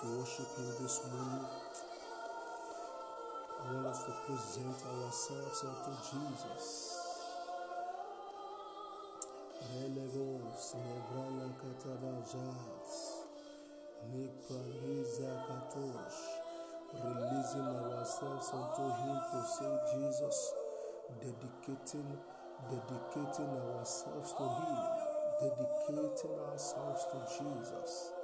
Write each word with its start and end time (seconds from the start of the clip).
To 0.03 0.19
worship 0.19 0.51
Him 0.59 0.67
this 0.83 0.99
morning. 1.07 1.47
I 3.63 3.73
want 3.73 3.87
us 3.87 4.03
to 4.03 4.13
present 4.27 4.83
ourselves 4.83 5.63
unto 5.63 5.95
Jesus. 6.11 6.99
Releasing 16.93 17.63
ourselves 17.63 18.51
unto 18.53 18.83
Him 18.83 19.19
to 19.31 19.39
say, 19.47 19.73
Jesus, 19.95 20.39
dedicating, 21.23 22.11
dedicating 22.67 23.55
ourselves 23.55 24.35
to 24.35 24.47
Him, 24.51 24.79
dedicating 25.39 26.35
ourselves 26.51 27.07
to 27.07 27.19
Jesus 27.39 28.22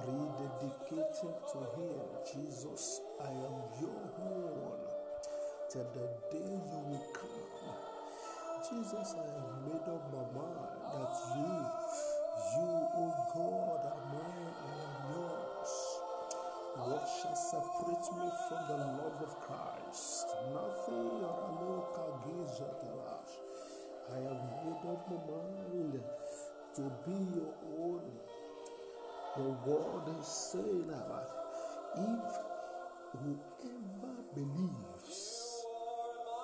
rededicating 0.00 1.36
to 1.52 1.58
Him, 1.76 2.00
Jesus, 2.32 3.00
I 3.20 3.28
am 3.28 3.56
your 3.80 4.02
own. 4.20 4.80
Till 5.70 5.86
the 5.94 6.06
day 6.30 6.52
you 6.52 6.80
will 6.88 7.06
come, 7.12 7.76
Jesus, 8.68 9.14
I 9.14 9.26
have 9.36 9.52
made 9.66 9.88
up 9.88 10.04
my 10.12 10.24
mind 10.40 10.80
that 10.92 11.14
you, 11.36 11.54
you, 12.56 12.70
oh 12.96 13.14
God, 13.34 13.82
are 13.92 14.04
mine, 14.12 14.54
I 14.60 14.74
am 14.82 15.14
yours. 15.14 15.74
What 16.76 17.08
shall 17.08 17.36
separate 17.36 18.08
me 18.16 18.30
from 18.48 18.62
the 18.68 18.76
love 18.76 19.22
of 19.22 19.32
Christ? 19.40 20.26
Nothing. 20.52 21.24
Or 21.24 21.42
I 24.12 24.16
have 24.16 24.42
made 24.64 24.90
up 24.90 25.08
my 25.08 25.16
mind 25.32 26.00
to 26.76 26.82
be 27.04 27.16
your 27.34 27.54
own. 27.78 28.31
The 29.34 29.48
word 29.64 30.08
is 30.20 30.26
saying 30.26 30.88
that 30.88 31.24
if 31.96 32.32
whoever 33.16 34.14
believes 34.34 35.64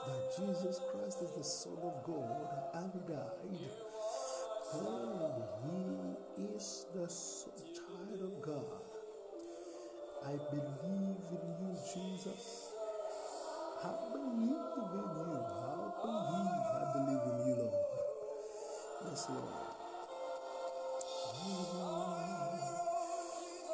that 0.06 0.22
Jesus 0.38 0.81
Christ 0.91 1.19
is 1.22 1.32
the 1.37 1.44
Son 1.44 1.76
of 1.82 2.03
God 2.03 2.49
and 2.72 2.93
died, 3.06 3.59
oh, 4.72 5.44
he 5.65 6.44
is 6.56 6.87
the 6.94 7.06
child 7.76 8.22
of 8.22 8.41
God. 8.41 8.88
I 10.25 10.32
believe 10.50 11.28
in 11.31 11.44
you, 11.60 11.76
Jesus. 11.93 12.72
I 13.84 13.93
believe 14.15 14.32
in 14.32 14.49
you. 14.49 14.56
I 14.56 16.00
believe, 16.03 16.69
I 16.72 16.93
believe 16.94 17.25
in 17.32 17.49
you, 17.49 17.55
Lord. 17.55 17.84
Yes, 19.05 19.26
Lord. 19.28 19.69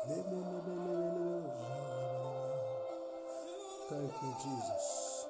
Thank 0.06 0.22
you, 4.22 4.34
Jesus. 4.44 5.26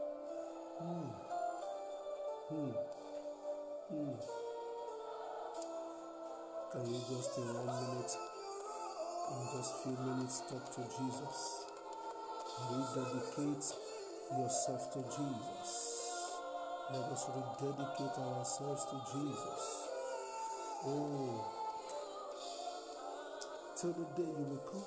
Mm. 0.83 1.11
Mm. 2.53 2.75
Mm. 3.93 4.17
Can 6.73 6.87
you 6.93 7.01
just 7.09 7.39
in 7.39 7.45
one 7.55 7.67
minute, 7.67 8.13
in 9.31 9.43
just 9.57 9.73
few 9.85 9.93
minutes, 9.93 10.43
talk 10.51 10.67
to 10.75 10.83
Jesus? 10.83 11.67
Rededicate 12.71 13.67
yourself 14.39 14.93
to 14.95 15.01
Jesus. 15.03 15.71
Let 16.93 17.13
us 17.13 17.31
rededicate 17.31 18.19
ourselves 18.19 18.85
to 18.87 18.97
Jesus. 19.13 19.89
Oh, 20.87 21.64
till 23.77 23.91
the 23.91 24.07
day 24.15 24.31
you 24.31 24.47
will 24.47 24.63
come. 24.71 24.87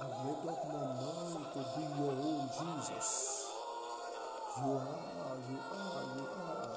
I've 0.00 0.16
made 0.24 0.44
up 0.44 0.60
my 0.68 0.84
mind 0.92 1.44
to 1.54 1.60
be 1.72 1.84
your 1.96 2.12
own 2.12 2.44
Jesus. 2.52 3.48
You 4.58 4.72
are, 4.76 5.36
you 5.48 5.56
are, 5.56 6.04
you 6.16 6.26
are. 6.36 6.76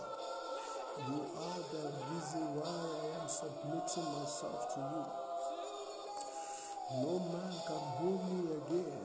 You 1.04 1.20
are 1.36 1.62
the 1.68 1.84
reason 2.08 2.44
why 2.56 2.80
I 2.80 3.22
am 3.22 3.28
submitting 3.28 4.08
myself 4.16 4.74
to 4.76 4.80
you. 4.80 5.04
No 7.04 7.14
man 7.28 7.54
can 7.68 7.84
hold 8.00 8.24
me 8.32 8.56
again. 8.56 9.04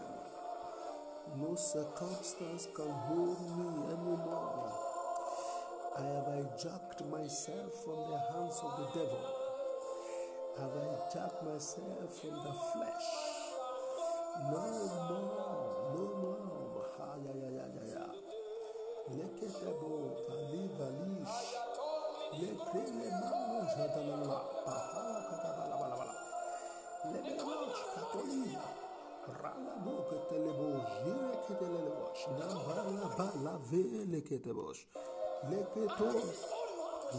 No 1.41 1.57
circumstance 1.57 2.69
can 2.75 2.91
hold 3.11 3.41
me 3.59 3.67
anymore. 3.99 4.73
I 5.99 6.03
have 6.03 6.29
hijacked 6.39 7.11
myself 7.11 7.73
from 7.83 7.99
the 8.11 8.19
hands 8.31 8.61
of 8.63 8.79
the 8.79 8.87
devil. 8.95 9.48
I 10.59 10.61
have 10.61 10.75
hijacked 10.75 11.45
myself 11.47 12.11
from 12.19 12.35
the 12.35 12.51
flesh. 12.51 13.09
No 14.51 14.65
more, 15.07 15.95
no 15.95 16.05
more. 16.19 16.83
Ha, 16.99 17.15
ya, 17.23 17.31
ya, 17.31 17.49
ya, 17.59 17.67
ya, 17.77 17.85
ya. 17.95 18.05
Leketebo, 19.15 20.19
vali, 20.27 20.63
valish. 20.75 21.39
Lekele 22.43 23.07
mano, 23.23 23.59
jadalala. 23.71 24.39
Pahala, 24.67 25.21
katabalabala. 25.31 26.15
Lebelanosh, 27.07 27.83
katolina. 27.95 28.65
Rala 29.39 29.75
boke 29.85 30.19
telebo, 30.27 30.83
jire 31.07 31.33
ketelelebosh. 31.47 32.23
Nambala 32.35 33.07
bala 33.15 33.55
vele 33.71 34.21
ketebosh. 34.27 34.83
Leketo, 35.51 36.09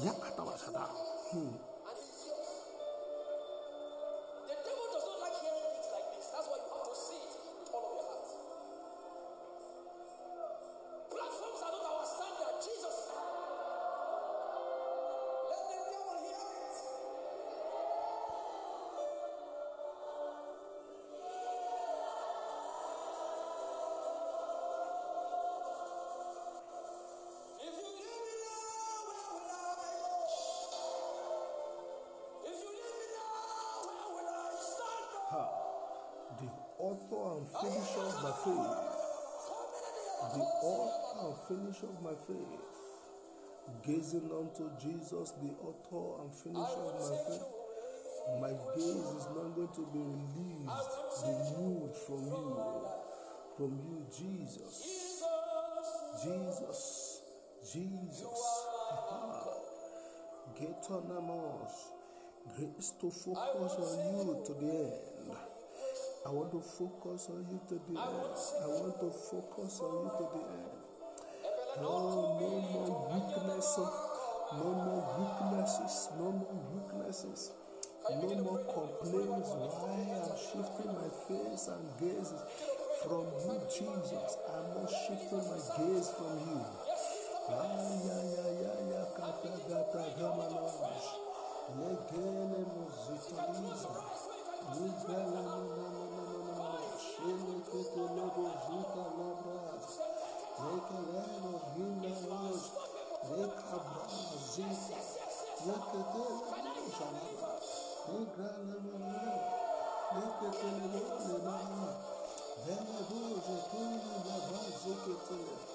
yakatabashada. 0.03 0.85
Hmm. 1.31 1.68
Faith. 42.27 42.63
Gazing 43.85 44.29
unto 44.31 44.69
Jesus, 44.81 45.31
the 45.41 45.51
author 45.61 46.23
and 46.23 46.31
finisher 46.33 46.83
of 46.89 46.99
my 46.99 47.17
faith. 47.29 47.47
My 48.41 48.53
gaze 48.75 49.09
is 49.17 49.27
not 49.33 49.55
going 49.55 49.73
to 49.73 49.85
be 49.93 49.99
released, 49.99 50.93
removed 51.25 51.95
from 52.05 52.21
you, 52.25 52.45
from 53.57 53.71
you, 53.73 54.05
Jesus. 54.15 55.23
Jesus, 56.23 56.81
Jesus. 57.73 58.41
Get 60.59 60.85
on 60.91 61.03
Amos. 61.17 61.75
Grace 62.55 62.91
to 63.01 63.09
focus 63.09 63.73
on 63.79 63.97
you 64.11 64.43
to 64.45 64.53
the 64.53 64.69
end. 64.69 65.37
I 66.25 66.29
want 66.29 66.51
to 66.51 66.59
focus 66.59 67.29
on 67.29 67.45
you 67.49 67.59
to 67.69 67.75
the 67.75 67.99
end. 67.99 67.99
I 67.99 68.67
want 68.67 68.99
to 68.99 69.09
focus 69.09 69.79
on 69.81 69.91
you 70.03 70.11
to 70.17 70.25
the 70.33 70.43
end. 70.43 70.88
Oh, 71.77 72.37
no 72.41 72.49
more 72.73 73.13
weaknesses. 73.13 73.89
No 74.57 74.65
more 74.73 75.05
weaknesses. 75.19 76.09
No 76.17 76.31
more 76.31 76.57
weaknesses. 76.73 77.51
No 78.09 78.29
more 78.41 78.63
complaints. 78.65 79.49
Why 79.53 80.01
I'm 80.17 80.33
shifting 80.33 80.91
my 80.97 81.09
face 81.29 81.69
and 81.69 81.85
gaze 82.01 82.33
from 83.05 83.25
you, 83.45 83.61
Jesus. 83.69 84.33
I'm 84.49 84.65
not 84.73 84.89
shifting 84.89 85.45
my 85.45 85.59
gaze 85.77 86.09
from 86.17 86.35
you. 86.41 86.59
Ah, 87.51 87.89
recabelos 100.59 101.61
y 101.75 101.81
una 101.81 102.13
voz 102.27 102.61
de 103.29 103.43
cabrazita, 103.49 104.99
la 105.65 105.77
que 105.89 106.01
tenemos 106.11 106.47
a 106.51 107.09
la 107.11 107.23
de 108.07 108.19
gran 108.35 108.67
amor, 108.75 109.39
la 110.13 110.27
que 110.39 110.49
tenemos 110.57 111.19
de 111.27 111.37
mama, 111.43 111.89
de 112.65 112.75
la 112.75 112.99
voz 113.09 113.39
de 113.47 113.57
toda 113.71 114.11
la 114.25 114.37
base 114.51 114.91
que 115.05 115.15
tenemos. 115.27 115.69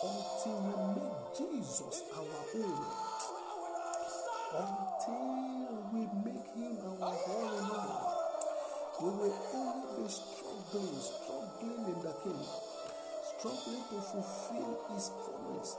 Until 0.00 0.58
we 0.62 0.74
make 0.94 1.26
Jesus 1.36 2.02
our 2.16 2.38
own. 2.54 2.82
Until 4.54 5.78
we 5.92 6.00
make 6.24 6.48
him 6.54 6.78
our 7.02 7.14
holy. 7.14 8.17
We 9.00 9.10
will 9.10 9.38
only 9.54 10.02
be 10.02 10.08
struggling, 10.10 10.98
struggling 10.98 11.86
in 11.86 11.98
the 12.02 12.14
kingdom, 12.18 12.50
struggling 13.38 13.84
to 13.90 13.98
fulfill 14.02 14.74
his 14.90 15.06
promise, 15.14 15.76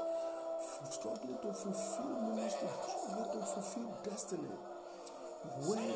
struggling 0.90 1.38
to 1.44 1.52
fulfill 1.52 2.16
ministry, 2.32 2.70
struggling 2.72 3.28
to 3.28 3.42
fulfill 3.44 3.92
destiny. 4.08 4.56
When, 5.68 5.90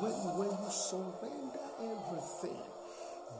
when, 0.00 0.16
when 0.40 0.48
you 0.48 0.70
surrender 0.72 1.66
everything, 1.76 2.64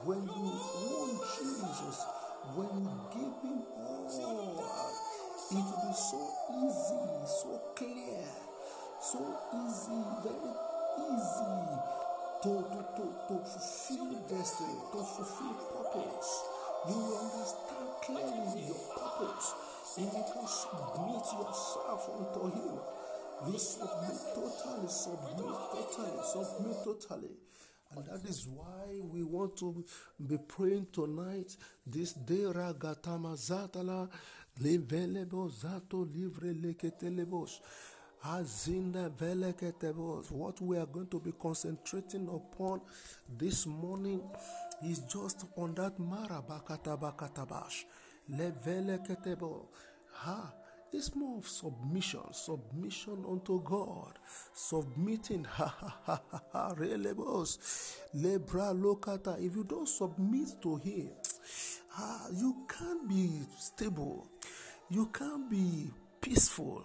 when 0.04 0.22
you 0.28 0.52
want 0.84 1.20
Jesus, 1.32 2.04
when 2.52 2.84
you 2.84 2.94
give 3.16 3.34
him 3.40 3.62
all, 3.80 4.12
it 4.12 5.56
will 5.56 5.80
be 5.88 5.94
so 5.96 6.20
easy, 6.52 7.00
so 7.24 7.60
clear 7.76 8.52
so 9.02 9.18
easy, 9.18 9.98
very 10.22 10.54
easy 11.10 12.01
to, 12.42 12.48
to, 12.48 12.80
to, 12.96 13.04
to 13.28 13.34
fulfill 13.44 14.12
destiny, 14.28 14.78
to 14.92 14.98
fulfill 14.98 15.54
purpose. 15.70 16.30
You 16.88 16.96
will 16.96 17.18
understand 17.18 17.88
clearly 18.02 18.66
your 18.66 18.82
purpose. 18.90 19.54
And 19.98 20.06
you 20.06 20.24
can 20.32 20.46
submit 20.46 21.24
yourself 21.38 22.10
unto 22.18 22.42
Him. 22.50 22.78
You 23.46 23.58
submit 23.58 24.18
totally, 24.34 24.88
submit 24.88 25.54
totally, 25.70 26.22
submit 26.24 26.76
totally. 26.84 27.36
And 27.94 28.06
that 28.06 28.28
is 28.28 28.46
why 28.48 29.00
we 29.12 29.22
want 29.22 29.56
to 29.58 29.84
be 30.26 30.38
praying 30.38 30.86
tonight. 30.92 31.56
This 31.86 32.14
day, 32.14 32.44
Ragatama 32.44 33.36
Zatala, 33.36 34.08
Livelebo 34.60 35.50
Zato 35.50 36.08
Livre 36.12 36.54
Leketelebos. 36.54 37.60
What 38.24 38.46
we 40.60 40.78
are 40.78 40.86
going 40.86 41.08
to 41.08 41.18
be 41.18 41.32
concentrating 41.32 42.28
upon 42.28 42.80
this 43.36 43.66
morning 43.66 44.22
is 44.84 45.00
just 45.00 45.46
on 45.56 45.74
that 45.74 45.98
marabakatabakatabash. 45.98 47.82
Leveleketebo. 48.30 49.66
Ha. 50.12 50.52
It's 50.92 51.16
more 51.16 51.38
of 51.38 51.48
submission, 51.48 52.20
submission 52.32 53.24
unto 53.28 53.60
God, 53.60 54.18
submitting. 54.54 55.44
Lebra 58.14 58.72
lokata. 58.72 59.36
If 59.44 59.56
you 59.56 59.64
don't 59.64 59.88
submit 59.88 60.60
to 60.62 60.76
Him, 60.76 61.08
ah, 61.98 62.28
you 62.32 62.66
can't 62.68 63.08
be 63.08 63.40
stable. 63.58 64.28
You 64.90 65.06
can't 65.06 65.50
be 65.50 65.90
peaceful. 66.20 66.84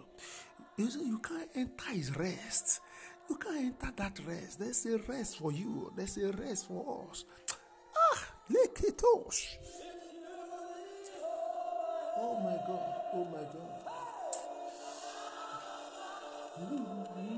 You 0.78 0.92
see, 0.92 1.08
you 1.08 1.18
can't 1.18 1.50
enter 1.56 1.90
his 1.92 2.16
rest. 2.16 2.82
You 3.28 3.36
can't 3.38 3.58
enter 3.58 3.92
that 3.98 4.20
rest. 4.28 4.60
There's 4.60 4.86
a 4.86 5.00
rest 5.00 5.40
for 5.40 5.52
you. 5.52 5.92
There's 5.96 6.18
a 6.18 6.32
rest 6.32 6.68
for 6.68 7.08
us. 7.10 7.26
Ah, 7.96 8.20
lekitos. 8.52 9.58
Oh 12.20 12.40
my 12.44 12.58
God. 12.68 12.94
Oh 13.14 13.26
my 13.26 13.44
God. 13.54 13.88
You 16.60 17.37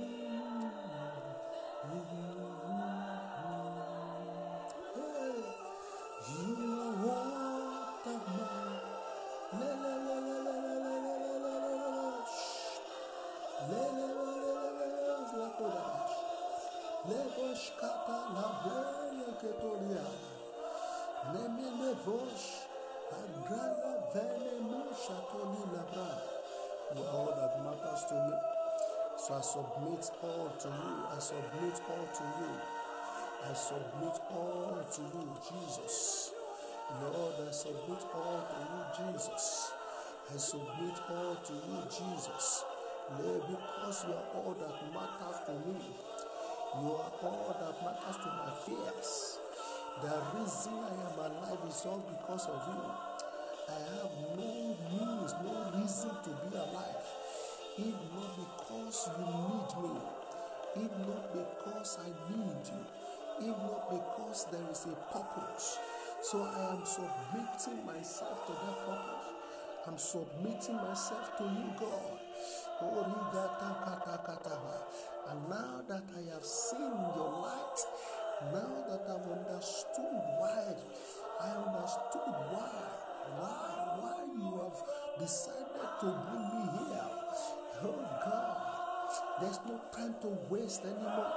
Ketolia. 19.40 20.06
Le, 21.34 21.44
me, 21.50 21.68
shatoli, 24.94 25.64
labra. 25.74 26.10
You 26.94 27.04
all 27.04 27.34
that 27.34 27.56
matters 27.64 28.04
to 28.10 28.16
me. 28.16 28.36
So 29.18 29.34
I 29.34 29.42
submit 29.42 30.12
all 30.22 30.50
to 30.62 30.68
you. 30.68 30.94
I 31.10 31.20
submit 31.20 31.82
all 31.90 32.08
to 32.18 32.24
you. 32.38 32.52
I 33.42 33.54
submit 33.54 34.18
all 34.30 34.84
to 34.94 35.02
you, 35.02 35.26
Jesus. 35.50 36.32
Lord, 37.02 37.34
I 37.48 37.52
submit 37.52 38.04
all 38.14 38.42
to 38.50 38.60
you, 38.70 38.82
Jesus. 38.98 39.72
I 40.32 40.38
submit 40.38 40.98
all 41.10 41.36
to 41.36 41.54
you, 41.54 41.82
Jesus. 41.90 42.64
Lord, 43.18 43.42
because 43.48 44.06
you 44.06 44.14
are 44.14 44.28
all 44.36 44.54
that 44.54 44.94
matters 44.94 45.40
to 45.48 45.54
me. 45.66 45.80
You 46.70 46.86
are 46.86 47.12
all 47.26 47.50
that 47.50 47.82
matters 47.82 48.18
to 48.22 48.30
my 48.30 48.54
fears. 48.62 49.40
The 50.04 50.22
reason 50.38 50.74
I 50.78 50.94
am 51.02 51.18
alive 51.18 51.66
is 51.68 51.84
all 51.88 51.98
because 51.98 52.46
of 52.46 52.62
you. 52.70 52.86
I 53.68 53.80
have 53.90 54.14
no 54.38 54.78
means, 54.86 55.34
no 55.42 55.72
reason 55.74 56.12
to 56.14 56.30
be 56.30 56.56
alive. 56.56 57.10
If 57.76 57.98
not 58.14 58.38
because 58.38 59.10
you 59.18 59.26
need 59.26 59.72
me, 59.82 59.98
if 60.86 60.94
not 61.10 61.26
because 61.34 61.98
I 62.06 62.10
need 62.30 62.62
you, 62.70 63.50
if 63.50 63.58
not 63.58 63.90
because 63.90 64.46
there 64.52 64.70
is 64.70 64.86
a 64.86 64.96
purpose. 65.10 65.80
So 66.22 66.44
I 66.44 66.78
am 66.78 66.86
submitting 66.86 67.84
myself 67.84 68.46
to 68.46 68.54
that 68.54 68.78
purpose. 68.86 69.39
I'm 69.90 69.98
submitting 69.98 70.76
myself 70.76 71.36
to 71.40 71.44
you, 71.46 71.74
God. 71.80 72.20
Oh, 72.80 73.02
and 75.32 75.50
now 75.50 75.82
that 75.90 76.04
I 76.14 76.22
have 76.32 76.46
seen 76.46 76.94
your 77.18 77.34
light, 77.42 77.80
now 78.54 78.86
that 78.86 79.02
I've 79.10 79.26
understood 79.34 80.14
why, 80.38 80.78
I 81.42 81.50
understood 81.58 82.38
why, 82.54 82.70
why, 83.34 83.66
why 83.98 84.30
you 84.38 84.62
have 84.62 84.78
decided 85.20 85.90
to 86.02 86.06
bring 86.06 86.46
me 86.54 86.62
here. 86.78 87.10
Oh 87.82 88.06
God, 88.30 89.42
there's 89.42 89.60
no 89.66 89.82
time 89.92 90.14
to 90.22 90.54
waste 90.54 90.86
anymore. 90.86 91.34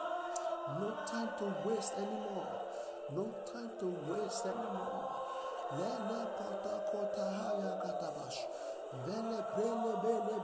No 0.78 0.92
time 1.10 1.30
to 1.38 1.46
waste 1.66 1.94
anymore. 1.96 2.52
No 3.14 3.24
time 3.50 3.70
to 3.80 3.86
waste 4.12 4.44
anymore. 4.44 5.21
Haya 5.70 5.96
katabash. 7.82 8.38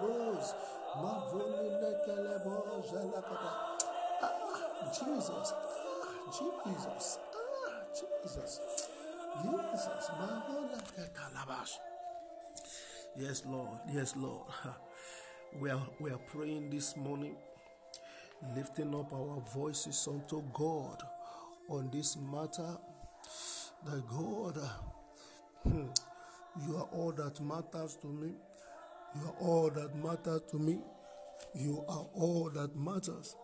Boz. 0.01 0.55
Boz. 2.45 2.93
Ah, 4.23 4.93
Jesus. 4.93 5.53
Ah, 5.53 6.33
Jesus. 6.33 7.19
Jesus. 7.95 8.61
Jesus. 9.43 10.11
Ketalabash. 10.97 11.79
Yes, 13.17 13.43
Lord. 13.47 13.79
Yes, 13.93 14.15
Lord. 14.17 14.47
We 15.61 15.71
are, 15.71 15.81
we 15.99 16.11
are 16.11 16.19
praying 16.19 16.69
this 16.71 16.95
morning, 16.97 17.35
lifting 18.55 18.95
up 18.95 19.11
our 19.15 19.41
voices 19.55 20.07
unto 20.07 20.43
God 20.53 21.03
on 21.71 21.91
this 21.91 22.17
matter. 22.19 22.77
That 23.87 24.03
God, 24.09 24.59
you 25.65 26.77
are 26.77 26.88
all 26.93 27.12
that 27.12 27.41
matters 27.41 27.97
to 28.03 28.07
me. 28.07 28.33
You 29.15 29.27
are 29.27 29.35
all 29.41 29.71
that 29.71 29.95
matters 29.95 30.43
to 30.50 30.59
me. 30.59 30.79
You 31.55 31.85
are 31.88 32.07
all 32.15 32.50
that 32.55 32.77
matters. 32.77 33.37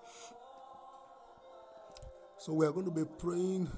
So 2.38 2.52
we 2.52 2.66
are 2.66 2.72
going 2.72 2.86
to 2.86 2.92
be 2.92 3.04
praying 3.18 3.70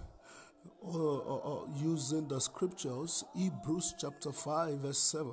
uh, 0.85 1.16
uh, 1.16 1.37
uh, 1.37 1.66
using 1.76 2.28
the 2.28 2.40
scriptures, 2.40 3.25
Hebrews 3.35 3.95
chapter 3.99 4.33
5, 4.33 4.78
verse 4.78 4.99
7. 4.99 5.33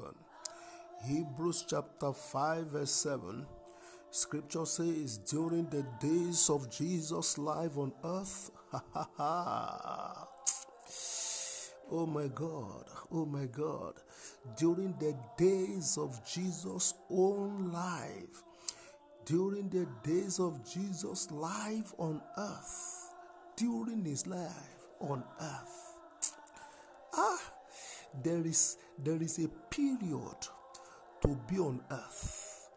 Hebrews 1.05 1.65
chapter 1.67 2.13
5, 2.13 2.67
verse 2.67 2.91
7. 2.91 3.45
Scripture 4.11 4.65
says, 4.65 5.17
during 5.17 5.67
the 5.69 5.85
days 5.99 6.49
of 6.49 6.69
Jesus' 6.71 7.37
life 7.37 7.77
on 7.77 7.91
earth, 8.03 8.51
oh 11.91 12.05
my 12.05 12.27
God, 12.27 12.85
oh 13.13 13.25
my 13.25 13.45
God, 13.45 13.93
during 14.57 14.95
the 14.99 15.15
days 15.37 15.97
of 15.97 16.19
Jesus' 16.25 16.95
own 17.09 17.71
life, 17.71 18.43
during 19.25 19.69
the 19.69 19.87
days 20.03 20.39
of 20.39 20.59
Jesus' 20.69 21.31
life 21.31 21.93
on 21.97 22.21
earth, 22.37 23.11
during 23.55 24.03
his 24.03 24.25
life 24.25 24.87
on 24.99 25.23
earth. 25.39 26.33
Ah, 27.15 27.39
there 28.23 28.45
is 28.45 28.77
there 28.97 29.21
is 29.21 29.37
a 29.39 29.47
period 29.69 30.47
to 31.21 31.39
be 31.47 31.59
on 31.59 31.81
earth. 31.91 32.69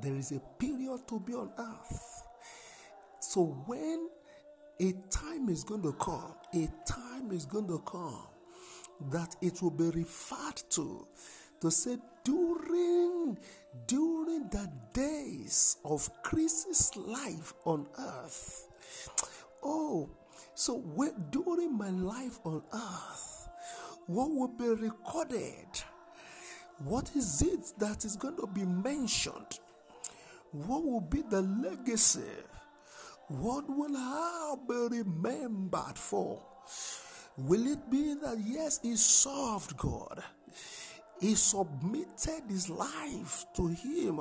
There 0.00 0.14
is 0.14 0.32
a 0.32 0.40
period 0.58 1.06
to 1.08 1.20
be 1.20 1.34
on 1.34 1.52
earth. 1.58 2.22
So 3.20 3.44
when 3.66 4.08
a 4.80 4.92
time 5.10 5.48
is 5.48 5.64
going 5.64 5.82
to 5.82 5.92
come, 5.92 6.34
a 6.54 6.68
time 6.86 7.32
is 7.32 7.46
going 7.46 7.66
to 7.68 7.78
come 7.80 8.26
that 9.10 9.36
it 9.40 9.62
will 9.62 9.70
be 9.70 9.90
referred 9.90 10.62
to 10.70 11.06
to 11.60 11.70
say 11.70 11.96
during 12.24 13.38
during 13.86 14.48
the 14.48 14.70
days 14.92 15.76
of 15.84 16.08
Christ's 16.22 16.96
life 16.96 17.52
on 17.64 17.86
earth. 17.98 18.68
Oh, 19.62 20.08
so 20.54 20.76
when, 20.76 21.12
during 21.30 21.76
my 21.76 21.90
life 21.90 22.38
on 22.44 22.62
earth, 22.72 23.48
what 24.06 24.30
will 24.30 24.48
be 24.48 24.68
recorded? 24.82 25.66
What 26.84 27.10
is 27.16 27.42
it 27.42 27.72
that 27.78 28.04
is 28.04 28.16
going 28.16 28.36
to 28.36 28.46
be 28.46 28.64
mentioned? 28.64 29.58
What 30.52 30.84
will 30.84 31.00
be 31.00 31.22
the 31.22 31.42
legacy? 31.42 32.20
What 33.28 33.64
will 33.68 33.96
I 33.96 34.54
be 34.68 34.98
remembered 34.98 35.98
for? 35.98 36.42
Will 37.38 37.66
it 37.66 37.90
be 37.90 38.14
that 38.14 38.38
yes, 38.44 38.80
he 38.82 38.96
served 38.96 39.76
God? 39.76 40.22
He 41.20 41.34
submitted 41.34 42.44
his 42.48 42.68
life 42.70 43.44
to 43.54 43.68
him. 43.68 44.20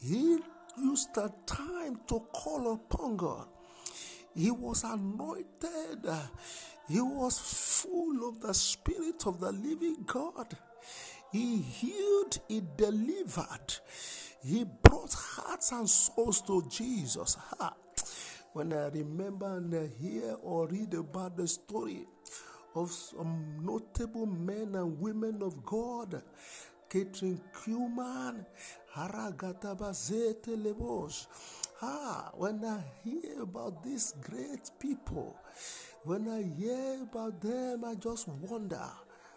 He 0.00 0.38
used 0.78 1.14
the 1.14 1.32
time 1.46 2.00
to 2.08 2.20
call 2.32 2.74
upon 2.74 3.16
God. 3.16 3.46
He 4.34 4.50
was 4.50 4.84
anointed. 4.84 6.06
He 6.88 7.00
was 7.00 7.38
full 7.38 8.28
of 8.28 8.40
the 8.40 8.52
Spirit 8.52 9.26
of 9.26 9.40
the 9.40 9.52
living 9.52 10.04
God. 10.06 10.56
He 11.32 11.58
healed, 11.58 12.38
he 12.48 12.62
delivered, 12.76 13.74
he 14.44 14.64
brought 14.64 15.12
hearts 15.14 15.72
and 15.72 15.88
souls 15.88 16.42
to 16.42 16.62
Jesus. 16.70 17.36
Ha. 17.58 17.74
When 18.54 18.72
I 18.72 18.86
remember 18.86 19.56
and 19.56 19.74
I 19.74 19.90
hear 20.00 20.36
or 20.40 20.68
read 20.68 20.94
about 20.94 21.36
the 21.36 21.48
story 21.48 22.06
of 22.76 22.88
some 22.92 23.56
notable 23.60 24.26
men 24.26 24.76
and 24.76 25.00
women 25.00 25.42
of 25.42 25.66
God, 25.66 26.22
Kathryn 26.88 27.40
Kuhlman, 27.52 28.46
Haragatabazete 28.94 30.54
Lebos. 30.54 31.26
Ah, 31.82 32.30
when 32.36 32.64
I 32.64 32.84
hear 33.02 33.42
about 33.42 33.82
these 33.82 34.14
great 34.22 34.70
people, 34.78 35.36
when 36.04 36.28
I 36.28 36.42
hear 36.56 37.02
about 37.02 37.40
them, 37.40 37.84
I 37.84 37.96
just 37.96 38.28
wonder 38.28 38.88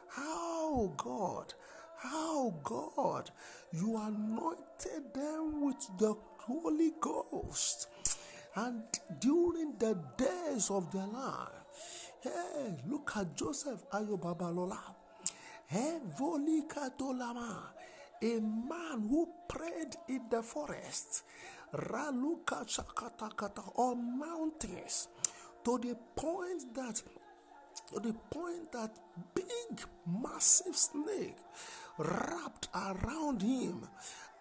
how 0.10 0.94
God 0.96 1.56
how 1.98 2.54
God 2.64 3.32
you 3.72 3.98
anointed 3.98 5.12
them 5.16 5.66
with 5.66 5.90
the 5.98 6.16
Holy 6.38 6.92
Ghost. 7.02 7.88
And 8.58 8.82
during 9.20 9.78
the 9.78 9.96
days 10.18 10.72
of 10.72 10.92
their 10.92 11.06
life, 11.06 12.10
hey, 12.24 12.76
look 12.88 13.12
at 13.16 13.38
Joseph 13.38 13.86
Ayo 13.94 14.20
Babalola. 14.20 14.80
Hey, 15.68 16.00
Volikatolama, 16.20 17.56
a 18.24 18.40
man 18.42 19.08
who 19.08 19.30
prayed 19.48 19.96
in 20.10 20.22
the 20.32 20.42
forest, 20.42 21.22
Raluka 21.72 22.66
Chakatakata 22.66 23.78
on 23.78 24.18
mountains, 24.18 25.08
to 25.64 25.78
the 25.78 25.96
point 26.16 26.74
that 26.74 27.04
to 27.94 28.00
the 28.00 28.14
point 28.32 28.72
that 28.72 28.90
big 29.36 29.82
massive 30.08 30.76
snake 30.76 31.38
wrapped 32.00 32.70
around 32.74 33.44
him. 33.44 33.88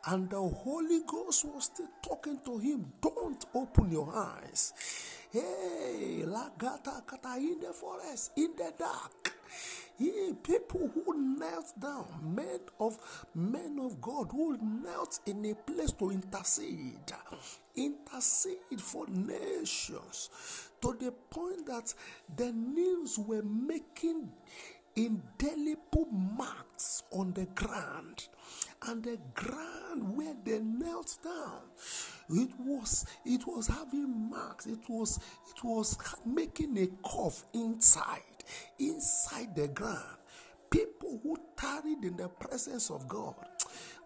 And 0.08 0.30
the 0.30 0.40
Holy 0.40 1.00
Ghost 1.04 1.44
was 1.46 1.64
still 1.64 1.88
talking 2.00 2.38
to 2.44 2.58
him. 2.58 2.92
Don't 3.00 3.44
open 3.54 3.90
your 3.90 4.14
eyes. 4.14 4.72
Hey, 5.32 6.22
Lagata 6.24 7.04
Kata 7.04 7.36
in 7.38 7.58
the 7.60 7.72
forest, 7.72 8.30
in 8.36 8.54
the 8.56 8.72
dark. 8.78 9.34
He, 9.98 10.32
people 10.42 10.90
who 10.94 11.38
knelt 11.38 11.72
down, 11.80 12.06
men 12.22 12.60
of 12.78 12.98
men 13.34 13.78
of 13.80 14.00
God 14.00 14.28
who 14.30 14.56
knelt 14.58 15.18
in 15.26 15.44
a 15.46 15.54
place 15.54 15.92
to 15.92 16.10
intercede, 16.10 17.12
intercede 17.74 18.80
for 18.80 19.06
nations, 19.08 20.28
to 20.82 20.96
the 21.00 21.12
point 21.30 21.66
that 21.66 21.94
the 22.36 22.52
news 22.52 23.18
were 23.18 23.42
making 23.42 24.30
indelible 24.96 26.06
marks 26.10 27.02
on 27.12 27.32
the 27.34 27.46
ground. 27.54 28.28
And 28.86 29.02
the 29.02 29.18
ground 29.34 30.16
where 30.16 30.34
they 30.44 30.60
knelt 30.60 31.16
down 31.22 31.62
it 32.28 32.50
was 32.58 33.06
it 33.24 33.46
was 33.46 33.68
having 33.68 34.30
marks. 34.30 34.66
It 34.66 34.88
was 34.88 35.18
it 35.48 35.64
was 35.64 35.96
making 36.24 36.76
a 36.78 36.88
curve 37.08 37.42
inside 37.54 38.20
inside 38.78 39.54
the 39.54 39.68
ground. 39.68 40.18
People 40.70 41.20
who 41.22 41.38
tarried 41.56 42.04
in 42.04 42.16
the 42.16 42.28
presence 42.28 42.90
of 42.90 43.06
god. 43.08 43.34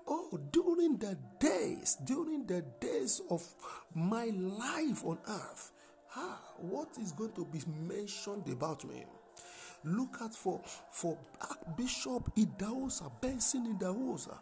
Oh 0.06 0.38
during 0.52 0.98
the 0.98 1.16
days 1.38 1.96
during 2.04 2.46
the 2.46 2.64
days 2.80 3.22
of 3.30 3.46
my 3.94 4.26
life 4.34 5.04
on 5.04 5.18
earth 5.28 5.72
ah, 6.16 6.40
what 6.58 6.88
is 7.00 7.12
going 7.12 7.32
to 7.32 7.44
be 7.44 7.60
mentioned 7.86 8.48
about 8.48 8.84
me 8.84 9.04
Look 9.84 10.18
at 10.22 10.34
for 10.34 10.60
for 10.90 11.16
Archbishop 11.40 12.34
Idahosa, 12.36 13.10
Benson 13.20 13.76
Idahosa, 13.78 14.36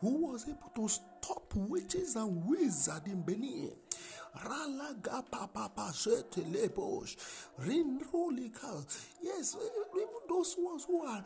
who 0.00 0.30
was 0.32 0.48
able 0.48 0.72
to 0.74 0.88
stop 0.88 1.52
witches 1.54 2.16
and 2.16 2.46
wizards 2.46 3.06
in 3.06 3.22
Benin. 3.22 3.72
Ralaga 4.36 5.22
papa 5.30 5.70
lebos. 5.74 7.16
Yes, 9.22 9.56
even 9.94 10.08
those 10.28 10.56
ones 10.58 10.84
who 10.86 11.02
are 11.02 11.24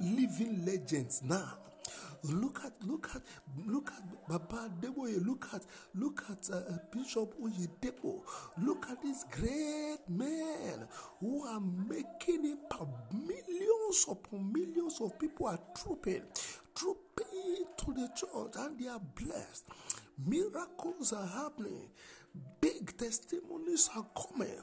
living 0.00 0.64
legends 0.64 1.22
now. 1.24 1.54
Look 2.28 2.60
at, 2.64 2.72
look 2.86 3.08
at, 3.14 3.22
look 3.66 3.90
at 3.90 4.28
Baba 4.28 4.68
Adeboye. 4.68 5.24
Look 5.24 5.46
at, 5.52 5.62
look 5.94 6.22
at 6.28 6.50
uh, 6.52 6.56
uh 6.56 6.78
Bishop 6.92 7.34
Oyedepo. 7.40 8.20
Look 8.62 8.86
at 8.90 9.02
these 9.02 9.24
great 9.30 9.98
men 10.08 10.88
who 11.20 11.44
are 11.44 11.60
making 11.60 12.44
it. 12.44 12.58
Millions 13.12 14.06
upon 14.10 14.52
millions 14.52 15.00
of 15.00 15.18
people 15.18 15.46
are 15.46 15.60
trooping, 15.76 16.22
trooping 16.74 17.64
to 17.78 17.92
the 17.92 18.08
church, 18.16 18.54
and 18.58 18.78
they 18.78 18.88
are 18.88 19.00
blessed. 19.14 19.64
Miracles 20.26 21.12
are 21.12 21.26
happening. 21.26 21.88
Big 22.60 22.96
testimonies 22.96 23.88
are 23.96 24.06
coming. 24.16 24.62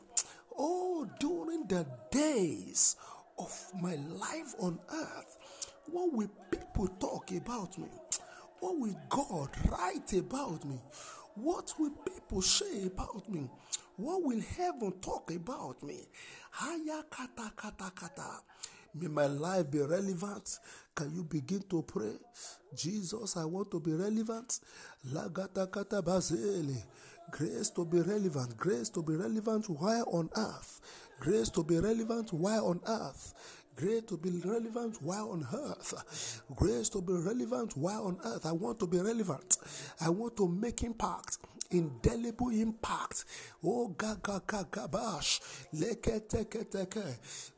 Oh, 0.57 1.07
during 1.19 1.65
the 1.67 1.85
days 2.11 2.95
of 3.39 3.51
my 3.81 3.95
life 3.95 4.53
on 4.59 4.79
earth, 4.91 5.37
what 5.91 6.13
will 6.13 6.31
people 6.49 6.87
talk 6.99 7.31
about 7.31 7.77
me? 7.77 7.87
What 8.59 8.79
will 8.79 8.95
God 9.09 9.49
write 9.69 10.13
about 10.13 10.65
me? 10.65 10.79
What 11.35 11.73
will 11.79 11.91
people 11.91 12.41
say 12.41 12.85
about 12.85 13.27
me? 13.29 13.49
What 13.97 14.23
will 14.23 14.41
heaven 14.41 14.93
talk 15.01 15.31
about 15.31 15.83
me? 15.83 16.07
Haya 16.51 17.03
kata 17.09 17.51
kata 17.55 17.91
kata. 17.95 18.41
May 18.95 19.07
my 19.07 19.25
life 19.25 19.71
be 19.71 19.79
relevant. 19.79 20.59
Can 20.95 21.15
you 21.15 21.23
begin 21.23 21.63
to 21.69 21.81
pray? 21.81 22.13
Jesus, 22.75 23.35
I 23.35 23.45
want 23.45 23.71
to 23.71 23.79
be 23.79 23.91
relevant. 23.93 24.59
Lagata 25.11 25.71
kata 25.71 26.01
bazele. 26.01 26.83
Grace 27.31 27.71
to 27.71 27.85
be 27.85 27.99
relevant. 28.01 28.55
Grace 28.55 28.89
to 28.89 29.01
be 29.01 29.15
relevant 29.15 29.67
while 29.69 30.05
on 30.11 30.29
earth. 30.35 30.81
Grace 31.19 31.49
to 31.49 31.63
be 31.63 31.79
relevant 31.79 32.31
while 32.33 32.67
on 32.67 32.79
earth. 32.87 33.33
Grace 33.75 34.03
to 34.03 34.17
be 34.17 34.29
relevant 34.45 35.01
while 35.01 35.31
on 35.31 35.47
earth. 35.53 36.41
Grace 36.55 36.89
to 36.89 37.01
be 37.01 37.13
relevant 37.13 37.75
while 37.75 38.05
on 38.05 38.17
earth. 38.23 38.45
I 38.45 38.51
want 38.51 38.79
to 38.79 38.87
be 38.87 38.99
relevant. 38.99 39.57
I 39.99 40.09
want 40.09 40.37
to 40.37 40.47
make 40.47 40.83
impact 40.83 41.39
indelible 41.73 42.49
impact. 42.49 43.25
Oh, 43.63 43.87
gaga 43.89 44.41
gaga 44.45 44.87
bash, 44.87 45.41
leke 45.73 46.27
teke 46.27 46.65
teke, 46.69 47.17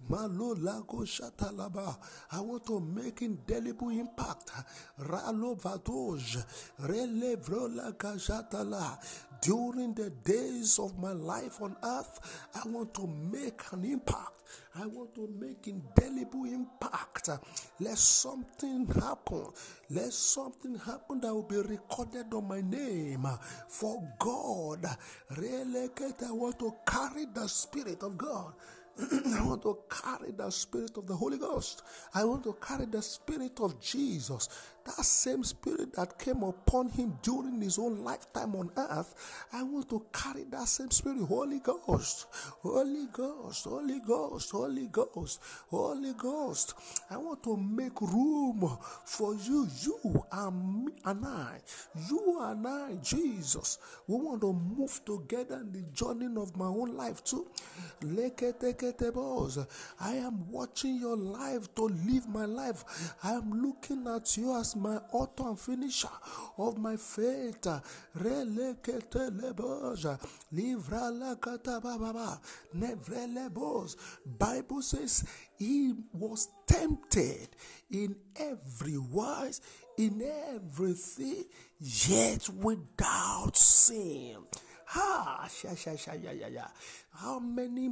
malo 0.10 0.56
lago 0.56 1.04
shatalaba. 1.04 1.98
I 2.32 2.40
want 2.40 2.66
to 2.68 2.80
make 2.80 3.22
indelible 3.22 3.90
impact. 3.90 4.52
Ralo 5.00 5.60
vadoj, 5.60 6.46
rele 6.82 7.36
vrola 7.38 7.94
gajatala. 7.94 8.98
During 9.42 9.94
the 9.94 10.10
days 10.10 10.80
of 10.80 10.98
my 10.98 11.12
life 11.12 11.62
on 11.62 11.76
earth, 11.84 12.48
I 12.56 12.68
want 12.68 12.94
to 12.96 13.06
make 13.06 13.62
an 13.72 13.84
impact. 13.84 14.32
I 14.78 14.86
want 14.88 15.16
to 15.16 15.30
make 15.40 15.68
indelible 15.68 16.44
impact. 16.46 17.30
Let 17.80 17.98
something 17.98 18.88
happen. 18.88 19.46
Let 19.90 20.12
something 20.12 20.76
happen 20.76 21.22
that 21.22 21.34
will 21.34 21.44
be 21.44 21.58
recorded 21.58 22.34
on 22.34 22.48
my 22.48 22.60
name. 22.60 23.26
For 23.70 24.04
God, 24.20 24.86
really, 25.38 25.90
I 26.26 26.32
want 26.32 26.60
to 26.60 26.74
carry 26.86 27.26
the 27.34 27.48
Spirit 27.48 28.04
of 28.04 28.18
God. 28.18 28.54
I 29.02 29.44
want 29.46 29.62
to 29.64 29.78
carry 29.90 30.32
the 30.32 30.50
Spirit 30.50 30.98
of 30.98 31.06
the 31.06 31.16
Holy 31.16 31.38
Ghost. 31.38 31.84
I 32.14 32.24
want 32.24 32.44
to 32.46 32.56
carry 32.66 32.86
the 32.86 33.02
Spirit 33.02 33.60
of 33.60 33.82
Jesus. 33.82 34.48
That 34.86 35.04
same 35.04 35.44
Spirit 35.44 35.94
that 35.96 36.18
came 36.18 36.44
upon 36.44 36.90
him 36.90 37.18
during 37.22 37.60
his 37.60 37.78
own 37.78 38.04
lifetime 38.04 38.56
on 38.56 38.70
earth. 38.78 39.16
I 39.52 39.64
want 39.64 39.90
to 39.90 40.06
carry 40.14 40.44
that 40.52 40.68
same 40.68 40.92
Spirit. 40.92 41.24
Holy 41.24 41.60
Ghost, 41.60 42.28
Holy 42.62 43.08
Ghost, 43.12 43.66
Holy 43.66 44.00
Ghost, 44.00 44.52
Holy 44.52 44.88
Ghost, 44.88 45.42
Holy 45.70 46.14
Ghost. 46.14 46.76
I 47.10 47.18
want 47.18 47.44
to 47.44 47.58
make 47.58 48.00
room 48.00 48.78
for 49.04 49.36
you, 49.36 49.68
you 49.82 50.24
and 50.32 50.86
me 50.86 50.94
and 51.04 51.26
I. 51.26 51.60
You 52.10 52.38
and 52.42 52.66
I, 52.66 52.96
Jesus. 53.04 53.80
We 54.08 54.16
want 54.16 54.42
to 54.42 54.54
move 54.54 55.02
together 55.04 55.56
in 55.56 55.74
the 55.74 55.82
journey 55.94 56.28
of 56.38 56.56
my 56.56 56.68
own 56.68 56.96
life 56.96 57.24
too. 57.24 57.48
I 60.00 60.14
am 60.14 60.52
watching 60.52 60.98
your 60.98 61.18
life 61.18 61.74
to 61.76 61.84
live 61.84 62.28
my 62.28 62.46
life. 62.46 63.16
I 63.24 63.34
am 63.34 63.62
looking 63.62 64.08
at 64.08 64.38
you 64.38 64.56
as 64.58 64.76
my 64.76 64.98
author 65.12 65.50
and 65.50 65.60
finisher 65.60 66.08
of 66.58 66.78
my 66.78 66.98
faith. 66.98 67.68
Bible 74.26 74.82
says 74.82 75.26
he 75.58 75.94
was 76.14 76.50
tempted 76.68 77.48
in 77.92 78.16
every 78.36 78.98
wise, 78.98 79.62
in 79.98 80.22
everything, 80.54 81.46
yet 81.80 82.50
without 82.50 83.56
sin. 83.56 84.38
Ha, 84.88 85.48
sha, 85.50 85.76
sha, 85.76 85.96
sha, 85.96 86.14
ya, 86.14 86.32
ya, 86.32 86.48
ya. 86.48 86.66
How 87.18 87.40
many 87.40 87.90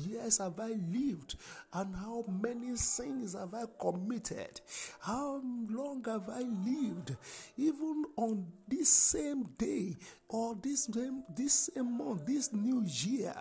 years 0.00 0.38
have 0.38 0.58
I 0.58 0.72
lived 0.92 1.36
and 1.72 1.94
how 1.94 2.24
many 2.28 2.74
sins 2.76 3.34
have 3.34 3.54
I 3.54 3.64
committed? 3.78 4.60
How 5.00 5.40
long 5.70 6.02
have 6.06 6.28
I 6.28 6.40
lived? 6.40 7.16
Even 7.56 8.04
on 8.16 8.46
this 8.66 8.88
same 8.88 9.44
day 9.56 9.96
or 10.28 10.56
this 10.60 10.84
same, 10.84 11.22
this 11.36 11.70
same 11.72 11.98
month, 11.98 12.26
this 12.26 12.52
new 12.52 12.84
year, 12.84 13.34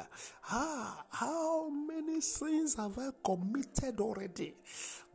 ah, 0.52 1.04
how 1.10 1.70
many 1.70 2.22
sins 2.22 2.76
have 2.76 2.98
I 3.00 3.10
committed 3.24 4.00
already? 4.00 4.54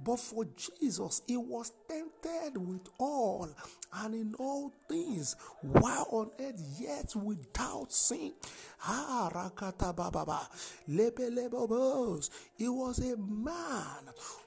But 0.00 0.20
for 0.20 0.46
Jesus, 0.56 1.22
he 1.26 1.36
was 1.36 1.72
tempted 1.88 2.56
with 2.56 2.88
all 2.98 3.48
and 3.92 4.14
in 4.14 4.34
all 4.38 4.72
things 4.88 5.34
while 5.60 6.06
on 6.10 6.30
earth, 6.38 6.60
yet 6.78 7.14
without 7.16 7.92
sin. 7.92 8.32
Ah, 8.86 9.28
rakata 9.32 9.94
baba, 9.94 10.07
lebelebobos. 10.07 10.07
He 12.56 12.68
was 12.68 12.98
a 12.98 13.16
man 13.16 14.02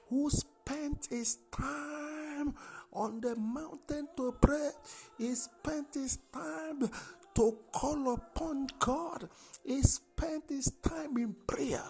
who 0.08 0.30
spent 0.30 1.06
his 1.10 1.38
time 1.50 2.54
on 2.92 3.20
the 3.20 3.36
mountain 3.36 4.08
to 4.16 4.32
pray. 4.40 4.70
He 5.18 5.34
spent 5.34 5.94
his 5.94 6.18
time 6.32 6.90
to 7.34 7.58
call 7.72 8.14
upon 8.14 8.68
God. 8.78 9.28
He 9.64 9.82
spent 9.82 10.44
his 10.48 10.72
time 10.82 11.16
in 11.16 11.34
prayer. 11.46 11.84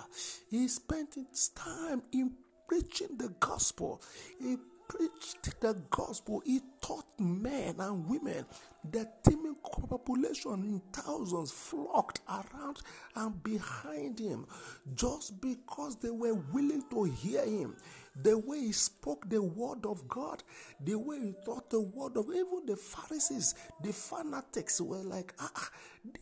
He 0.50 0.68
spent 0.68 1.14
his 1.14 1.48
time 1.48 2.02
in 2.12 2.32
preaching 2.68 3.16
the 3.18 3.28
gospel. 3.40 4.00
He 4.40 4.56
preached 4.88 5.60
the 5.60 5.76
gospel. 5.90 6.42
He 6.44 6.60
taught 6.80 7.06
men 7.18 7.76
and 7.78 8.08
women. 8.08 8.46
The 8.90 9.08
teeming 9.24 9.56
population 9.62 10.64
in 10.64 10.82
thousands 10.92 11.52
flocked 11.52 12.20
around 12.28 12.78
and 13.14 13.42
behind 13.42 14.18
him 14.18 14.46
just 14.94 15.40
because 15.40 15.96
they 15.96 16.10
were 16.10 16.34
willing 16.52 16.82
to 16.90 17.04
hear 17.04 17.44
him 17.44 17.76
the 18.14 18.36
way 18.36 18.60
he 18.60 18.72
spoke 18.72 19.28
the 19.28 19.42
word 19.42 19.86
of 19.86 20.06
God, 20.06 20.42
the 20.84 20.98
way 20.98 21.18
he 21.18 21.34
taught 21.44 21.70
the 21.70 21.80
word 21.80 22.16
of 22.16 22.26
even 22.28 22.66
the 22.66 22.76
Pharisees, 22.76 23.54
the 23.82 23.92
fanatics 23.92 24.80
were 24.80 25.02
like, 25.02 25.32
ah, 25.40 25.50
ah, 25.56 25.70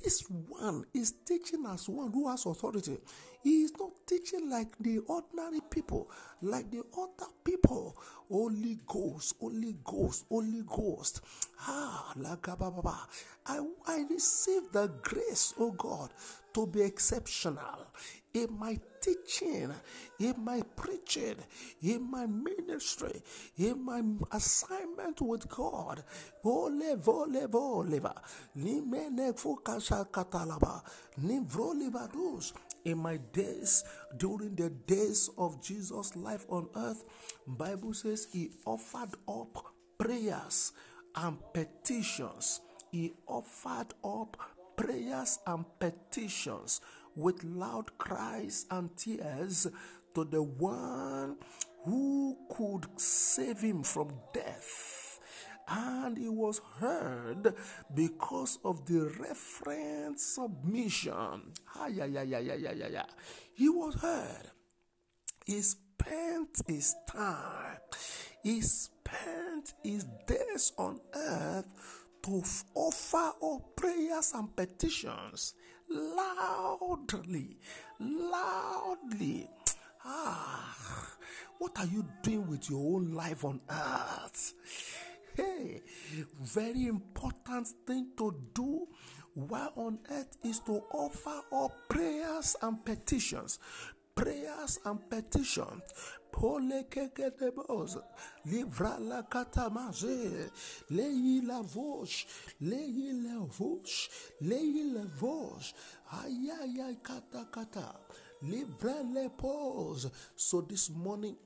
this 0.03 0.22
one 0.29 0.85
is 0.94 1.14
teaching 1.26 1.64
as 1.66 1.88
one 1.88 2.12
who 2.12 2.29
has 2.29 2.46
authority. 2.46 2.98
He 3.42 3.62
is 3.62 3.72
not 3.79 3.92
teaching 4.07 4.50
like 4.50 4.76
the 4.79 4.98
ordinary 4.98 5.61
people, 5.70 6.11
like 6.42 6.70
the 6.70 6.83
other 6.96 7.31
people. 7.42 7.96
Holy 8.31 8.79
Ghost, 8.87 9.35
Holy 9.40 9.74
Ghost, 9.83 10.24
Holy 10.29 10.62
Ghost. 10.64 11.20
Ah, 11.66 12.12
like 12.16 12.48
I, 12.48 13.61
I 13.87 14.05
receive 14.09 14.70
the 14.72 14.88
grace, 15.03 15.55
oh 15.59 15.72
God, 15.72 16.11
to 16.55 16.66
be 16.66 16.83
exceptional 16.83 17.88
in 18.32 18.58
my 18.58 18.78
teaching, 19.00 19.72
in 20.18 20.34
my 20.44 20.62
preaching, 20.76 21.36
in 21.82 22.10
my 22.10 22.26
ministry, 22.26 23.22
in 23.56 23.84
my 23.84 24.02
assignment 24.32 25.20
with 25.20 25.48
God. 25.48 26.04
Vole, 26.44 26.96
vole. 26.96 28.00
Ni 28.54 28.80
mene 28.80 29.32
fokasha 29.32 30.06
katalaba. 30.10 30.82
Ni 31.18 31.40
vrolibadus. 31.40 32.52
In 32.84 32.98
my 32.98 33.18
days, 33.32 33.84
during 34.16 34.54
the 34.54 34.70
days 34.70 35.28
of 35.36 35.62
Jesus' 35.62 36.16
life 36.16 36.46
on 36.48 36.68
earth, 36.74 37.04
Bible 37.46 37.92
says 37.92 38.26
he 38.32 38.50
offered 38.64 39.14
up 39.28 39.74
prayers 39.98 40.72
and 41.14 41.36
petitions. 41.52 42.60
He 42.90 43.12
offered 43.26 43.92
up 44.02 44.36
prayers 44.76 45.38
and 45.46 45.66
petitions 45.78 46.80
with 47.20 47.44
loud 47.44 47.98
cries 47.98 48.66
and 48.70 48.96
tears 48.96 49.66
to 50.14 50.24
the 50.24 50.42
one 50.42 51.37
who 51.85 52.37
could 52.50 52.87
save 52.96 53.61
him 53.61 53.83
from 53.83 54.12
death. 54.33 55.18
And 55.68 56.18
he 56.18 56.28
was 56.28 56.61
heard 56.78 57.54
because 57.94 58.59
of 58.64 58.87
the 58.87 59.09
referent 59.20 60.18
submission. 60.18 61.52
Yeah, 61.92 62.06
yeah, 62.06 62.22
yeah, 62.22 62.38
yeah, 62.38 62.54
yeah, 62.54 62.72
yeah, 62.72 62.88
yeah. 62.90 63.06
He 63.54 63.68
was 63.68 63.94
heard. 63.94 64.50
He 65.44 65.62
spent 65.62 66.61
his 66.66 66.94
time, 67.11 67.78
he 68.42 68.61
spent 68.62 69.74
his 69.83 70.06
days 70.26 70.72
on 70.76 71.00
earth 71.14 71.66
to 72.22 72.42
offer 72.74 73.33
up 73.42 73.76
prayers 73.76 74.33
and 74.35 74.54
petitions 74.54 75.54
loudly, 75.90 77.59
loudly. 77.98 79.48
Ah, 80.05 80.76
what 81.59 81.79
are 81.79 81.87
you 81.87 82.05
doing 82.22 82.48
with 82.48 82.70
your 82.70 82.96
own 82.96 83.12
life 83.12 83.44
on 83.44 83.61
earth? 83.68 84.55
Hey, 85.35 85.83
very 86.40 86.87
important 86.87 87.68
thing 87.87 88.09
to 88.16 88.35
do 88.55 88.87
while 89.35 89.72
on 89.76 89.98
earth 90.11 90.37
is 90.44 90.61
to 90.61 90.83
offer 90.92 91.40
up 91.53 91.72
prayers 91.88 92.57
and 92.62 92.85
petitions 92.85 93.59
prayers 94.20 94.79
and 94.85 94.98
petitions. 95.09 95.83
Pole 96.31 96.85
keketebos, 96.88 97.96
livra 98.46 98.98
la 99.00 99.22
katamaze, 99.22 100.50
leyi 100.90 101.42
la 101.42 101.62
la 102.61 103.46
leyi 104.40 104.92
la 104.92 105.05
vosh, 105.18 105.72
ayaya 106.12 106.94
kata 107.03 107.46
kata, 107.50 107.94
livra 108.42 109.03
le 109.03 109.29
pose. 109.31 110.11
So 110.37 110.61
this 110.62 110.90
morning, 110.90 111.37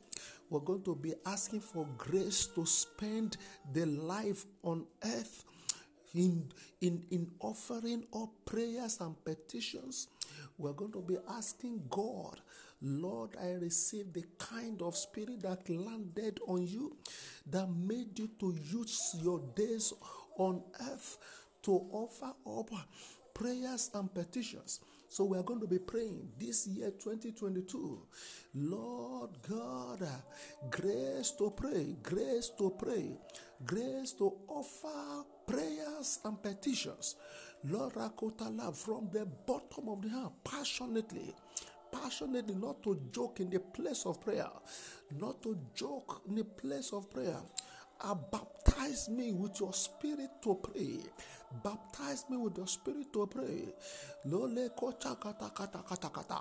we're 0.51 0.61
going 0.61 0.83
to 0.83 0.95
be 0.95 1.15
asking 1.27 1.61
for 1.61 1.87
grace 1.97 2.47
to 2.55 2.67
spend 2.67 3.37
the 3.73 3.87
life 3.87 4.45
on 4.63 4.87
earth 5.05 5.45
in, 6.15 6.49
in, 6.81 7.03
in 7.11 7.31
offering 7.41 8.05
up 8.15 8.31
prayers 8.45 9.01
and 9.01 9.17
petitions. 9.25 10.09
We're 10.57 10.73
going 10.73 10.93
to 10.93 11.01
be 11.01 11.17
asking 11.29 11.83
God, 11.91 12.41
Lord, 12.81 13.31
I 13.43 13.53
receive 13.53 14.13
the 14.13 14.25
kind 14.39 14.81
of 14.83 14.95
spirit 14.97 15.43
that 15.43 15.69
landed 15.69 16.39
on 16.47 16.67
you, 16.67 16.97
that 17.51 17.69
made 17.69 18.19
you 18.19 18.29
to 18.39 18.55
use 18.63 19.17
your 19.21 19.41
days 19.57 19.93
on 20.37 20.63
earth 20.81 21.19
to 21.65 21.87
offer 21.91 22.33
up 22.47 22.71
prayers 23.35 23.91
and 23.95 24.13
petitions. 24.15 24.81
So 25.09 25.25
we 25.25 25.39
are 25.39 25.43
going 25.43 25.61
to 25.61 25.67
be 25.67 25.79
praying 25.79 26.31
this 26.39 26.67
year 26.67 26.91
2022. 26.91 28.03
Lord 28.55 29.31
God, 29.49 30.07
grace 30.71 31.33
to 31.39 31.51
pray, 31.51 31.97
grace 32.03 32.51
to 32.59 32.71
pray, 32.79 33.19
grace 33.65 34.13
to 34.15 34.33
offer 34.49 35.25
prayers 35.47 36.21
and 36.25 36.43
petitions. 36.43 37.17
Lord 37.65 37.95
Rakotala 37.95 38.77
from 38.77 39.09
the 39.13 39.25
bottom 39.25 39.89
of 39.89 40.03
the 40.03 40.11
heart, 40.11 40.33
passionately 40.45 41.35
passionately 41.95 42.57
not 42.57 42.83
to 42.83 43.01
joke 43.13 43.41
in 43.41 43.51
the 43.51 43.61
place 43.61 44.05
of 44.05 44.21
prayer, 44.21 44.51
not 45.19 45.43
to 45.43 45.57
joke 45.75 46.23
in 46.29 46.35
the 46.35 46.45
place 46.45 46.93
of 46.93 47.11
prayer. 47.11 47.41
Uh, 48.01 48.15
baptize 48.15 49.09
me 49.09 49.33
with 49.33 49.61
your 49.61 49.73
spirit 49.73 50.31
to 50.43 50.57
pray. 50.63 50.99
Baptize 51.63 52.25
me 52.29 52.37
with 52.37 52.57
your 52.59 52.67
spirit 52.67 53.13
to 53.13 53.27
pray. 53.27 53.73
Lole 54.27 54.69
kocha 54.77 55.19
kata 55.19 55.51
kata 55.55 55.79
kata 55.89 56.11
kata. 56.11 56.41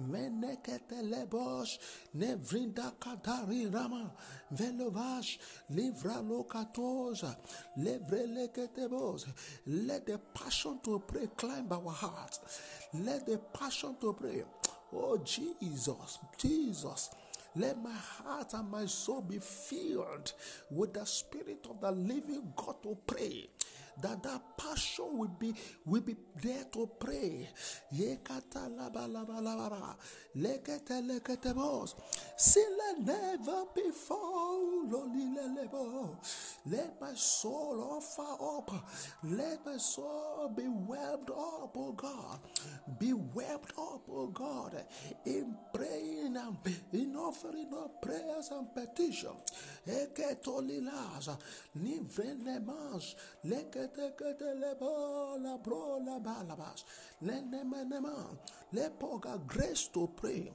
Menekete 0.00 1.02
lebos 1.02 1.78
nevrinda 2.16 2.92
katari 2.98 3.72
rama. 3.72 4.10
Velovash 4.54 5.38
livra 5.70 6.22
lokatoza. 6.22 7.36
Levre 7.76 8.26
leketebos. 8.26 9.26
Let 9.66 10.06
the 10.06 10.18
passion 10.32 10.78
to 10.84 11.00
pray 11.00 11.28
climb 11.36 11.72
our 11.72 11.90
hearts. 11.90 12.40
Let 12.94 13.26
the 13.26 13.38
passion 13.52 13.96
to 14.00 14.12
pray. 14.12 14.44
Oh 14.94 15.18
Jesus, 15.18 16.18
Jesus. 16.38 17.10
Let 17.54 17.82
my 17.82 17.92
heart 17.92 18.54
and 18.54 18.70
my 18.70 18.86
soul 18.86 19.20
be 19.20 19.38
filled 19.38 20.32
with 20.70 20.94
the 20.94 21.04
spirit 21.04 21.66
of 21.68 21.80
the 21.80 21.92
living 21.92 22.52
God 22.56 22.82
to 22.82 22.96
pray 23.06 23.48
that 24.00 24.22
that 24.22 24.40
passion 24.56 25.18
will 25.18 25.36
be 25.38 25.54
will 25.84 26.00
be 26.00 26.16
there 26.42 26.64
to 26.72 26.88
pray. 26.98 27.48
Lekete 30.34 31.02
lekete 31.06 31.54
boss. 31.54 31.94
Sila 32.36 32.94
never 32.98 33.64
before. 33.74 34.52
Let 36.66 37.00
my 37.00 37.14
soul 37.14 37.98
offer 37.98 38.44
up. 38.58 38.70
Let 39.24 39.64
my 39.66 39.76
soul 39.76 40.52
be 40.56 40.64
whelmed 40.64 41.30
up, 41.30 41.76
oh 41.76 41.92
God. 41.96 42.38
Be 42.98 43.10
whelmed 43.10 43.72
up, 43.78 44.02
oh 44.10 44.28
God, 44.32 44.84
in 45.26 45.54
praying 45.74 46.36
and 46.36 46.56
in 46.92 47.14
offering 47.16 47.72
up 47.74 48.00
prayers 48.02 48.50
and 48.50 48.68
petitions. 48.74 49.52
Eketolilas, 49.86 51.28
nivrenemas, 51.74 53.16
leketekete 53.44 54.54
lebo, 54.54 55.36
labro, 55.42 55.98
labalabas, 55.98 56.84
lenemenema, 57.20 58.30
lepoga, 58.72 59.38
grace 59.46 59.88
to 59.92 60.06
pray, 60.16 60.52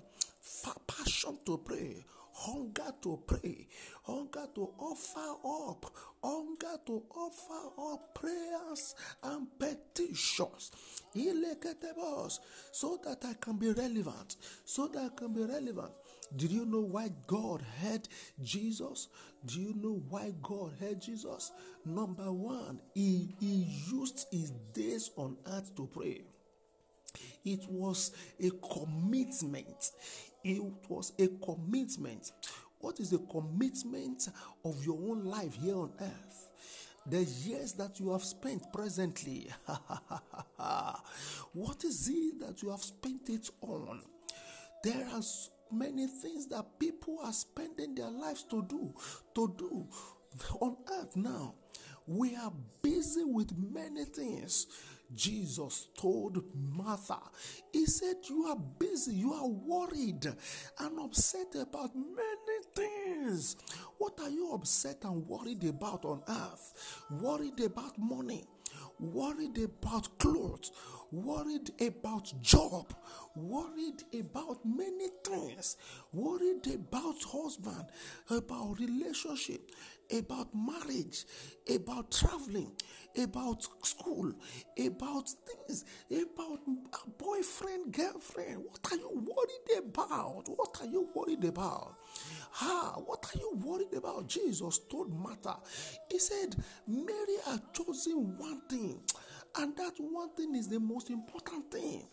passion 0.88 1.38
to 1.46 1.58
pray, 1.58 2.06
hunger 2.38 2.94
to 3.02 3.20
pray, 3.26 3.68
hunger 4.04 4.48
to 4.54 4.70
offer 4.78 5.30
up, 5.44 5.86
hunger 6.24 6.78
to 6.86 7.04
offer 7.16 7.94
up 7.94 8.14
prayers 8.16 8.96
and 9.24 9.48
petitions. 9.60 10.72
So 12.72 13.00
that 13.04 13.26
I 13.26 13.34
can 13.40 13.58
be 13.58 13.72
relevant, 13.72 14.36
so 14.66 14.88
that 14.88 15.04
I 15.04 15.10
can 15.16 15.34
be 15.34 15.42
relevant. 15.42 15.92
Did 16.36 16.52
you 16.52 16.66
know 16.66 16.82
why 16.82 17.10
God 17.26 17.64
had 17.82 18.08
Jesus? 18.44 19.08
Do 19.46 19.60
you 19.62 19.74
know 19.76 20.02
why 20.10 20.34
God 20.42 20.74
had 20.80 21.02
Jesus? 21.02 21.52
Number 21.86 22.32
one, 22.32 22.82
he, 22.94 23.36
he 23.40 23.66
used 23.92 24.28
his 24.32 24.52
days 24.74 25.10
on 25.16 25.38
earth 25.48 25.76
to 25.78 25.88
pray. 25.88 26.22
It 27.46 27.62
was 27.70 28.12
a 28.40 28.50
commitment. 28.50 29.92
It 30.44 30.62
was 30.90 31.14
a 31.20 31.28
commitment. 31.44 32.32
What 32.80 33.00
is 33.00 33.10
the 33.10 33.20
commitment 33.20 34.30
of 34.64 34.86
your 34.86 35.00
own 35.10 35.26
life 35.26 35.56
here 35.56 35.76
on 35.76 35.92
earth? 36.00 36.50
The 37.06 37.24
years 37.24 37.74
that 37.74 38.00
you 38.00 38.12
have 38.12 38.24
spent 38.24 38.72
presently. 38.74 39.50
what 41.54 41.84
is 41.84 42.10
it 42.10 42.40
that 42.40 42.62
you 42.62 42.70
have 42.70 42.84
spent 42.84 43.30
it 43.30 43.50
on? 43.62 44.02
There 44.84 45.08
are 45.14 45.22
many 45.72 46.08
things 46.08 46.48
that 46.48 46.80
people 46.80 47.20
are 47.24 47.34
spending 47.34 47.96
their 47.96 48.10
lives 48.10 48.44
to 48.44 48.62
do, 48.64 48.94
to 49.36 49.54
do 49.58 49.88
on 50.60 50.78
earth 51.00 51.16
now. 51.16 51.56
We 52.06 52.36
are 52.36 52.54
busy 52.82 53.24
with 53.24 53.52
many 53.58 54.06
things. 54.06 54.68
Jesus 55.14 55.88
told 55.98 56.44
Martha, 56.54 57.20
He 57.72 57.86
said, 57.86 58.18
You 58.30 58.46
are 58.46 58.58
busy, 58.80 59.16
you 59.16 59.34
are 59.34 59.48
worried 59.48 60.26
and 60.80 61.00
upset 61.00 61.56
about 61.60 61.96
many 61.96 62.58
things. 62.76 63.56
What 63.98 64.20
are 64.22 64.30
you 64.30 64.52
upset 64.54 64.98
and 65.04 65.28
worried 65.28 65.64
about 65.64 66.06
on 66.06 66.24
earth? 66.28 67.04
Worried 67.10 67.60
about 67.62 67.98
money, 67.98 68.46
worried 69.00 69.58
about 69.58 70.20
clothes, 70.20 70.72
worried 71.12 71.72
about 71.80 72.34
job, 72.42 72.94
worried 73.36 74.04
about 74.20 74.60
many 74.66 75.08
things, 75.24 75.78
worried 76.12 76.68
about 76.68 77.16
husband, 77.24 77.86
about 78.30 78.80
relationship, 78.80 79.72
about 80.12 80.48
marriage, 80.54 81.26
about 81.74 82.12
traveling, 82.12 82.72
about 83.18 83.64
school, 83.84 84.32
about 84.80 85.30
things, 85.30 85.86
about 86.12 86.60
boyfriend, 87.18 87.92
girlfriend. 87.92 88.64
What 88.66 88.92
are 88.92 88.98
you 88.98 89.10
worried 89.26 89.86
about? 89.86 90.44
What 90.48 90.78
are 90.82 90.88
you 90.88 91.08
worried 91.14 91.44
about? 91.44 91.96
Ah, 92.62 92.96
what 93.06 93.26
are 93.26 93.40
you 93.40 93.52
worried 93.64 93.94
about? 93.94 94.28
Jesus 94.28 94.80
told 94.90 95.14
Martha, 95.14 95.58
He 96.10 96.20
said, 96.20 96.56
Mary 96.88 97.38
had 97.46 97.62
chosen 97.74 98.38
one 98.38 98.62
thing, 98.70 99.00
and 99.58 99.76
that 99.78 99.94
one 100.00 100.30
thing 100.36 100.56
is 100.56 100.68
the 100.68 100.80
most 100.80 101.10
important 101.10 101.72
thing. 101.72 102.08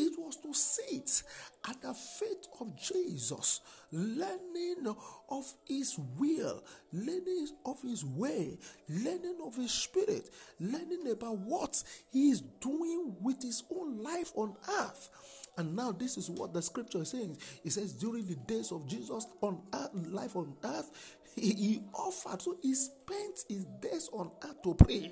It 0.00 0.12
was 0.16 0.36
to 0.36 0.54
sit 0.54 1.24
at 1.68 1.82
the 1.82 1.92
feet 1.92 2.46
of 2.60 2.76
Jesus, 2.76 3.60
learning 3.90 4.94
of 5.28 5.52
his 5.66 5.98
will, 6.16 6.62
learning 6.92 7.48
of 7.66 7.82
his 7.82 8.04
way, 8.04 8.58
learning 8.88 9.38
of 9.44 9.56
his 9.56 9.72
spirit, 9.72 10.30
learning 10.60 11.10
about 11.10 11.38
what 11.38 11.82
he 12.12 12.30
is 12.30 12.42
doing 12.60 13.16
with 13.20 13.42
his 13.42 13.64
own 13.74 14.00
life 14.00 14.30
on 14.36 14.54
earth. 14.82 15.10
And 15.56 15.74
now 15.74 15.90
this 15.90 16.16
is 16.16 16.30
what 16.30 16.54
the 16.54 16.62
scripture 16.62 17.02
is 17.02 17.10
saying. 17.10 17.36
It 17.64 17.72
says 17.72 17.92
during 17.94 18.24
the 18.24 18.36
days 18.36 18.70
of 18.70 18.86
Jesus 18.86 19.26
on 19.40 19.60
earth, 19.74 19.90
life 19.94 20.36
on 20.36 20.54
earth, 20.62 21.16
he, 21.34 21.54
he 21.54 21.82
offered, 21.92 22.40
so 22.40 22.56
he 22.62 22.72
spent 22.72 23.40
his 23.48 23.64
days 23.64 24.08
on 24.12 24.30
earth 24.44 24.62
to 24.62 24.74
pray. 24.74 25.10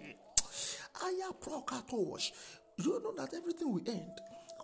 Aya 1.03 1.33
prokatosh. 1.41 2.31
You 2.79 3.03
know 3.03 3.15
that 3.17 3.35
everything 3.35 3.73
will 3.73 3.83
end 3.89 4.21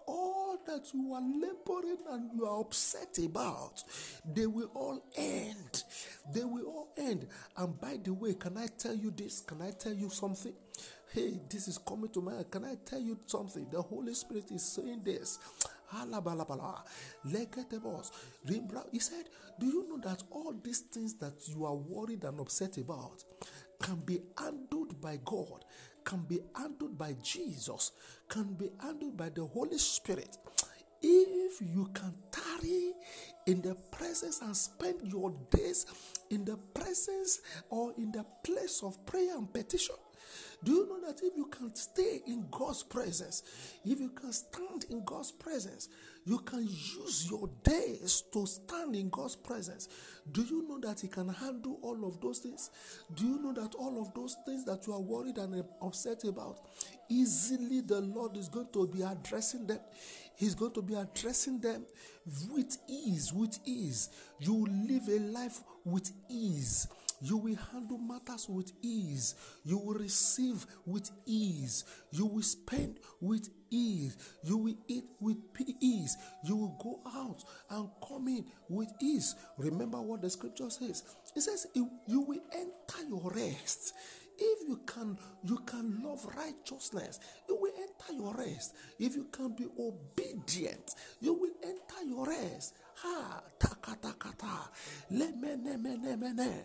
all 0.06 0.58
that 0.66 0.92
you 0.94 1.12
are 1.14 1.22
laboring 1.22 1.98
and 2.10 2.30
you 2.34 2.46
are 2.46 2.60
upset 2.60 3.18
about, 3.18 3.82
they 4.24 4.46
will 4.46 4.70
all 4.74 5.02
end. 5.16 5.84
They 6.32 6.44
will 6.44 6.66
all 6.66 6.88
end. 6.96 7.26
And 7.56 7.80
by 7.80 7.98
the 8.02 8.12
way, 8.12 8.34
can 8.34 8.56
I 8.58 8.66
tell 8.78 8.94
you 8.94 9.10
this? 9.10 9.40
Can 9.40 9.62
I 9.62 9.70
tell 9.70 9.92
you 9.92 10.10
something? 10.10 10.54
Hey, 11.12 11.40
this 11.50 11.68
is 11.68 11.78
coming 11.78 12.10
to 12.10 12.22
mind. 12.22 12.50
Can 12.50 12.64
I 12.64 12.76
tell 12.86 13.00
you 13.00 13.18
something? 13.26 13.66
The 13.70 13.82
Holy 13.82 14.14
Spirit 14.14 14.50
is 14.50 14.62
saying 14.62 15.02
this. 15.04 15.38
He 18.90 18.98
said, 18.98 19.24
Do 19.60 19.66
you 19.66 19.86
know 19.88 19.98
that 20.08 20.22
all 20.30 20.54
these 20.62 20.80
things 20.80 21.14
that 21.14 21.34
you 21.48 21.66
are 21.66 21.74
worried 21.74 22.24
and 22.24 22.40
upset 22.40 22.78
about 22.78 23.24
can 23.78 23.96
be 23.96 24.22
handled 24.38 24.98
by 25.02 25.18
God? 25.22 25.66
Can 26.04 26.22
be 26.22 26.40
handled 26.56 26.96
by 26.96 27.16
Jesus, 27.22 27.92
can 28.28 28.54
be 28.54 28.70
handled 28.80 29.16
by 29.16 29.28
the 29.28 29.44
Holy 29.44 29.78
Spirit. 29.78 30.36
If 31.00 31.60
you 31.60 31.88
can 31.92 32.14
tarry 32.30 32.92
in 33.46 33.60
the 33.60 33.74
presence 33.90 34.40
and 34.40 34.56
spend 34.56 35.02
your 35.02 35.34
days 35.50 35.86
in 36.30 36.44
the 36.44 36.56
presence 36.74 37.40
or 37.70 37.92
in 37.98 38.12
the 38.12 38.24
place 38.44 38.82
of 38.84 39.04
prayer 39.04 39.36
and 39.36 39.52
petition, 39.52 39.96
do 40.64 40.72
you 40.72 40.88
know 40.88 41.00
that 41.06 41.20
if 41.22 41.36
you 41.36 41.46
can 41.46 41.74
stay 41.74 42.22
in 42.26 42.46
God's 42.50 42.82
presence, 42.84 43.42
if 43.84 43.98
you 43.98 44.10
can 44.10 44.32
stand 44.32 44.86
in 44.90 45.04
God's 45.04 45.32
presence, 45.32 45.88
you 46.24 46.38
can 46.38 46.62
use 46.62 47.28
your 47.28 47.50
days 47.64 48.22
to 48.32 48.46
stand 48.46 48.94
in 48.94 49.08
God's 49.08 49.34
presence. 49.34 49.88
Do 50.30 50.42
you 50.42 50.68
know 50.68 50.78
that 50.78 51.00
He 51.00 51.08
can 51.08 51.28
handle 51.28 51.80
all 51.82 52.06
of 52.06 52.20
those 52.20 52.38
things? 52.38 52.70
Do 53.14 53.26
you 53.26 53.40
know 53.40 53.52
that 53.54 53.74
all 53.74 54.00
of 54.00 54.14
those 54.14 54.36
things 54.46 54.64
that 54.66 54.86
you 54.86 54.92
are 54.92 55.00
worried 55.00 55.38
and 55.38 55.64
upset 55.82 56.22
about, 56.22 56.60
easily 57.08 57.80
the 57.80 58.00
Lord 58.00 58.36
is 58.36 58.48
going 58.48 58.68
to 58.72 58.86
be 58.86 59.02
addressing 59.02 59.66
them? 59.66 59.80
He's 60.36 60.54
going 60.54 60.72
to 60.72 60.82
be 60.82 60.94
addressing 60.94 61.58
them 61.58 61.84
with 62.50 62.78
ease, 62.88 63.32
with 63.32 63.58
ease. 63.64 64.10
You 64.38 64.66
live 64.88 65.08
a 65.08 65.18
life 65.18 65.60
with 65.84 66.10
ease. 66.28 66.86
You 67.22 67.36
will 67.36 67.56
handle 67.72 67.98
matters 67.98 68.48
with 68.48 68.72
ease. 68.82 69.36
You 69.64 69.78
will 69.78 69.94
receive 69.94 70.66
with 70.84 71.08
ease. 71.24 71.84
You 72.10 72.26
will 72.26 72.42
spend 72.42 72.98
with 73.20 73.48
ease. 73.70 74.16
You 74.42 74.58
will 74.58 74.74
eat 74.88 75.04
with 75.20 75.38
ease. 75.80 76.16
You 76.44 76.56
will 76.56 76.76
go 76.82 77.00
out 77.16 77.44
and 77.70 77.88
come 78.06 78.26
in 78.26 78.44
with 78.68 78.92
ease. 79.00 79.36
Remember 79.56 80.02
what 80.02 80.20
the 80.20 80.30
scripture 80.30 80.68
says. 80.68 81.04
It 81.36 81.40
says 81.42 81.68
you 81.74 81.88
will 82.08 82.42
enter 82.52 83.08
your 83.08 83.30
rest. 83.30 83.94
If 84.38 84.68
you 84.68 84.80
can, 84.86 85.16
you 85.44 85.58
can 85.58 86.02
love 86.02 86.26
righteousness, 86.36 87.20
you 87.48 87.56
will 87.60 87.72
enter 87.76 88.12
your 88.20 88.34
rest. 88.34 88.74
If 88.98 89.14
you 89.14 89.26
can 89.30 89.54
be 89.54 89.66
obedient, 89.78 90.94
you 91.20 91.34
will 91.34 91.52
enter 91.62 92.04
your 92.04 92.26
rest. 92.26 92.74
Ha 92.96 93.42
takatakata. 93.60 94.68
Lemenemenemene. 95.12 96.64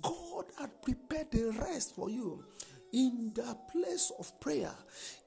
God 0.00 0.46
had 0.58 0.82
prepared 0.82 1.30
the 1.30 1.50
rest 1.50 1.94
for 1.94 2.08
you 2.08 2.44
in 2.92 3.32
the 3.34 3.56
place 3.70 4.12
of 4.18 4.38
prayer. 4.40 4.74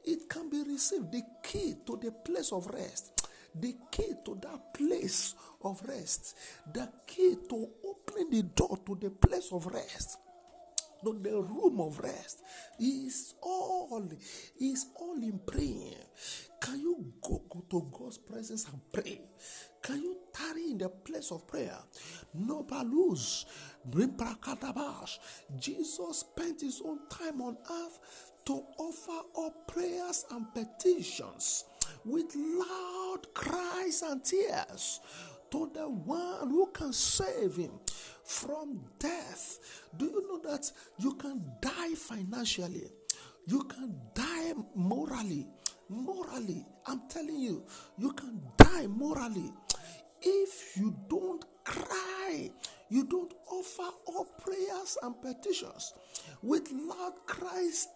It 0.03 0.29
can 0.29 0.49
be 0.49 0.63
received. 0.63 1.11
The 1.11 1.23
key 1.43 1.75
to 1.85 1.97
the 1.97 2.11
place 2.11 2.51
of 2.51 2.67
rest, 2.67 3.27
the 3.53 3.75
key 3.91 4.13
to 4.25 4.39
that 4.41 4.73
place 4.73 5.35
of 5.63 5.81
rest, 5.87 6.35
the 6.73 6.89
key 7.05 7.37
to 7.49 7.67
opening 7.87 8.29
the 8.31 8.43
door 8.43 8.77
to 8.85 8.95
the 8.95 9.09
place 9.09 9.51
of 9.51 9.65
rest 9.67 10.17
to 11.05 11.19
the 11.21 11.41
room 11.41 11.79
of 11.79 11.99
rest 11.99 12.41
is 12.79 13.35
all 13.41 14.09
is 14.59 14.87
all 14.95 15.15
in 15.15 15.39
prayer. 15.45 16.01
Can 16.59 16.79
you 16.79 17.13
go, 17.21 17.43
go 17.47 17.63
to 17.69 17.87
God's 17.91 18.17
presence 18.17 18.67
and 18.67 18.81
pray? 18.91 19.21
Can 19.81 20.01
you 20.01 20.17
tarry 20.33 20.71
in 20.71 20.79
the 20.79 20.89
place 20.89 21.31
of 21.31 21.47
prayer? 21.47 21.77
No 22.33 22.63
balus. 22.63 23.45
Jesus 25.59 26.19
spent 26.19 26.61
his 26.61 26.81
own 26.83 26.99
time 27.07 27.41
on 27.41 27.57
earth 27.69 28.31
to 28.45 28.63
offer 28.79 29.21
up 29.45 29.67
prayers 29.67 30.25
and 30.31 30.45
petitions 30.53 31.65
with 32.03 32.35
loud 32.35 33.21
cries 33.33 34.01
and 34.01 34.23
tears 34.23 34.99
to 35.51 35.69
the 35.73 35.87
one 35.87 36.49
who 36.49 36.67
can 36.73 36.91
save 36.91 37.55
him 37.55 37.71
from 38.25 38.81
death. 38.99 39.59
Do 39.97 40.05
you 40.05 40.27
know 40.27 40.51
that 40.51 40.71
you 40.97 41.13
can 41.13 41.43
die 41.61 41.95
financially? 41.95 42.89
You 43.47 43.63
can 43.63 43.95
die 44.13 44.53
morally. 44.75 45.47
Morally, 45.87 46.65
I'm 46.87 47.01
telling 47.07 47.39
you, 47.39 47.63
you 47.99 48.11
can 48.13 48.41
die 48.57 48.87
morally 48.87 49.53
if 50.25 50.75
you 50.75 50.95
don't 51.07 51.45
cry, 51.63 52.49
you 52.89 53.05
don't 53.05 53.33
offer 53.49 53.89
up 54.17 54.43
prayers 54.43 54.97
and 55.03 55.21
petitions 55.21 55.93
with 56.41 56.69
loud 56.71 57.13
cries, 57.27 57.87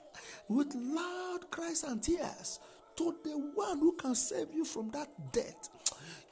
with 0.48 0.74
loud 0.76 1.50
cries 1.50 1.84
and 1.84 2.02
tears 2.02 2.60
to 2.98 3.16
the 3.24 3.32
one 3.32 3.80
who 3.80 3.94
can 3.94 4.14
save 4.16 4.54
you 4.54 4.64
from 4.64 4.92
that 4.92 5.10
death. 5.32 5.70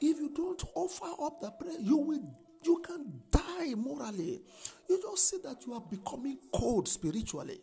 If 0.00 0.18
you 0.18 0.30
don't 0.34 0.62
offer 0.74 1.22
up 1.22 1.40
the 1.40 1.50
prayer, 1.50 1.80
you 1.80 1.96
will 1.96 2.22
you 2.64 2.82
can 2.84 3.22
die 3.30 3.74
morally. 3.74 4.40
You 4.88 5.00
just 5.02 5.30
see 5.30 5.38
that 5.44 5.66
you 5.66 5.74
are 5.74 5.82
becoming 5.88 6.38
cold 6.52 6.88
spiritually. 6.88 7.60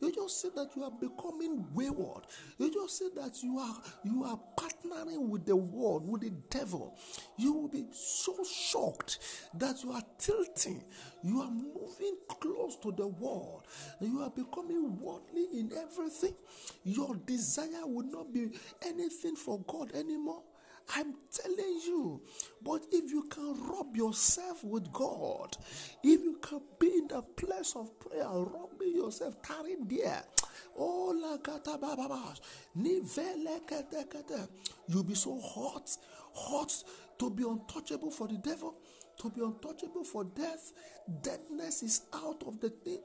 You 0.00 0.12
just 0.12 0.40
see 0.40 0.48
that 0.54 0.68
you 0.76 0.84
are 0.84 0.92
becoming 0.92 1.66
wayward. 1.74 2.24
You 2.58 2.72
just 2.72 2.98
see 2.98 3.08
that 3.16 3.42
you 3.42 3.58
are 3.58 3.74
you 4.04 4.24
are 4.24 4.38
partnering 4.56 5.28
with 5.28 5.44
the 5.44 5.56
world, 5.56 6.08
with 6.08 6.20
the 6.20 6.30
devil. 6.50 6.96
You 7.36 7.52
will 7.52 7.68
be 7.68 7.84
so 7.90 8.36
shocked 8.44 9.18
that 9.54 9.82
you 9.82 9.92
are 9.92 10.02
tilting. 10.18 10.84
You 11.22 11.40
are 11.40 11.50
moving 11.50 12.16
close 12.40 12.76
to 12.82 12.92
the 12.92 13.08
world. 13.08 13.64
You 14.00 14.20
are 14.20 14.30
becoming 14.30 15.00
worldly 15.00 15.48
in 15.52 15.72
everything. 15.76 16.34
Your 16.84 17.16
desire 17.16 17.84
will 17.86 18.06
not 18.06 18.32
be 18.32 18.50
anything 18.86 19.34
for 19.34 19.58
God 19.66 19.92
anymore. 19.94 20.42
I'm 20.96 21.14
telling 21.30 21.80
you. 21.86 22.22
But 22.62 22.86
if 22.90 23.10
you 23.10 23.24
can 23.24 23.54
rub 23.68 23.96
yourself 23.96 24.64
with 24.64 24.90
God, 24.92 25.56
if 26.02 26.22
you 26.22 26.38
can 26.40 26.60
be 26.78 26.86
in 26.86 27.08
the 27.08 27.22
place 27.22 27.74
of 27.76 27.98
prayer, 28.00 28.26
rubbing 28.26 28.94
yourself, 28.94 29.40
tarrying 29.42 29.86
there. 29.88 30.22
Oh, 30.80 31.38
you'll 34.88 35.02
be 35.04 35.14
so 35.14 35.40
hot, 35.40 35.90
hot 36.34 36.84
to 37.18 37.30
be 37.30 37.42
untouchable 37.42 38.10
for 38.10 38.28
the 38.28 38.36
devil, 38.36 38.76
to 39.20 39.30
be 39.30 39.40
untouchable 39.40 40.04
for 40.04 40.24
death. 40.24 40.72
Deadness 41.22 41.82
is 41.82 42.02
out 42.14 42.42
of 42.46 42.60
the 42.60 42.70
thing. 42.70 43.00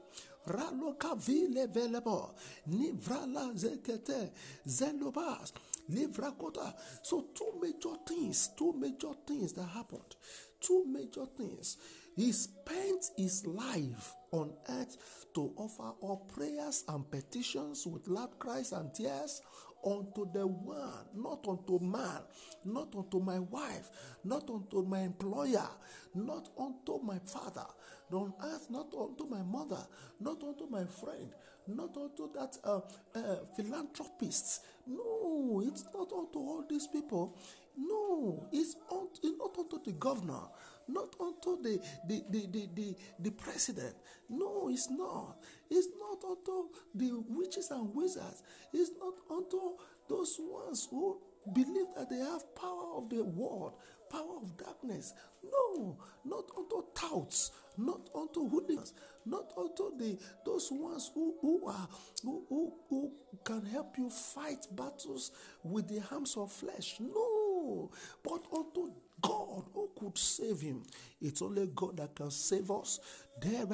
Raloka 0.46 1.16
vile 1.16 1.66
velebo, 1.66 2.34
nivrala 2.68 3.52
zekete, 3.54 4.30
zelobas. 4.66 5.52
Livrakota. 5.90 6.74
So, 7.02 7.26
two 7.34 7.60
major 7.60 7.96
things, 8.06 8.50
two 8.56 8.72
major 8.72 9.12
things 9.26 9.52
that 9.54 9.66
happened. 9.66 10.16
Two 10.60 10.84
major 10.86 11.26
things. 11.36 11.76
He 12.16 12.32
spent 12.32 13.10
his 13.16 13.46
life 13.46 14.14
on 14.30 14.52
earth 14.68 15.26
to 15.34 15.52
offer 15.56 15.92
up 16.06 16.32
prayers 16.32 16.84
and 16.88 17.10
petitions 17.10 17.86
with 17.86 18.08
loud 18.08 18.38
cries 18.38 18.72
and 18.72 18.94
tears 18.94 19.42
unto 19.84 20.30
the 20.32 20.46
one, 20.46 21.04
not 21.14 21.46
unto 21.46 21.78
man, 21.80 22.22
not 22.64 22.94
unto 22.96 23.20
my 23.20 23.38
wife, 23.38 23.90
not 24.24 24.48
unto 24.48 24.82
my 24.82 25.00
employer, 25.00 25.68
not 26.14 26.48
unto 26.58 27.00
my 27.02 27.18
father, 27.18 27.66
on 28.12 28.32
earth, 28.42 28.68
not 28.70 28.94
unto 28.98 29.26
my 29.26 29.42
mother, 29.42 29.84
not 30.20 30.42
unto 30.42 30.66
my 30.68 30.84
friend, 30.84 31.30
not 31.68 31.96
unto 31.96 32.30
that 32.32 32.56
uh, 32.64 32.80
uh, 33.14 33.36
philanthropist. 33.56 34.64
No, 34.86 35.62
it's 35.64 35.84
not 35.94 36.12
unto 36.12 36.38
all 36.38 36.64
these 36.68 36.86
people. 36.86 37.36
No, 37.76 38.46
it's, 38.52 38.76
it's 39.22 39.38
not 39.38 39.58
unto 39.58 39.82
the 39.84 39.92
governor, 39.92 40.42
not 40.88 41.14
unto 41.20 41.60
the, 41.62 41.80
the, 42.06 42.22
the, 42.30 42.46
the, 42.46 42.68
the, 42.74 42.96
the 43.18 43.30
president. 43.30 43.94
No, 44.28 44.68
it's 44.70 44.90
not. 44.90 45.36
It's 45.70 45.88
not 45.98 46.22
unto 46.24 46.68
the 46.94 47.22
witches 47.28 47.70
and 47.70 47.94
wizards. 47.94 48.42
It's 48.72 48.90
not 48.98 49.14
unto 49.30 49.76
those 50.08 50.38
ones 50.40 50.86
who 50.90 51.18
believe 51.52 51.86
that 51.96 52.08
they 52.10 52.18
have 52.18 52.54
power 52.54 52.96
of 52.96 53.08
the 53.10 53.22
world, 53.24 53.74
power 54.14 54.36
of 54.40 54.56
darkness. 54.56 55.12
No, 55.42 55.98
not 56.24 56.44
unto 56.56 56.84
touts, 56.94 57.50
not 57.76 58.08
unto 58.14 58.48
hooligans, 58.48 58.94
not 59.26 59.52
unto 59.56 59.96
the 59.98 60.18
those 60.44 60.70
ones 60.70 61.10
who, 61.14 61.34
who 61.40 61.66
are 61.68 61.88
who, 62.22 62.44
who, 62.48 62.72
who 62.88 63.12
can 63.44 63.64
help 63.66 63.98
you 63.98 64.08
fight 64.10 64.66
battles 64.72 65.32
with 65.62 65.88
the 65.88 66.02
arms 66.12 66.36
of 66.36 66.52
flesh. 66.52 66.96
No, 67.00 67.90
but 68.22 68.44
unto 68.56 68.92
God 69.20 69.64
who 69.72 69.90
could 69.98 70.18
save 70.18 70.60
him. 70.60 70.82
It's 71.20 71.42
only 71.42 71.66
God 71.74 71.96
that 71.96 72.14
can 72.14 72.30
save 72.30 72.70
us. 72.70 73.00
There 73.40 73.66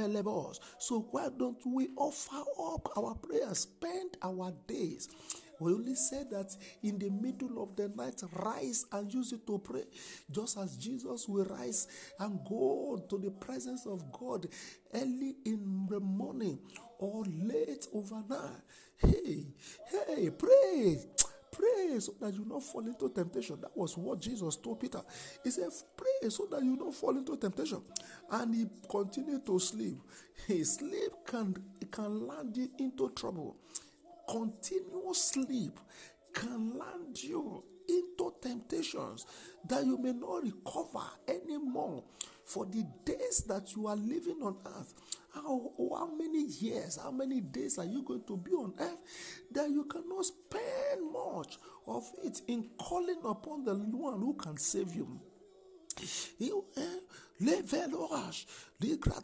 us. 0.49 0.61
So 0.79 1.09
why 1.11 1.29
don't 1.37 1.61
we 1.67 1.89
offer 1.97 2.45
up 2.59 2.89
our 2.97 3.15
prayers, 3.17 3.61
spend 3.61 4.17
our 4.23 4.53
days 4.67 5.09
we 5.61 5.73
only 5.73 5.95
said 5.95 6.31
that 6.31 6.57
in 6.83 6.99
the 6.99 7.11
middle 7.11 7.63
of 7.63 7.77
the 7.77 7.89
night, 7.89 8.23
rise 8.33 8.87
and 8.93 9.13
use 9.13 9.33
it 9.33 9.47
to 9.47 9.59
pray. 9.59 9.85
Just 10.31 10.59
as 10.59 10.77
Jesus 10.77 11.29
will 11.29 11.45
rise 11.45 11.87
and 12.19 12.41
go 12.49 13.05
to 13.09 13.19
the 13.19 13.31
presence 13.31 13.87
of 13.87 14.11
God 14.13 14.47
early 14.95 15.37
in 15.45 15.87
the 15.89 16.01
morning 16.01 16.59
or 16.99 17.25
late 17.25 17.87
overnight. 17.93 18.63
Hey, 18.97 19.47
hey, 19.91 20.31
pray 20.31 20.99
pray 21.61 21.99
so 21.99 22.15
that 22.21 22.35
you 22.35 22.45
not 22.47 22.63
fall 22.63 22.87
into 22.87 23.09
temptation. 23.09 23.61
That 23.61 23.77
was 23.77 23.97
what 23.97 24.21
Jesus 24.21 24.57
told 24.57 24.81
Peter. 24.81 25.01
He 25.43 25.51
said, 25.51 25.69
Pray 25.97 26.29
so 26.29 26.47
that 26.51 26.63
you 26.63 26.77
don't 26.77 26.95
fall 26.95 27.17
into 27.17 27.37
temptation. 27.37 27.83
And 28.31 28.55
he 28.55 28.67
continued 28.89 29.45
to 29.47 29.59
sleep. 29.59 29.99
His 30.47 30.77
sleep 30.77 31.13
can, 31.27 31.55
can 31.91 32.27
land 32.27 32.57
you 32.57 32.71
into 32.79 33.11
trouble 33.11 33.57
continuous 34.31 35.23
sleep 35.33 35.79
can 36.33 36.79
land 36.79 37.23
you 37.23 37.65
into 37.89 38.33
temptations 38.41 39.27
that 39.67 39.85
you 39.85 39.99
may 39.99 40.13
not 40.13 40.45
recover 40.45 41.05
anymore 41.27 42.05
for 42.45 42.65
the 42.67 42.85
days 43.05 43.45
that 43.49 43.75
you 43.75 43.87
are 43.87 43.97
living 43.97 44.41
on 44.43 44.57
earth. 44.67 44.95
How, 45.35 45.73
how 45.97 46.15
many 46.17 46.47
years, 46.47 46.99
how 47.03 47.11
many 47.11 47.41
days 47.41 47.79
are 47.79 47.85
you 47.85 48.03
going 48.03 48.25
to 48.27 48.37
be 48.37 48.53
on 48.53 48.75
earth 48.79 49.03
that 49.53 49.69
you 49.71 49.85
cannot 49.85 50.25
spend 50.25 51.13
much 51.13 51.59
of 51.87 52.05
it 52.25 52.41
in 52.47 52.67
calling 52.79 53.21
upon 53.25 53.65
the 53.65 53.75
one 53.75 54.21
who 54.21 54.35
can 54.35 54.57
save 54.57 54.95
you? 54.95 55.21
Eh, 56.01 57.01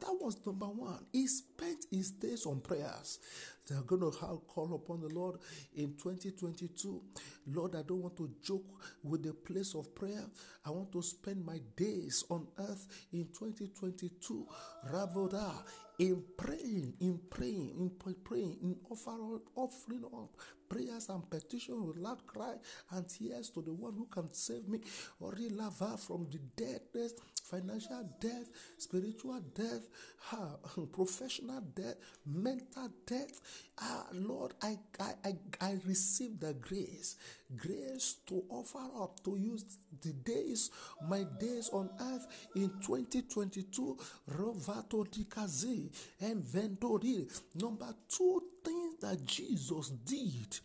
that 0.00 0.16
was 0.20 0.36
number 0.46 0.66
one. 0.66 1.06
He 1.12 1.26
spent 1.26 1.86
his 1.90 2.10
days 2.12 2.46
on 2.46 2.60
prayers. 2.60 3.18
They're 3.66 3.82
going 3.82 4.02
to 4.02 4.16
call 4.46 4.74
upon 4.74 5.00
the 5.00 5.08
Lord 5.08 5.36
in 5.74 5.94
2022. 5.96 7.02
Lord, 7.48 7.74
I 7.74 7.82
don't 7.82 8.02
want 8.02 8.16
to 8.18 8.30
joke 8.42 8.80
with 9.02 9.24
the 9.24 9.34
place 9.34 9.74
of 9.74 9.94
prayer. 9.94 10.24
I 10.64 10.70
want 10.70 10.92
to 10.92 11.02
spend 11.02 11.44
my 11.44 11.60
days 11.76 12.24
on 12.30 12.46
earth 12.58 12.86
in 13.12 13.26
2022. 13.26 14.46
Ravoda, 14.92 15.52
in 15.98 16.22
praying, 16.36 16.94
in 17.00 17.20
praying, 17.30 17.74
in 17.78 17.90
praying, 18.22 18.58
in 18.62 18.76
offering, 18.90 19.40
offering 19.54 20.04
up 20.04 20.30
prayers 20.68 21.08
and 21.08 21.28
petitions 21.30 21.80
with 21.80 21.96
loud 21.96 22.26
cry 22.26 22.54
and 22.92 23.08
tears 23.08 23.50
to 23.50 23.62
the 23.62 23.72
one 23.72 23.94
who 23.94 24.06
can 24.06 24.32
save 24.32 24.68
me 24.68 24.80
or 25.20 25.34
lava 25.50 25.96
from 25.96 26.26
the 26.30 26.38
deadness 26.56 27.14
financial 27.50 28.08
death, 28.20 28.48
spiritual 28.78 29.40
death, 29.54 29.88
uh, 30.32 30.80
professional 30.92 31.60
death, 31.74 31.96
mental 32.26 32.90
death. 33.06 33.40
Ah, 33.80 34.06
Lord, 34.12 34.54
I, 34.62 34.78
I, 35.00 35.12
I, 35.24 35.34
I 35.60 35.78
receive 35.86 36.40
the 36.40 36.54
grace, 36.54 37.16
grace 37.56 38.16
to 38.26 38.42
offer 38.48 38.86
up, 39.00 39.22
to 39.24 39.36
use 39.36 39.64
the 40.02 40.12
days, 40.12 40.70
my 41.08 41.24
days 41.38 41.70
on 41.72 41.90
earth 42.00 42.26
in 42.54 42.70
2022. 42.84 43.96
Rovato 44.36 45.04
dikazi 45.04 45.90
and 46.20 46.42
vendori. 46.42 47.26
Number 47.60 47.94
two 48.08 48.42
things 48.64 48.96
that 49.00 49.24
Jesus 49.24 49.90
did 49.90 50.58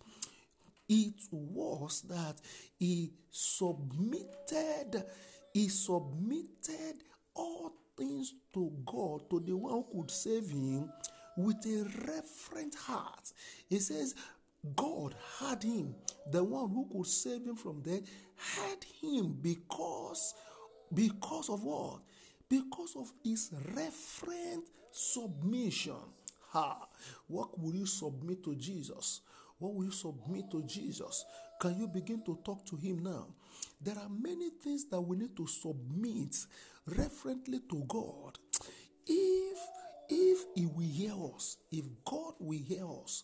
it 0.91 1.13
was 1.31 2.01
that 2.01 2.35
he 2.77 3.11
submitted 3.29 5.05
he 5.53 5.67
submitted 5.67 7.03
all 7.35 7.71
things 7.97 8.33
to 8.53 8.71
God, 8.85 9.29
to 9.29 9.39
the 9.39 9.55
one 9.55 9.83
who 9.91 10.01
could 10.01 10.11
save 10.11 10.49
him, 10.49 10.89
with 11.37 11.65
a 11.65 11.83
reverent 12.07 12.75
heart. 12.75 13.31
He 13.69 13.79
says, 13.79 14.15
God 14.75 15.15
had 15.39 15.63
him, 15.63 15.95
the 16.29 16.43
one 16.43 16.69
who 16.69 16.87
could 16.91 17.07
save 17.07 17.45
him 17.45 17.55
from 17.55 17.81
death, 17.81 18.01
had 18.35 18.83
him 19.01 19.37
because, 19.41 20.33
because 20.93 21.49
of 21.49 21.63
what? 21.63 21.99
Because 22.49 22.95
of 22.97 23.11
his 23.23 23.51
reverent 23.75 24.65
submission. 24.91 25.95
Ha! 26.49 26.87
What 27.27 27.59
will 27.59 27.73
you 27.73 27.85
submit 27.85 28.43
to 28.43 28.55
Jesus? 28.55 29.21
What 29.57 29.73
will 29.73 29.85
you 29.85 29.91
submit 29.91 30.51
to 30.51 30.63
Jesus? 30.63 31.25
Can 31.59 31.79
you 31.79 31.87
begin 31.87 32.23
to 32.25 32.37
talk 32.43 32.65
to 32.65 32.75
him 32.75 33.03
now? 33.03 33.27
There 33.83 33.97
are 33.97 34.09
many 34.09 34.49
things 34.49 34.85
that 34.89 35.01
we 35.01 35.17
need 35.17 35.35
to 35.37 35.47
submit 35.47 36.35
referently 36.85 37.59
to 37.69 37.83
God. 37.87 38.37
If 39.07 39.57
if 40.09 40.39
he 40.55 40.65
will 40.65 40.81
hear 40.81 41.13
us, 41.35 41.57
if 41.71 41.85
God 42.05 42.33
will 42.39 42.59
hear 42.59 42.85
us, 43.03 43.23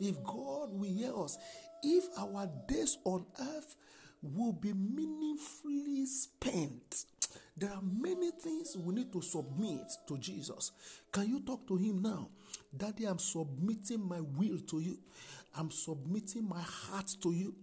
if 0.00 0.16
God 0.24 0.70
will 0.72 0.92
hear 0.92 1.16
us, 1.16 1.38
if 1.82 2.04
our 2.18 2.50
days 2.68 2.98
on 3.04 3.24
earth 3.40 3.76
will 4.20 4.52
be 4.52 4.72
meaningfully 4.72 6.06
spent, 6.06 7.04
there 7.56 7.70
are 7.70 7.82
many 7.82 8.32
things 8.32 8.76
we 8.76 8.94
need 8.94 9.12
to 9.12 9.22
submit 9.22 9.92
to 10.08 10.18
Jesus. 10.18 10.72
Can 11.12 11.28
you 11.28 11.40
talk 11.40 11.68
to 11.68 11.76
him 11.76 12.02
now? 12.02 12.28
Daddy, 12.76 13.04
I'm 13.04 13.20
submitting 13.20 14.06
my 14.08 14.20
will 14.20 14.58
to 14.58 14.80
you. 14.80 14.98
I'm 15.56 15.70
submitting 15.70 16.48
my 16.48 16.60
heart 16.62 17.14
to 17.22 17.30
you. 17.30 17.54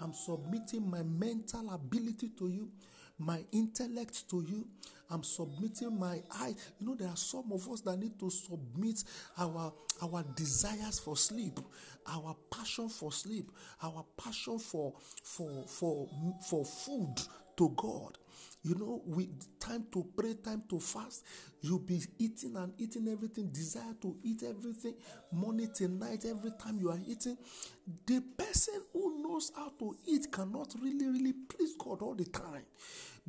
I'm 0.00 0.12
submitting 0.12 0.88
my 0.90 1.02
mental 1.02 1.72
ability 1.72 2.30
to 2.38 2.48
you, 2.48 2.70
my 3.18 3.44
intellect 3.52 4.28
to 4.30 4.44
you. 4.48 4.66
I'm 5.10 5.24
submitting 5.24 5.98
my 5.98 6.20
eye. 6.30 6.54
You 6.78 6.86
know, 6.86 6.94
there 6.94 7.08
are 7.08 7.16
some 7.16 7.50
of 7.52 7.68
us 7.70 7.80
that 7.82 7.98
need 7.98 8.18
to 8.20 8.30
submit 8.30 9.02
our 9.38 9.72
our 10.02 10.24
desires 10.36 10.98
for 11.00 11.16
sleep, 11.16 11.58
our 12.06 12.36
passion 12.50 12.88
for 12.88 13.10
sleep, 13.10 13.50
our 13.82 14.04
passion 14.16 14.58
for 14.58 14.94
for 15.22 15.64
for 15.66 16.08
for 16.48 16.64
food 16.64 17.14
to 17.56 17.72
God. 17.76 18.18
You 18.62 18.74
know, 18.74 19.02
with 19.06 19.28
time 19.60 19.86
to 19.92 20.04
pray, 20.16 20.34
time 20.34 20.64
to 20.68 20.80
fast, 20.80 21.24
you'll 21.60 21.78
be 21.78 22.02
eating 22.18 22.56
and 22.56 22.72
eating 22.78 23.08
everything, 23.08 23.48
desire 23.52 23.94
to 24.02 24.16
eat 24.22 24.42
everything, 24.42 24.94
morning 25.32 25.70
night, 25.98 26.24
every 26.28 26.50
time 26.60 26.78
you 26.80 26.90
are 26.90 26.98
eating. 27.06 27.36
The 28.06 28.20
person 28.36 28.82
who 28.92 29.22
knows 29.22 29.52
how 29.54 29.72
to 29.78 29.96
eat 30.06 30.30
cannot 30.32 30.74
really, 30.82 31.06
really 31.06 31.32
please 31.32 31.74
God 31.78 32.02
all 32.02 32.14
the 32.14 32.24
time 32.24 32.64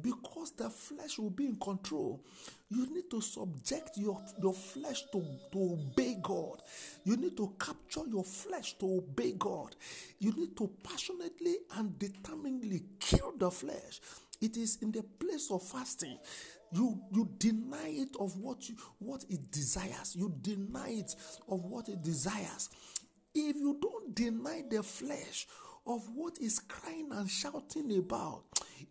because 0.02 0.52
the 0.52 0.70
flesh 0.70 1.18
will 1.20 1.30
be 1.30 1.46
in 1.46 1.56
control. 1.58 2.22
You 2.70 2.88
need 2.94 3.10
to 3.12 3.22
subject 3.22 3.98
your, 3.98 4.22
your 4.42 4.54
flesh 4.54 5.04
to, 5.12 5.24
to 5.52 5.58
obey 5.80 6.18
God. 6.22 6.62
You 7.04 7.18
need 7.18 7.36
to 7.38 7.54
capture 7.60 8.08
your 8.08 8.24
flesh 8.24 8.74
to 8.80 8.98
obey 8.98 9.34
God. 9.34 9.76
You 10.20 10.34
need 10.34 10.56
to 10.58 10.70
passionately 10.84 11.56
and 11.78 11.98
determinedly 11.98 12.84
kill 13.00 13.34
the 13.38 13.52
flesh 13.52 14.00
it 14.42 14.58
is 14.58 14.78
in 14.82 14.92
the 14.92 15.04
place 15.04 15.50
of 15.52 15.64
fasting. 15.64 16.18
You 16.72 17.02
you 17.12 17.30
deny 17.38 17.88
it 17.88 18.16
of 18.20 18.38
what 18.38 18.70
you 18.70 18.76
what 19.00 19.26
it 19.30 19.52
desires. 19.52 20.16
You 20.16 20.34
deny 20.42 20.90
it 20.90 21.16
of 21.48 21.66
what 21.66 21.90
it 21.90 22.02
desires. 22.02 22.70
If 23.34 23.56
you 23.56 23.78
don't 23.82 24.16
deny 24.16 24.64
the 24.70 24.84
flesh 24.84 25.48
of 25.86 26.04
what 26.14 26.38
is 26.40 26.60
crying 26.60 27.10
and 27.12 27.30
shouting 27.30 27.98
about, 27.98 28.44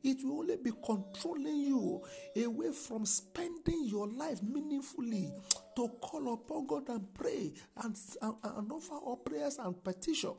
it 0.02 0.18
will 0.24 0.40
only 0.40 0.56
be 0.56 0.72
controlling 0.84 1.60
you 1.60 2.02
away 2.36 2.72
from 2.72 3.06
spending 3.06 3.86
your 3.86 4.08
life 4.08 4.42
meaningfully 4.42 5.32
to 5.76 5.88
call 6.00 6.34
upon 6.34 6.66
God 6.66 6.88
and 6.88 7.14
pray 7.14 7.52
and, 7.82 7.96
and, 8.22 8.34
and 8.42 8.72
offer 8.72 8.96
up 9.06 9.24
prayers 9.24 9.58
and 9.58 9.82
petition. 9.82 10.32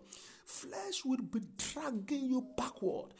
Flesh 0.45 1.06
will 1.06 1.22
be 1.22 1.41
dragging 1.58 2.26
you 2.26 2.45
backward. 2.58 3.13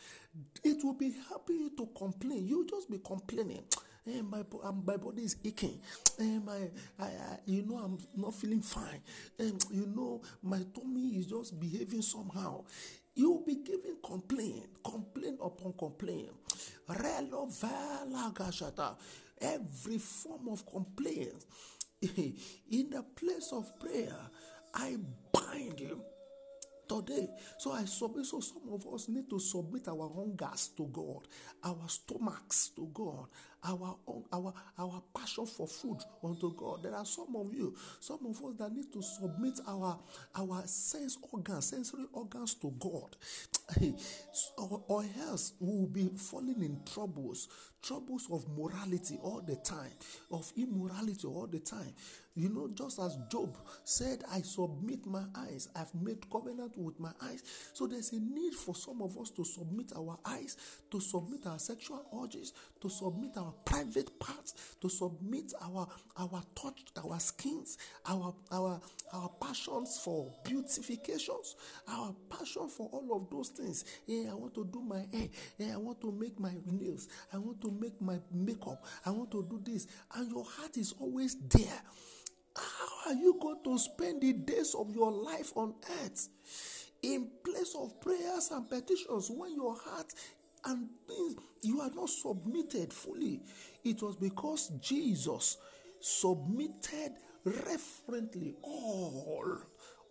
It 0.63 0.83
will 0.83 0.93
be 0.93 1.11
happy 1.29 1.69
to 1.77 1.89
complain. 1.97 2.45
You 2.47 2.65
just 2.69 2.89
be 2.89 2.99
complaining. 2.99 3.63
Hey, 4.05 4.19
eh, 4.19 4.21
my, 4.21 4.43
um, 4.63 4.81
my 4.87 4.95
body 4.95 5.23
is 5.23 5.35
aching. 5.43 5.81
Hey, 6.17 6.35
eh, 6.35 6.39
my, 6.39 6.69
I, 6.97 7.05
I, 7.05 7.39
you 7.45 7.63
know, 7.63 7.77
I'm 7.77 7.97
not 8.15 8.33
feeling 8.33 8.61
fine. 8.61 9.01
And 9.37 9.61
eh, 9.61 9.65
you 9.71 9.85
know, 9.87 10.21
my 10.41 10.59
tummy 10.73 11.17
is 11.17 11.27
just 11.27 11.59
behaving 11.59 12.01
somehow. 12.01 12.63
You 13.15 13.31
will 13.31 13.45
be 13.45 13.55
giving 13.55 13.97
complaint, 14.03 14.67
complaint 14.83 15.37
upon 15.43 15.73
complaint. 15.73 16.29
Every 19.41 19.97
form 19.97 20.47
of 20.47 20.65
complaint. 20.65 21.45
In 22.01 22.89
the 22.89 23.04
place 23.15 23.49
of 23.51 23.77
prayer, 23.79 24.15
I 24.73 24.97
today. 26.90 27.29
So 27.58 27.71
I 27.71 27.85
submit. 27.85 28.25
So 28.25 28.40
some 28.42 28.63
of 28.73 28.85
us 28.94 29.08
need 29.08 29.29
to 29.29 29.40
submit 29.40 29.87
our 29.87 30.10
hungers 30.10 30.69
to 30.77 30.87
God, 30.92 31.27
our 31.63 31.87
stomachs 31.87 32.69
to 32.75 32.90
God, 32.94 33.27
our 33.63 33.97
own, 34.07 34.23
our 34.31 34.53
our 34.77 35.03
passion 35.15 35.45
for 35.45 35.67
food 35.67 35.97
unto 36.23 36.53
God. 36.55 36.83
There 36.83 36.95
are 36.95 37.05
some 37.05 37.35
of 37.35 37.53
you, 37.53 37.75
some 37.99 38.19
of 38.25 38.37
us 38.43 38.53
that 38.57 38.71
need 38.73 38.91
to 38.93 39.01
submit 39.01 39.60
our 39.67 39.99
our 40.35 40.63
sense 40.65 41.17
organs, 41.31 41.67
sensory 41.69 42.05
organs 42.13 42.55
to 42.55 42.73
God, 42.79 43.15
or, 44.57 44.83
or 44.87 45.05
else 45.21 45.53
we 45.60 45.67
will 45.67 45.87
be 45.87 46.10
falling 46.15 46.62
in 46.62 46.79
troubles, 46.91 47.47
troubles 47.81 48.27
of 48.31 48.45
morality 48.57 49.17
all 49.21 49.41
the 49.41 49.55
time, 49.57 49.91
of 50.31 50.51
immorality 50.57 51.27
all 51.27 51.47
the 51.47 51.60
time. 51.60 51.93
You 52.35 52.47
know, 52.47 52.69
just 52.73 52.99
as 52.99 53.17
Job 53.29 53.57
said, 53.83 54.23
I 54.31 54.41
submit 54.41 55.05
my 55.05 55.23
eyes, 55.35 55.67
I've 55.75 55.93
made 55.93 56.29
covenant 56.29 56.77
with 56.77 56.97
my 56.97 57.12
eyes. 57.21 57.43
So 57.73 57.85
there's 57.85 58.13
a 58.13 58.19
need 58.19 58.53
for 58.53 58.73
some 58.75 59.01
of 59.01 59.17
us 59.17 59.29
to 59.31 59.43
submit 59.43 59.91
our 59.93 60.17
eyes, 60.23 60.55
to 60.89 61.01
submit 61.01 61.45
our 61.47 61.60
sexual 61.60 62.05
urges, 62.23 62.53
to 62.81 62.89
submit 62.89 63.31
our 63.35 63.48
private 63.65 64.19
parts, 64.19 64.75
to 64.81 64.89
submit 64.89 65.54
our 65.62 65.87
our 66.17 66.41
touch, 66.56 66.85
our 67.04 67.19
skins, 67.19 67.77
our 68.06 68.33
our 68.52 68.79
our 69.13 69.29
passions 69.41 70.00
for 70.04 70.33
beautifications, 70.43 71.56
our 71.87 72.15
passion 72.29 72.67
for 72.67 72.89
all 72.91 73.15
of 73.15 73.29
those 73.29 73.50
things. 73.50 73.85
Hey, 74.08 74.27
I 74.29 74.33
want 74.33 74.54
to 74.56 74.65
do 74.65 74.81
my 74.81 75.06
hair. 75.12 75.27
Hey, 75.58 75.71
I 75.71 75.77
want 75.77 76.02
to 76.02 76.12
make 76.12 76.39
my 76.39 76.54
nails. 76.65 77.08
I 77.33 77.37
want 77.37 77.62
to 77.62 77.71
make 77.71 78.00
my 78.02 78.19
makeup. 78.31 78.83
I 79.06 79.12
want 79.12 79.31
to 79.31 79.45
do 79.50 79.62
this. 79.63 79.87
And 80.15 80.29
your 80.29 80.43
heart 80.45 80.77
is 80.77 80.93
always 81.00 81.35
there. 81.50 81.81
How 82.56 83.12
are 83.12 83.13
you 83.13 83.37
going 83.41 83.63
to 83.63 83.77
spend 83.77 84.21
the 84.21 84.33
days 84.33 84.75
of 84.75 84.93
your 84.93 85.12
life 85.12 85.52
on 85.56 85.75
earth 86.04 86.29
in 87.02 87.29
place 87.45 87.75
of 87.79 88.00
prayers 88.02 88.50
and 88.52 88.69
petitions 88.69 89.29
when 89.29 89.56
your 89.56 89.75
heart 89.77 90.13
and 90.65 90.89
things 91.07 91.35
you 91.62 91.81
are 91.81 91.91
not 91.95 92.10
submitted 92.10 92.93
fully. 92.93 93.41
It 93.83 94.01
was 94.01 94.15
because 94.15 94.69
Jesus 94.81 95.57
submitted 95.99 97.13
reverently 97.43 98.55
all, 98.62 99.60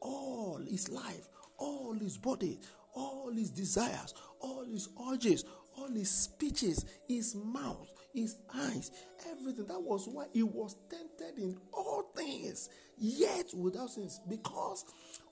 all 0.00 0.60
his 0.68 0.88
life, 0.88 1.28
all 1.58 1.94
his 1.94 2.18
body, 2.18 2.58
all 2.94 3.32
his 3.32 3.50
desires, 3.50 4.14
all 4.40 4.64
his 4.64 4.88
urges, 5.10 5.44
all 5.76 5.88
his 5.88 6.10
speeches, 6.10 6.84
his 7.06 7.34
mouth, 7.34 7.88
his 8.12 8.36
eyes, 8.54 8.90
everything. 9.30 9.66
That 9.66 9.80
was 9.80 10.08
why 10.08 10.26
he 10.32 10.42
was 10.42 10.76
tempted 10.90 11.40
in 11.40 11.56
all 11.72 12.10
things, 12.16 12.68
yet 12.96 13.46
without 13.54 13.90
sins, 13.90 14.20
because 14.28 14.84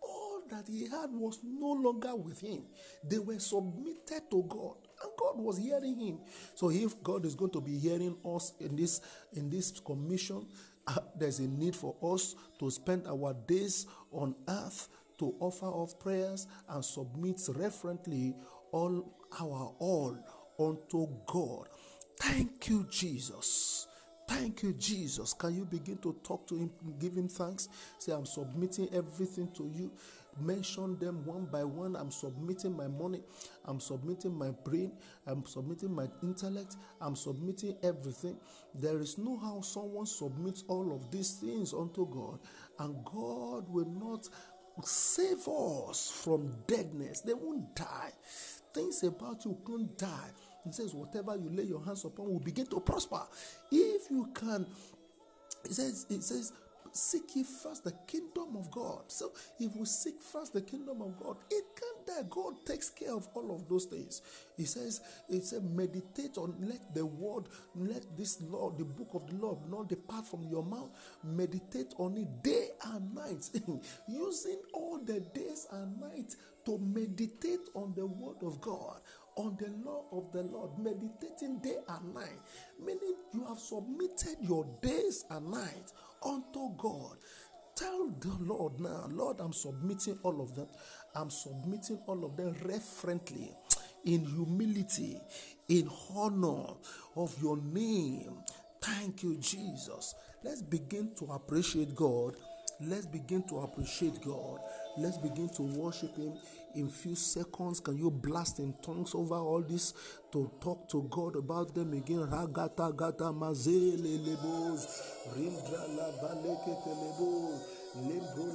all 0.02 0.42
that 0.50 0.68
he 0.68 0.82
had 0.88 1.10
was 1.10 1.40
no 1.42 1.72
longer 1.72 2.14
with 2.14 2.40
him. 2.40 2.62
They 3.02 3.18
were 3.18 3.38
submitted 3.38 4.30
to 4.30 4.44
God, 4.48 4.76
and 5.02 5.12
God 5.18 5.38
was 5.38 5.58
hearing 5.58 5.98
him. 5.98 6.18
So 6.54 6.70
if 6.70 7.02
God 7.02 7.24
is 7.24 7.34
going 7.34 7.52
to 7.52 7.60
be 7.60 7.78
hearing 7.78 8.16
us 8.24 8.52
in 8.60 8.76
this 8.76 9.00
in 9.32 9.50
this 9.50 9.72
commission, 9.80 10.46
uh, 10.86 10.98
there's 11.18 11.38
a 11.38 11.48
need 11.48 11.74
for 11.74 11.96
us 12.02 12.34
to 12.58 12.70
spend 12.70 13.06
our 13.06 13.34
days 13.46 13.86
on 14.12 14.34
earth 14.48 14.88
to 15.18 15.34
offer 15.40 15.66
up 15.66 15.98
prayers 16.00 16.46
and 16.68 16.84
submit 16.84 17.40
reverently 17.48 18.34
all 18.72 19.14
our 19.40 19.74
all 19.78 20.16
unto 20.58 21.08
God. 21.26 21.68
Thank 22.20 22.68
you, 22.68 22.86
Jesus. 22.90 23.86
Thank 24.28 24.62
you, 24.62 24.72
Jesus. 24.72 25.32
Can 25.34 25.54
you 25.54 25.64
begin 25.64 25.98
to 25.98 26.16
talk 26.24 26.48
to 26.48 26.56
him, 26.56 26.70
give 26.98 27.14
him 27.14 27.28
thanks? 27.28 27.68
Say, 27.98 28.12
I'm 28.12 28.26
submitting 28.26 28.88
everything 28.92 29.50
to 29.56 29.70
you. 29.72 29.92
Mention 30.40 30.98
them 30.98 31.24
one 31.24 31.46
by 31.46 31.64
one. 31.64 31.96
I'm 31.96 32.10
submitting 32.10 32.76
my 32.76 32.88
money. 32.88 33.22
I'm 33.64 33.80
submitting 33.80 34.34
my 34.36 34.50
brain. 34.50 34.92
I'm 35.26 35.44
submitting 35.46 35.94
my 35.94 36.08
intellect. 36.22 36.76
I'm 37.00 37.16
submitting 37.16 37.76
everything. 37.82 38.36
There 38.74 39.00
is 39.00 39.18
no 39.18 39.38
how 39.38 39.60
someone 39.62 40.06
submits 40.06 40.64
all 40.68 40.94
of 40.94 41.10
these 41.10 41.32
things 41.32 41.72
unto 41.72 42.06
God, 42.06 42.38
and 42.78 43.04
God 43.04 43.68
will 43.68 43.88
not 43.88 44.28
save 44.84 45.48
us 45.48 46.10
from 46.22 46.54
deadness. 46.66 47.20
They 47.22 47.34
won't 47.34 47.74
die. 47.74 48.12
Things 48.74 49.02
about 49.04 49.44
you 49.44 49.56
won't 49.66 49.96
die. 49.96 50.30
He 50.64 50.72
says, 50.72 50.92
Whatever 50.92 51.36
you 51.36 51.48
lay 51.50 51.62
your 51.62 51.82
hands 51.84 52.04
upon 52.04 52.26
will 52.26 52.40
begin 52.40 52.66
to 52.66 52.80
prosper. 52.80 53.22
If 53.70 54.10
you 54.10 54.28
can, 54.34 54.66
he 55.66 55.72
says, 55.72 56.06
it 56.10 56.22
says, 56.22 56.52
seek 56.96 57.36
ye 57.36 57.44
first 57.44 57.84
the 57.84 57.92
kingdom 58.06 58.56
of 58.56 58.70
God. 58.70 59.04
So 59.08 59.32
if 59.58 59.74
we 59.76 59.84
seek 59.86 60.20
first 60.20 60.52
the 60.52 60.62
kingdom 60.62 61.02
of 61.02 61.18
God, 61.18 61.36
it 61.50 61.64
can't 61.78 62.06
die. 62.06 62.28
God 62.28 62.54
takes 62.64 62.90
care 62.90 63.14
of 63.14 63.28
all 63.34 63.54
of 63.54 63.68
those 63.68 63.84
things. 63.84 64.22
He 64.56 64.64
says, 64.64 65.00
He 65.28 65.40
said, 65.40 65.64
meditate 65.64 66.38
on 66.38 66.56
let 66.60 66.94
the 66.94 67.04
word, 67.04 67.44
let 67.74 68.16
this 68.16 68.40
law, 68.42 68.70
the 68.70 68.84
book 68.84 69.10
of 69.14 69.26
the 69.28 69.36
Lord, 69.36 69.58
not 69.70 69.88
depart 69.88 70.26
from 70.26 70.44
your 70.44 70.64
mouth. 70.64 70.90
Meditate 71.22 71.94
on 71.98 72.16
it 72.16 72.42
day 72.42 72.68
and 72.86 73.14
night, 73.14 73.50
using 74.08 74.60
all 74.72 74.98
the 75.04 75.20
days 75.20 75.66
and 75.72 76.00
nights 76.00 76.36
to 76.64 76.78
meditate 76.78 77.68
on 77.74 77.94
the 77.96 78.06
word 78.06 78.42
of 78.42 78.60
God 78.60 79.00
on 79.36 79.56
the 79.60 79.68
law 79.84 80.04
of 80.12 80.32
the 80.32 80.42
Lord, 80.42 80.70
meditating 80.78 81.58
day 81.58 81.76
and 81.88 82.14
night, 82.14 82.40
meaning 82.82 83.14
you 83.32 83.44
have 83.44 83.58
submitted 83.58 84.36
your 84.40 84.66
days 84.80 85.24
and 85.30 85.50
nights 85.50 85.92
unto 86.26 86.76
God. 86.76 87.16
Tell 87.76 88.08
the 88.20 88.34
Lord 88.40 88.80
now, 88.80 89.06
Lord, 89.10 89.36
I'm 89.40 89.52
submitting 89.52 90.18
all 90.22 90.40
of 90.40 90.54
them. 90.54 90.66
I'm 91.14 91.30
submitting 91.30 91.98
all 92.06 92.24
of 92.24 92.36
them 92.36 92.56
reverently, 92.64 93.52
in 94.04 94.24
humility, 94.24 95.20
in 95.68 95.90
honor 96.14 96.74
of 97.16 97.34
your 97.42 97.58
name. 97.58 98.38
Thank 98.80 99.22
you, 99.22 99.36
Jesus. 99.36 100.14
Let's 100.42 100.62
begin 100.62 101.10
to 101.18 101.26
appreciate 101.32 101.94
God. 101.94 102.36
Let's 102.80 103.06
begin 103.06 103.42
to 103.48 103.58
appreciate 103.60 104.20
God. 104.22 104.60
Let's 104.98 105.18
begin 105.18 105.48
to 105.56 105.62
worship 105.62 106.16
Him 106.16 106.34
in 106.76 106.88
few 106.88 107.14
seconds. 107.14 107.80
Can 107.80 107.96
you 107.98 108.10
blast 108.10 108.58
in 108.58 108.74
tongues 108.82 109.14
over 109.14 109.36
all 109.36 109.62
this 109.62 109.94
to 110.32 110.50
talk 110.60 110.88
to 110.90 111.06
God 111.10 111.36
about 111.36 111.74
them 111.74 111.92
again? 111.94 112.18
Ragata 112.18 112.94
gata 112.94 113.32
mazele 113.32 114.18
lebos, 114.24 114.86
rindra 115.34 115.88
la 115.96 116.06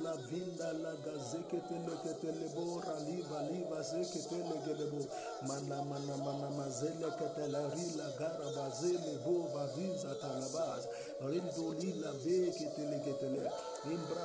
la 0.03 0.13
vinda 0.29 0.71
la 0.73 0.91
raliva 2.85 3.41
liva 3.49 3.81
mana 5.47 5.83
mana 5.83 6.17
mana 6.17 6.49
mazele 6.51 7.09
kete 7.17 7.47
la 7.51 7.61
gara 8.19 8.47
bazele 8.55 9.17
bo 9.25 9.49
imbra. 13.89 14.21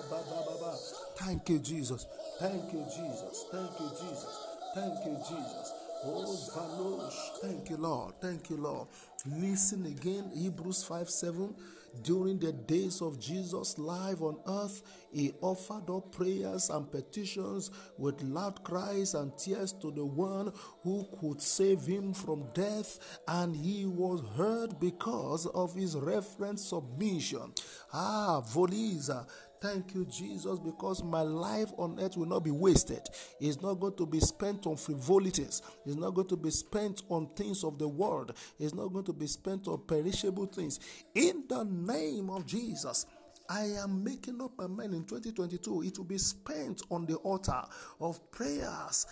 Thank 1.16 1.48
you, 1.48 1.58
Jesus. 1.58 2.06
Thank 2.38 2.72
you, 2.72 2.84
Jesus. 2.84 3.46
Thank 3.50 3.80
you, 3.80 3.85
Jesus. 3.90 4.46
Thank 4.74 5.04
you, 5.04 5.16
Jesus. 5.16 5.72
Oh, 6.04 6.50
Valosh. 6.54 7.40
Thank 7.42 7.70
you, 7.70 7.76
Lord. 7.76 8.14
Thank 8.20 8.50
you, 8.50 8.56
Lord. 8.56 8.88
Listen 9.26 9.86
again, 9.86 10.30
Hebrews 10.34 10.84
5 10.84 11.08
7. 11.10 11.54
During 12.02 12.38
the 12.38 12.52
days 12.52 13.00
of 13.00 13.18
Jesus' 13.18 13.78
life 13.78 14.20
on 14.20 14.38
earth, 14.46 14.82
he 15.12 15.32
offered 15.40 15.88
up 15.90 16.12
prayers 16.12 16.68
and 16.68 16.90
petitions 16.90 17.70
with 17.96 18.20
loud 18.22 18.62
cries 18.64 19.14
and 19.14 19.36
tears 19.38 19.72
to 19.80 19.90
the 19.90 20.04
one 20.04 20.52
who 20.82 21.06
could 21.20 21.40
save 21.40 21.86
him 21.86 22.12
from 22.12 22.48
death, 22.54 23.18
and 23.26 23.56
he 23.56 23.86
was 23.86 24.22
heard 24.36 24.78
because 24.78 25.46
of 25.46 25.74
his 25.74 25.96
reverent 25.96 26.60
submission. 26.60 27.52
Ah, 27.92 28.42
Voliza, 28.42 29.26
Thank 29.66 29.94
you, 29.96 30.04
Jesus, 30.04 30.60
because 30.60 31.02
my 31.02 31.22
life 31.22 31.72
on 31.76 31.98
earth 31.98 32.16
will 32.16 32.26
not 32.26 32.44
be 32.44 32.52
wasted. 32.52 33.00
It's 33.40 33.60
not 33.60 33.74
going 33.74 33.96
to 33.96 34.06
be 34.06 34.20
spent 34.20 34.64
on 34.64 34.76
frivolities. 34.76 35.60
It's 35.84 35.96
not 35.96 36.10
going 36.10 36.28
to 36.28 36.36
be 36.36 36.50
spent 36.50 37.02
on 37.08 37.30
things 37.34 37.64
of 37.64 37.76
the 37.76 37.88
world. 37.88 38.32
It's 38.60 38.74
not 38.74 38.92
going 38.92 39.06
to 39.06 39.12
be 39.12 39.26
spent 39.26 39.66
on 39.66 39.82
perishable 39.88 40.46
things. 40.46 40.78
In 41.16 41.46
the 41.48 41.64
name 41.64 42.30
of 42.30 42.46
Jesus, 42.46 43.06
I 43.48 43.64
am 43.82 44.04
making 44.04 44.40
up 44.40 44.52
my 44.56 44.66
mind 44.68 44.94
in 44.94 45.04
2022. 45.04 45.82
It 45.82 45.98
will 45.98 46.04
be 46.04 46.18
spent 46.18 46.82
on 46.90 47.06
the 47.06 47.16
altar 47.16 47.62
of 48.00 48.30
prayers. 48.30 49.06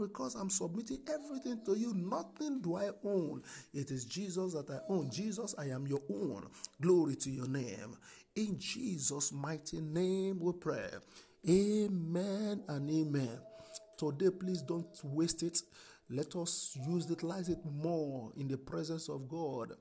Because 0.00 0.34
I'm 0.34 0.50
submitting 0.50 1.00
everything 1.12 1.60
to 1.66 1.78
you. 1.78 1.94
Nothing 1.94 2.60
do 2.60 2.76
I 2.76 2.90
own. 3.04 3.42
It 3.72 3.90
is 3.92 4.04
Jesus 4.04 4.54
that 4.54 4.70
I 4.70 4.78
own. 4.88 5.08
Jesus, 5.10 5.54
I 5.56 5.66
am 5.70 5.86
your 5.86 6.02
own. 6.10 6.48
Glory 6.80 7.14
to 7.16 7.30
your 7.30 7.48
name. 7.48 7.96
In 8.36 8.60
Jesus' 8.60 9.32
mighty 9.32 9.80
name 9.80 10.38
we 10.38 10.52
pray. 10.52 10.88
Amen 11.48 12.62
and 12.68 12.88
amen. 12.88 13.38
Today, 13.98 14.30
please 14.30 14.62
don't 14.62 14.86
waste 15.02 15.42
it. 15.42 15.60
Let 16.08 16.34
us 16.36 16.76
use 16.88 17.08
utilize 17.08 17.48
it 17.48 17.58
more 17.64 18.32
in 18.36 18.48
the 18.48 18.56
presence 18.56 19.08
of 19.08 19.28
God. 19.28 19.72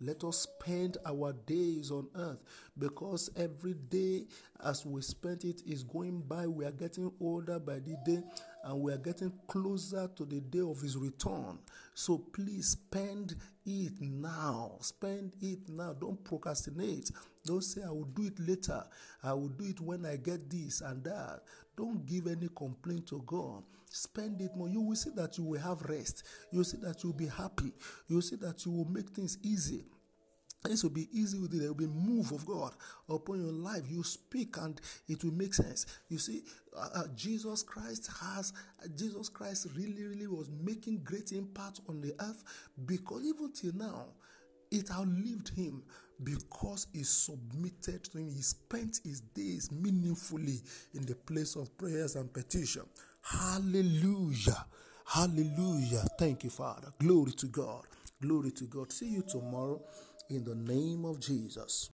Let 0.00 0.24
us 0.24 0.38
spend 0.38 0.98
our 1.06 1.32
days 1.32 1.90
on 1.90 2.08
earth 2.14 2.42
because 2.78 3.30
every 3.36 3.74
day 3.74 4.26
as 4.64 4.84
we 4.84 5.00
spend 5.00 5.44
it 5.44 5.62
is 5.66 5.82
going 5.82 6.20
by. 6.22 6.46
We 6.46 6.64
are 6.66 6.72
getting 6.72 7.10
older 7.20 7.58
by 7.58 7.80
the 7.80 7.96
day 8.04 8.22
and 8.64 8.80
we 8.80 8.92
are 8.92 8.98
getting 8.98 9.32
closer 9.46 10.10
to 10.16 10.24
the 10.24 10.40
day 10.40 10.60
of 10.60 10.80
his 10.80 10.96
return. 10.96 11.58
So 11.94 12.18
please 12.18 12.68
spend 12.68 13.36
it 13.64 14.00
now. 14.00 14.76
Spend 14.80 15.36
it 15.40 15.68
now. 15.68 15.94
Don't 15.94 16.22
procrastinate. 16.22 17.10
Don't 17.48 17.62
say, 17.62 17.80
I 17.86 17.90
will 17.90 18.04
do 18.04 18.26
it 18.26 18.38
later. 18.38 18.84
I 19.22 19.32
will 19.32 19.48
do 19.48 19.64
it 19.64 19.80
when 19.80 20.04
I 20.04 20.16
get 20.16 20.50
this 20.50 20.82
and 20.82 21.02
that. 21.04 21.40
Don't 21.76 22.04
give 22.04 22.26
any 22.26 22.48
complaint 22.54 23.06
to 23.08 23.22
God. 23.26 23.62
Spend 23.90 24.40
it 24.42 24.54
more. 24.54 24.68
You 24.68 24.82
will 24.82 24.96
see 24.96 25.10
that 25.16 25.38
you 25.38 25.44
will 25.44 25.60
have 25.60 25.80
rest. 25.82 26.24
You 26.52 26.58
will 26.58 26.64
see 26.64 26.76
that 26.82 27.02
you 27.02 27.10
will 27.10 27.16
be 27.16 27.26
happy. 27.26 27.72
You 28.08 28.16
will 28.16 28.22
see 28.22 28.36
that 28.36 28.64
you 28.66 28.72
will 28.72 28.84
make 28.84 29.08
things 29.10 29.38
easy. 29.42 29.84
This 30.64 30.82
will 30.82 30.90
be 30.90 31.08
easy 31.12 31.38
with 31.38 31.54
you. 31.54 31.60
There 31.60 31.68
will 31.68 31.76
be 31.76 31.86
move 31.86 32.32
of 32.32 32.44
God 32.44 32.74
upon 33.08 33.40
your 33.40 33.52
life. 33.52 33.84
You 33.88 34.02
speak 34.02 34.56
and 34.58 34.78
it 35.06 35.22
will 35.24 35.32
make 35.32 35.54
sense. 35.54 35.86
You 36.08 36.18
see, 36.18 36.42
uh, 36.76 36.88
uh, 36.94 37.02
Jesus 37.14 37.62
Christ 37.62 38.10
has 38.20 38.52
uh, 38.84 38.88
Jesus 38.96 39.28
Christ 39.28 39.68
really, 39.76 40.04
really 40.04 40.26
was 40.26 40.50
making 40.50 41.02
great 41.04 41.32
impact 41.32 41.80
on 41.88 42.00
the 42.00 42.12
earth 42.20 42.42
because 42.84 43.24
even 43.24 43.52
till 43.52 43.72
now, 43.74 44.08
it 44.70 44.90
outlived 44.90 45.50
him 45.50 45.82
because 46.22 46.86
he 46.92 47.02
submitted 47.04 48.04
to 48.04 48.18
him. 48.18 48.30
He 48.30 48.42
spent 48.42 49.00
his 49.04 49.20
days 49.20 49.70
meaningfully 49.70 50.60
in 50.94 51.06
the 51.06 51.14
place 51.14 51.56
of 51.56 51.76
prayers 51.78 52.16
and 52.16 52.32
petition. 52.32 52.82
Hallelujah. 53.22 54.66
Hallelujah. 55.06 56.04
Thank 56.18 56.44
you, 56.44 56.50
Father. 56.50 56.88
Glory 56.98 57.32
to 57.32 57.46
God. 57.46 57.84
Glory 58.20 58.50
to 58.52 58.64
God. 58.64 58.92
See 58.92 59.08
you 59.08 59.22
tomorrow 59.22 59.80
in 60.28 60.44
the 60.44 60.54
name 60.54 61.04
of 61.04 61.20
Jesus. 61.20 61.90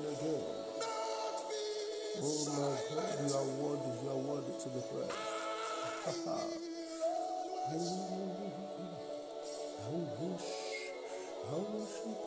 Morning 0.00 0.18
again. 0.18 0.40
Oh 2.22 2.40
my 2.48 2.72
God, 2.94 3.10
you 3.20 3.34
are 3.34 3.48
worthy, 3.60 3.92
you 4.02 4.08
are 4.10 4.16
worthy 4.16 4.54
to 4.58 4.68
be 4.68 4.80
praised. 4.80 5.20
I 6.06 7.74
wish, 7.74 7.88
I 11.42 11.52
worship 11.52 12.18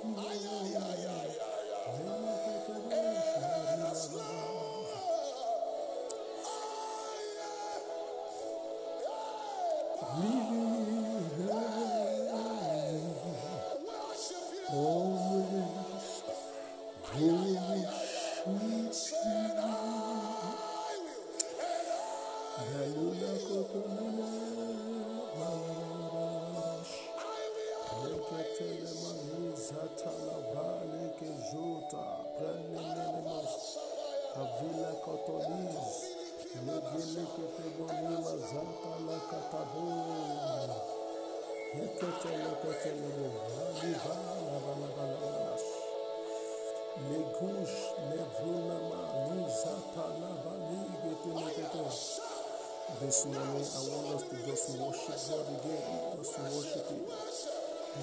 you. 10.21 10.62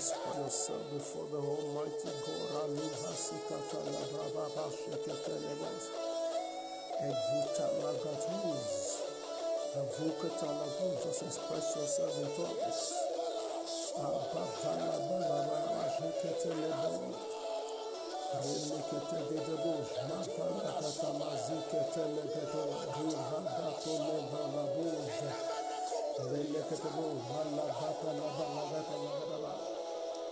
Despite 0.00 0.32
yourself 0.40 0.80
before 0.96 1.28
the 1.28 1.36
Almighty 1.36 2.08
God. 2.24 2.72
Just 11.04 11.20
express 11.20 11.76
yourself 11.76 12.16
in 12.16 12.28
tongues. 12.32 12.80
Abavala 14.00 14.96
balabala 15.04 15.84
shekete 15.92 16.48
lebos. 16.56 17.20
Remekete 18.40 19.20
gedebos. 19.28 19.88
Mavala 27.28 27.66
kata 27.80 29.39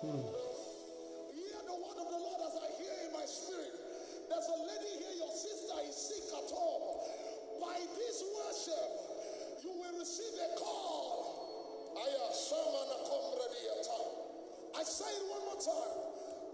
Hear 0.00 1.60
the 1.68 1.76
word 1.76 1.98
of 2.00 2.08
the 2.08 2.16
Lord 2.24 2.40
as 2.40 2.56
I 2.56 2.68
hear 2.80 2.94
in 3.04 3.12
my 3.12 3.26
spirit. 3.28 3.76
There's 4.32 4.48
a 4.48 4.58
lady 4.64 4.96
here, 4.96 5.12
your 5.20 5.28
sister 5.28 5.76
is 5.84 5.92
sick 5.92 6.24
at 6.40 6.48
home. 6.48 7.04
By 7.60 7.76
this 8.00 8.24
worship, 8.32 8.88
you 9.60 9.76
will 9.76 10.00
receive 10.00 10.40
a 10.40 10.56
call. 10.56 12.00
Aya, 12.00 12.32
shamana 12.32 12.96
komrediata. 13.04 14.80
I 14.80 14.82
say 14.88 15.04
it 15.04 15.28
one 15.28 15.44
more 15.44 15.60
time. 15.60 15.92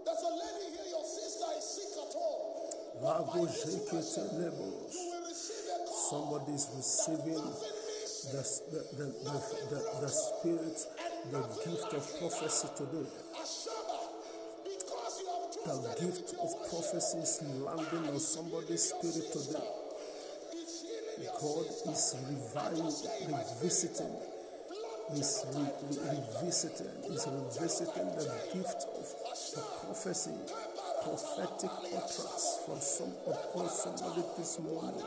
There's 0.03 0.23
a 0.27 0.33
lady 0.35 0.75
here, 0.75 0.91
your 0.91 1.07
sister 1.07 1.47
is 1.55 1.63
sick 1.63 1.95
at 2.03 2.11
home. 2.19 2.67
Lago 2.99 3.47
jekete 3.47 4.27
lebos. 4.43 4.91
You 4.91 5.07
will 5.07 5.23
receive 5.23 5.71
a 5.71 5.87
call. 5.87 6.11
Somebody 6.11 6.51
receiving 6.51 7.47
the, 8.27 8.43
the, 8.75 8.83
the, 8.91 9.07
the, 9.23 9.39
the, 9.71 9.79
the 10.03 10.09
spirit, 10.11 10.75
the 11.31 11.41
gift 11.65 11.93
of 11.93 12.19
prophecy 12.19 12.67
today. 12.77 13.09
The 15.65 15.95
gift 15.99 16.33
of 16.39 16.69
prophecy 16.69 17.17
is 17.17 17.41
landing 17.59 18.09
on 18.13 18.19
somebody's 18.19 18.83
spirit 18.83 19.31
today. 19.33 19.67
God 21.41 21.65
is 21.91 22.15
reviving, 22.29 22.93
revisiting, 23.27 24.15
is 25.13 25.45
re, 25.53 25.61
re- 25.61 26.19
revisiting, 26.39 27.11
is 27.11 27.27
revisiting 27.27 28.07
the 28.15 28.25
gift 28.53 28.85
of 28.95 29.05
the 29.55 29.61
prophecy, 29.83 30.31
prophetic 31.03 31.71
utterance 31.95 32.59
from 32.65 32.79
some 32.79 33.13
upon 33.27 33.69
somebody 33.69 34.23
this 34.37 34.59
morning. 34.59 35.03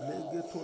Legeto 0.00 0.60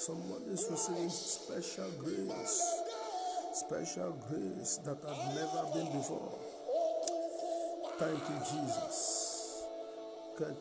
Somebody 0.00 0.52
is 0.52 0.66
receiving 0.70 1.10
special 1.10 1.90
grace, 1.98 2.62
special 3.52 4.12
grace 4.28 4.78
that 4.84 4.98
had 5.02 5.34
never 5.34 5.62
been 5.74 5.90
before. 5.98 6.38
Thank 7.98 8.22
you, 8.30 8.38
Jesus. 8.50 9.64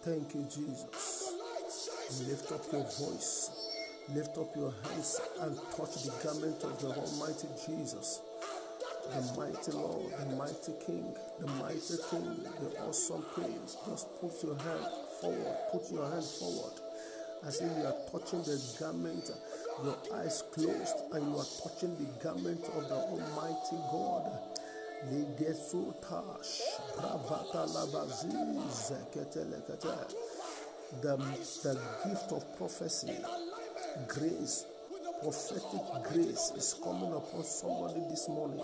Thank 0.04 0.34
you, 0.34 0.44
Jesus. 0.50 1.34
Lift 2.28 2.52
up 2.52 2.66
your 2.74 2.84
voice, 2.84 3.50
lift 4.14 4.38
up 4.38 4.56
your 4.56 4.74
hands, 4.84 5.22
and 5.42 5.56
touch 5.76 6.04
the 6.04 6.12
garment 6.24 6.64
of 6.64 6.80
the 6.82 6.88
Almighty 6.88 7.48
Jesus, 7.66 8.22
the 9.14 9.22
mighty 9.40 9.72
Lord, 9.72 10.12
the 10.20 10.36
mighty 10.36 10.74
King, 10.86 11.16
the 11.40 11.48
mighty 11.48 11.98
King, 12.10 12.44
the 12.60 12.70
awesome 12.82 13.24
King. 13.36 13.60
Just 13.88 14.08
put 14.20 14.44
your 14.44 14.58
hand 14.58 14.86
forward, 15.22 15.58
put 15.72 15.92
your 15.92 16.10
hand 16.10 16.24
forward, 16.26 16.74
as 17.46 17.62
if 17.62 17.78
you 17.78 17.86
are 17.86 17.96
touching 18.12 18.44
the 18.44 18.76
garment, 18.80 19.30
your 19.84 19.98
eyes 20.16 20.44
closed, 20.52 20.98
and 21.14 21.32
you 21.32 21.38
are 21.38 21.46
touching 21.64 21.96
the 21.98 22.24
garment 22.24 22.64
of 22.76 22.88
the 22.90 22.96
Almighty 22.96 23.78
God. 23.92 24.32
The, 31.02 31.14
the 31.64 31.80
gift 32.08 32.32
of 32.32 32.58
prophecy, 32.58 33.18
grace, 34.08 34.66
prophetic 35.22 35.86
grace 36.12 36.52
is 36.56 36.76
coming 36.84 37.14
upon 37.14 37.44
somebody 37.44 38.02
this 38.10 38.28
morning. 38.28 38.64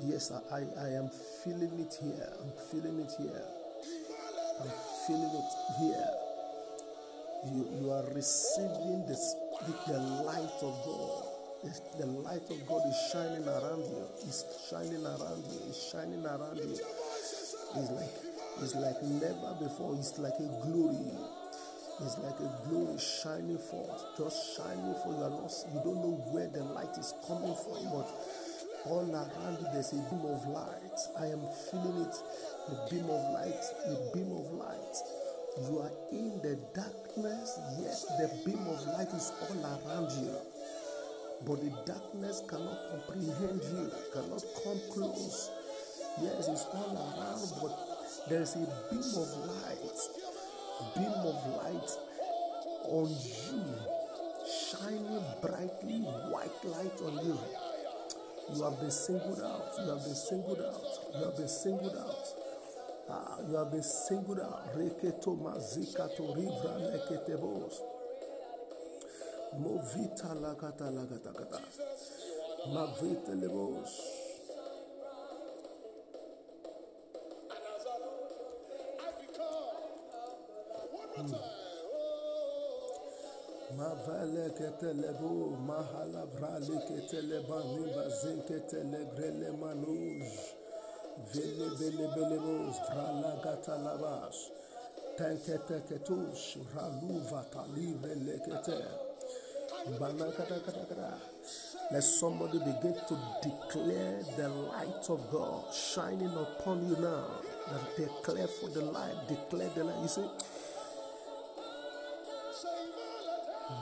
Yes, 0.00 0.32
I, 0.32 0.56
I, 0.56 0.60
I 0.80 0.88
am 0.94 1.10
feeling 1.44 1.78
it 1.78 1.94
here. 2.02 2.32
I'm 2.40 2.52
feeling 2.70 3.00
it 3.00 3.12
here. 3.18 3.44
I'm 4.60 4.70
feeling 5.06 5.30
it 5.34 5.52
here. 5.78 6.23
You, 7.46 7.68
you 7.80 7.90
are 7.92 8.04
receiving 8.14 9.04
the, 9.06 9.16
the 9.88 9.98
light 10.24 10.58
of 10.62 10.74
God. 10.84 11.24
The 11.98 12.06
light 12.06 12.44
of 12.50 12.66
God 12.66 12.82
is 12.88 12.96
shining 13.12 13.46
around 13.48 13.84
you. 13.84 14.04
It's 14.26 14.44
shining 14.70 15.04
around 15.04 15.44
you. 15.50 15.60
It's 15.68 15.90
shining 15.92 16.24
around 16.26 16.56
you. 16.58 16.78
It's 17.76 17.90
like 17.92 18.14
it's 18.62 18.74
like 18.76 19.02
never 19.02 19.56
before. 19.60 19.96
It's 19.98 20.18
like 20.18 20.34
a 20.40 20.48
glory. 20.66 21.12
It's 22.00 22.18
like 22.18 22.40
a 22.40 22.50
glory 22.68 22.98
shining 22.98 23.58
forth, 23.58 24.02
just 24.18 24.56
shining 24.56 24.94
for 25.04 25.10
you. 25.14 25.22
Are 25.24 25.30
not, 25.30 25.52
you 25.74 25.80
don't 25.84 25.96
know 26.02 26.16
where 26.32 26.48
the 26.48 26.64
light 26.64 26.96
is 26.98 27.14
coming 27.26 27.54
from, 27.54 27.84
but 27.92 28.08
All 28.86 29.00
around 29.14 29.58
you, 29.60 29.68
there's 29.72 29.92
a 29.92 29.96
beam 30.10 30.26
of 30.26 30.46
light. 30.48 30.98
I 31.18 31.26
am 31.26 31.40
feeling 31.70 32.02
it. 32.04 32.16
A 32.68 32.90
beam 32.90 33.04
of 33.10 33.22
light, 33.32 33.64
a 33.86 33.96
beam 34.14 34.30
of 34.32 34.52
light. 34.52 34.96
You 35.56 35.78
are 35.78 35.92
in 36.10 36.40
the 36.42 36.58
darkness, 36.74 37.60
yes, 37.78 38.04
the 38.18 38.28
beam 38.44 38.66
of 38.66 38.86
light 38.88 39.08
is 39.14 39.30
all 39.40 39.56
around 39.62 40.10
you. 40.18 40.34
But 41.46 41.60
the 41.60 41.70
darkness 41.86 42.42
cannot 42.48 42.78
comprehend 42.90 43.62
you, 43.62 43.92
cannot 44.12 44.42
come 44.64 44.80
close. 44.90 45.50
Yes, 46.20 46.48
it's 46.48 46.66
all 46.74 46.96
around, 46.98 47.52
but 47.62 48.28
there 48.28 48.42
is 48.42 48.56
a 48.56 48.66
beam 48.90 48.98
of 48.98 49.30
light, 49.46 49.98
beam 50.96 51.14
of 51.22 51.38
light 51.62 51.90
on 52.88 53.08
you, 53.08 53.64
shining 54.50 55.22
brightly, 55.40 56.00
white 56.34 56.64
light 56.64 57.00
on 57.06 57.24
you. 57.24 57.38
You 58.52 58.62
have 58.64 58.80
been 58.80 58.90
singled 58.90 59.40
out. 59.40 59.72
You 59.78 59.90
have 59.90 60.04
been 60.04 60.14
singled 60.14 60.60
out. 60.60 60.84
You 61.16 61.24
have 61.24 61.36
been 61.36 61.48
singled 61.48 61.96
out. 61.96 62.26
Ah, 63.08 63.38
you 63.48 63.56
have 63.56 63.70
been 63.70 63.82
singled 63.82 64.40
out. 64.40 64.74
Reketo 64.76 65.36
mazikato 65.36 66.34
rivra 66.34 66.78
leketebos. 66.78 67.80
Movita 69.60 70.34
lakata 70.34 70.90
lakata 70.90 71.32
kata. 71.32 71.60
Mavita 72.72 73.32
lebos. 73.34 73.92
Oh, 81.16 81.40
Mavale 83.76 84.50
ketelebo 84.50 85.56
mahala 85.66 86.26
vrali 86.26 86.78
keteleba 86.88 87.58
nimba 87.64 88.08
zinketele 88.08 89.00
grele 89.16 89.50
manuj. 89.60 90.63
Raluva. 96.74 97.44
Let 101.92 102.02
somebody 102.02 102.58
begin 102.58 102.96
to 103.08 103.18
declare 103.42 104.22
the 104.36 104.48
light 104.48 105.10
of 105.10 105.30
God 105.30 105.72
shining 105.72 106.34
upon 106.34 106.88
you 106.88 106.96
now. 106.96 107.26
That 107.70 107.96
declare 107.96 108.48
for 108.48 108.68
the 108.70 108.80
light, 108.84 109.28
declare 109.28 109.68
the 109.74 109.84
light. 109.84 110.02
You 110.02 110.08
see, 110.08 110.28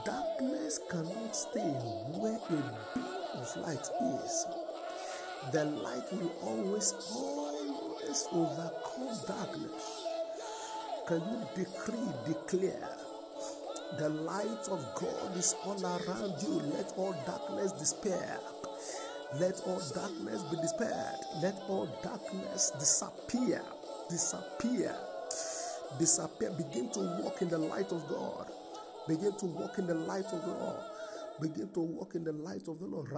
darkness 0.05 0.80
cannot 0.91 1.35
stay 1.37 1.61
where 1.61 2.37
a 2.37 2.62
beam 2.95 3.05
of 3.35 3.57
light 3.57 3.89
is. 4.24 4.47
The 5.51 5.64
light 5.64 6.12
will 6.12 6.32
always, 6.40 6.95
always 7.11 8.28
overcome 8.32 9.18
darkness. 9.26 10.05
Can 11.07 11.20
you 11.20 11.47
decree, 11.57 12.09
declare? 12.26 12.88
The 13.99 14.09
light 14.09 14.68
of 14.70 14.80
God 14.95 15.36
is 15.36 15.55
all 15.64 15.84
around 15.84 16.40
you. 16.43 16.62
Let 16.74 16.93
all 16.97 17.14
darkness 17.26 17.72
despair. 17.72 18.38
Let 19.38 19.61
all 19.66 19.82
darkness 19.95 20.43
be 20.45 20.57
despaired. 20.59 21.16
Let 21.43 21.57
all 21.68 21.86
darkness 22.03 22.70
disappear. 22.78 23.62
Disappear. 24.09 24.95
Disappear. 25.99 26.51
Begin 26.53 26.90
to 26.93 27.01
walk 27.22 27.43
in 27.43 27.49
the 27.49 27.59
light 27.59 27.93
of 27.93 28.07
God. 28.09 28.51
Begin 29.09 29.36
to 29.38 29.47
walk 29.47 29.78
in 29.78 29.86
the 29.88 29.95
light 29.95 30.26
of 30.32 30.43
the 30.43 30.53
Lord. 30.53 30.80
Begin 31.40 31.68
to 31.74 31.80
walk 31.80 32.14
in 32.14 32.24
the 32.24 32.32
light 32.32 32.68
of 32.68 32.78
the 32.78 32.86
Lord. 32.86 33.09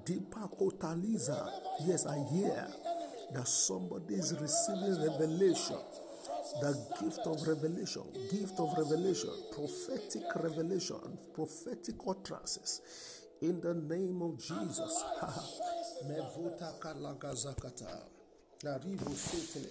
Deepa 0.04 0.48
kotaliza. 0.48 1.52
Yes, 1.86 2.06
I 2.06 2.18
hear 2.32 2.66
that 3.34 3.48
somebody 3.48 4.14
is 4.14 4.34
receiving 4.40 5.02
revelation. 5.02 5.78
The 6.60 6.74
gift 7.00 7.20
of 7.26 7.46
revelation, 7.48 8.02
gift 8.30 8.60
of 8.60 8.74
revelation, 8.76 9.30
prophetic 9.54 10.22
revelation, 10.36 11.18
prophetic 11.34 11.96
utterances. 12.06 12.80
In 13.40 13.60
the 13.60 13.74
name 13.74 14.22
of 14.22 14.38
Jesus. 14.38 15.04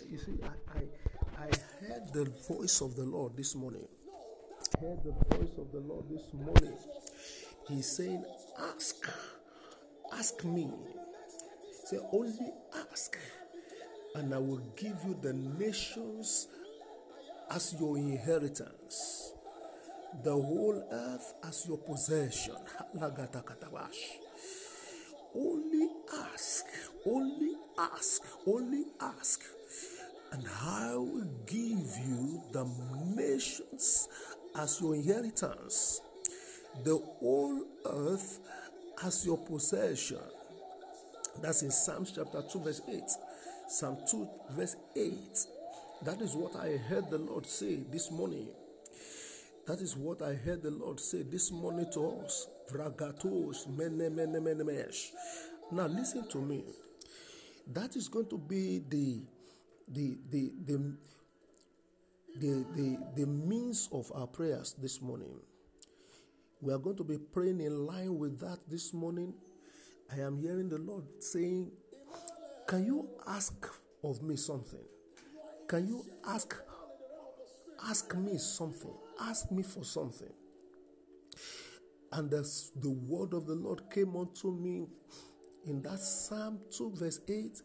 You 0.09 0.17
see, 0.17 0.39
I, 0.43 0.77
I, 0.77 1.43
I 1.43 1.49
heard 1.79 2.13
the 2.13 2.25
voice 2.47 2.81
of 2.81 2.95
the 2.95 3.03
Lord 3.03 3.37
this 3.37 3.55
morning. 3.55 3.87
Heard 4.79 5.03
the 5.03 5.11
voice 5.35 5.57
of 5.59 5.71
the 5.71 5.79
Lord 5.79 6.05
this 6.09 6.33
morning. 6.33 6.77
He's 7.67 7.85
saying, 7.85 8.23
Ask, 8.57 9.07
ask 10.11 10.43
me. 10.43 10.71
Say, 11.85 11.97
only 12.11 12.51
ask, 12.91 13.15
and 14.15 14.33
I 14.33 14.39
will 14.39 14.61
give 14.75 14.97
you 15.05 15.15
the 15.21 15.33
nations 15.33 16.47
as 17.51 17.75
your 17.79 17.97
inheritance, 17.97 19.33
the 20.23 20.31
whole 20.31 20.83
earth 20.91 21.33
as 21.43 21.65
your 21.67 21.77
possession. 21.77 22.55
Only 25.35 25.89
ask, 26.23 26.65
only 27.05 27.55
ask, 27.77 28.23
only 28.47 28.85
ask, 28.99 29.43
and 30.31 30.47
I 30.63 30.95
will 30.95 31.27
give 31.45 31.97
you 32.07 32.41
the 32.51 32.65
nations 33.15 34.07
as 34.55 34.79
your 34.81 34.95
inheritance, 34.95 36.01
the 36.83 36.97
whole 37.19 37.63
earth 37.85 38.39
as 39.03 39.25
your 39.25 39.37
possession. 39.37 40.17
That's 41.41 41.61
in 41.63 41.71
Psalms 41.71 42.11
chapter 42.15 42.43
2, 42.51 42.59
verse 42.59 42.81
8. 42.87 43.01
Psalm 43.67 43.97
2, 44.09 44.29
verse 44.51 44.75
8. 44.95 45.13
That 46.03 46.21
is 46.21 46.35
what 46.35 46.55
I 46.55 46.77
heard 46.77 47.09
the 47.09 47.17
Lord 47.17 47.45
say 47.45 47.83
this 47.91 48.11
morning. 48.11 48.47
That 49.67 49.79
is 49.79 49.95
what 49.95 50.21
I 50.21 50.33
heard 50.33 50.63
the 50.63 50.71
Lord 50.71 50.99
say 50.99 51.23
this 51.23 51.51
morning 51.51 51.87
to 51.93 52.21
us. 52.25 52.47
Vragatos, 52.71 53.67
mene, 53.67 54.65
mesh. 54.65 55.11
Now 55.71 55.87
listen 55.87 56.27
to 56.29 56.39
me. 56.39 56.63
That 57.71 57.95
is 57.95 58.07
going 58.07 58.27
to 58.29 58.37
be 58.37 58.81
the 58.89 59.21
the 59.87 60.17
the 60.29 60.51
the 60.65 60.93
the, 62.39 62.65
the, 62.75 62.97
the 63.15 63.25
means 63.25 63.89
of 63.91 64.11
our 64.15 64.27
prayers 64.27 64.75
this 64.81 65.01
morning. 65.01 65.39
We 66.61 66.73
are 66.73 66.77
going 66.77 66.97
to 66.97 67.03
be 67.03 67.17
praying 67.17 67.59
in 67.59 67.85
line 67.85 68.17
with 68.17 68.39
that 68.39 68.59
this 68.69 68.93
morning. 68.93 69.33
I 70.11 70.19
am 70.21 70.37
hearing 70.39 70.69
the 70.69 70.77
Lord 70.77 71.05
saying, 71.19 71.71
Can 72.67 72.85
you 72.85 73.09
ask 73.27 73.67
of 74.03 74.21
me 74.21 74.35
something? 74.35 74.83
Can 75.67 75.87
you 75.87 76.05
ask 76.27 76.55
ask 77.89 78.15
me 78.15 78.37
something? 78.37 78.93
Ask 79.19 79.51
me 79.51 79.63
for 79.63 79.83
something. 79.83 80.31
And 82.11 82.31
as 82.33 82.71
the 82.75 82.89
word 82.89 83.33
of 83.33 83.47
the 83.47 83.55
Lord 83.55 83.89
came 83.89 84.15
unto 84.15 84.51
me 84.51 84.85
in 85.65 85.81
that 85.83 85.99
Psalm 85.99 86.59
2, 86.77 86.93
verse 86.95 87.21
8, 87.27 87.61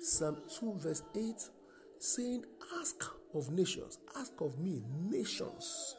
Psalm 0.00 0.38
2, 0.58 0.74
verse 0.78 1.02
8, 1.14 1.34
saying, 1.98 2.44
Ask 2.80 3.04
of 3.34 3.50
nations, 3.50 3.98
ask 4.16 4.32
of 4.40 4.58
me, 4.58 4.82
nations. 5.08 5.96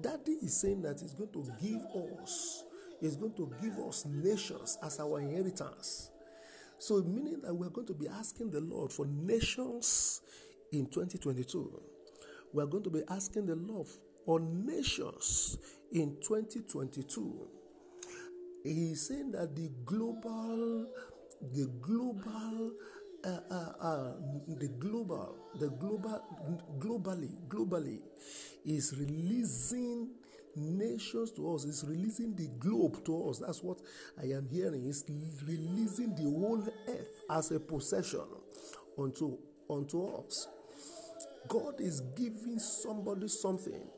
Daddy 0.00 0.32
is 0.42 0.60
saying 0.60 0.82
that 0.82 1.00
He's 1.00 1.14
going 1.14 1.32
to 1.32 1.44
give 1.62 1.82
us, 2.22 2.64
He's 3.00 3.16
going 3.16 3.34
to 3.34 3.52
give 3.62 3.78
us 3.78 4.04
nations 4.06 4.78
as 4.82 5.00
our 5.00 5.20
inheritance. 5.20 6.10
So, 6.78 7.02
meaning 7.02 7.40
that 7.42 7.54
we're 7.54 7.70
going 7.70 7.86
to 7.86 7.94
be 7.94 8.08
asking 8.08 8.50
the 8.50 8.60
Lord 8.60 8.92
for 8.92 9.06
nations 9.06 10.20
in 10.72 10.86
2022. 10.86 11.80
We're 12.52 12.66
going 12.66 12.84
to 12.84 12.90
be 12.90 13.02
asking 13.08 13.46
the 13.46 13.56
Lord 13.56 13.88
for 14.24 14.40
nations 14.40 15.58
in 15.92 16.16
2022. 16.26 17.48
He's 18.62 19.08
saying 19.08 19.32
that 19.32 19.54
the 19.54 19.70
global, 19.84 20.86
the 21.52 21.70
global, 21.80 22.72
uh, 23.24 23.40
uh, 23.50 23.72
uh, 23.80 24.12
the 24.58 24.68
global, 24.78 25.36
the 25.58 25.68
global, 25.68 26.22
globally, 26.78 27.34
globally, 27.48 28.00
is 28.64 28.94
releasing 28.98 30.10
nations 30.56 31.30
to 31.32 31.54
us. 31.54 31.64
Is 31.64 31.84
releasing 31.86 32.34
the 32.34 32.48
globe 32.58 33.04
to 33.06 33.28
us. 33.30 33.38
That's 33.38 33.62
what 33.62 33.78
I 34.20 34.26
am 34.26 34.48
hearing. 34.50 34.86
Is 34.86 35.04
releasing 35.46 36.14
the 36.14 36.22
whole 36.22 36.62
earth 36.88 37.08
as 37.30 37.50
a 37.50 37.60
possession 37.60 38.26
unto 38.98 39.38
unto 39.70 40.06
us. 40.18 40.48
God 41.48 41.80
is 41.80 42.00
giving 42.16 42.58
somebody 42.58 43.28
something. 43.28 43.88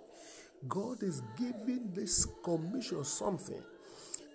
God 0.68 1.02
is 1.02 1.22
giving 1.36 1.90
this 1.92 2.26
commission 2.44 3.04
something, 3.04 3.62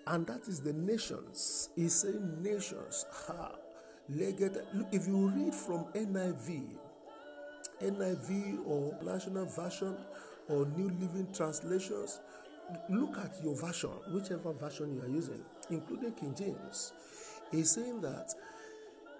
and 0.06 0.26
that 0.26 0.42
is 0.48 0.60
the 0.60 0.72
nations. 0.72 1.70
He's 1.76 1.94
saying 1.94 2.42
nations. 2.42 3.04
Ha. 3.26 3.52
If 4.08 5.06
you 5.06 5.28
read 5.28 5.54
from 5.54 5.84
NIV, 5.94 6.62
NIV 7.80 8.66
or 8.66 8.96
National 9.02 9.44
Version 9.46 9.96
or 10.48 10.66
New 10.76 10.88
Living 11.00 11.28
Translations, 11.32 12.20
look 12.88 13.16
at 13.18 13.32
your 13.42 13.54
version, 13.54 13.90
whichever 14.12 14.52
version 14.52 14.94
you 14.94 15.02
are 15.02 15.08
using, 15.08 15.42
including 15.70 16.12
King 16.12 16.34
James, 16.36 16.92
is 17.52 17.70
saying 17.70 18.00
that 18.00 18.34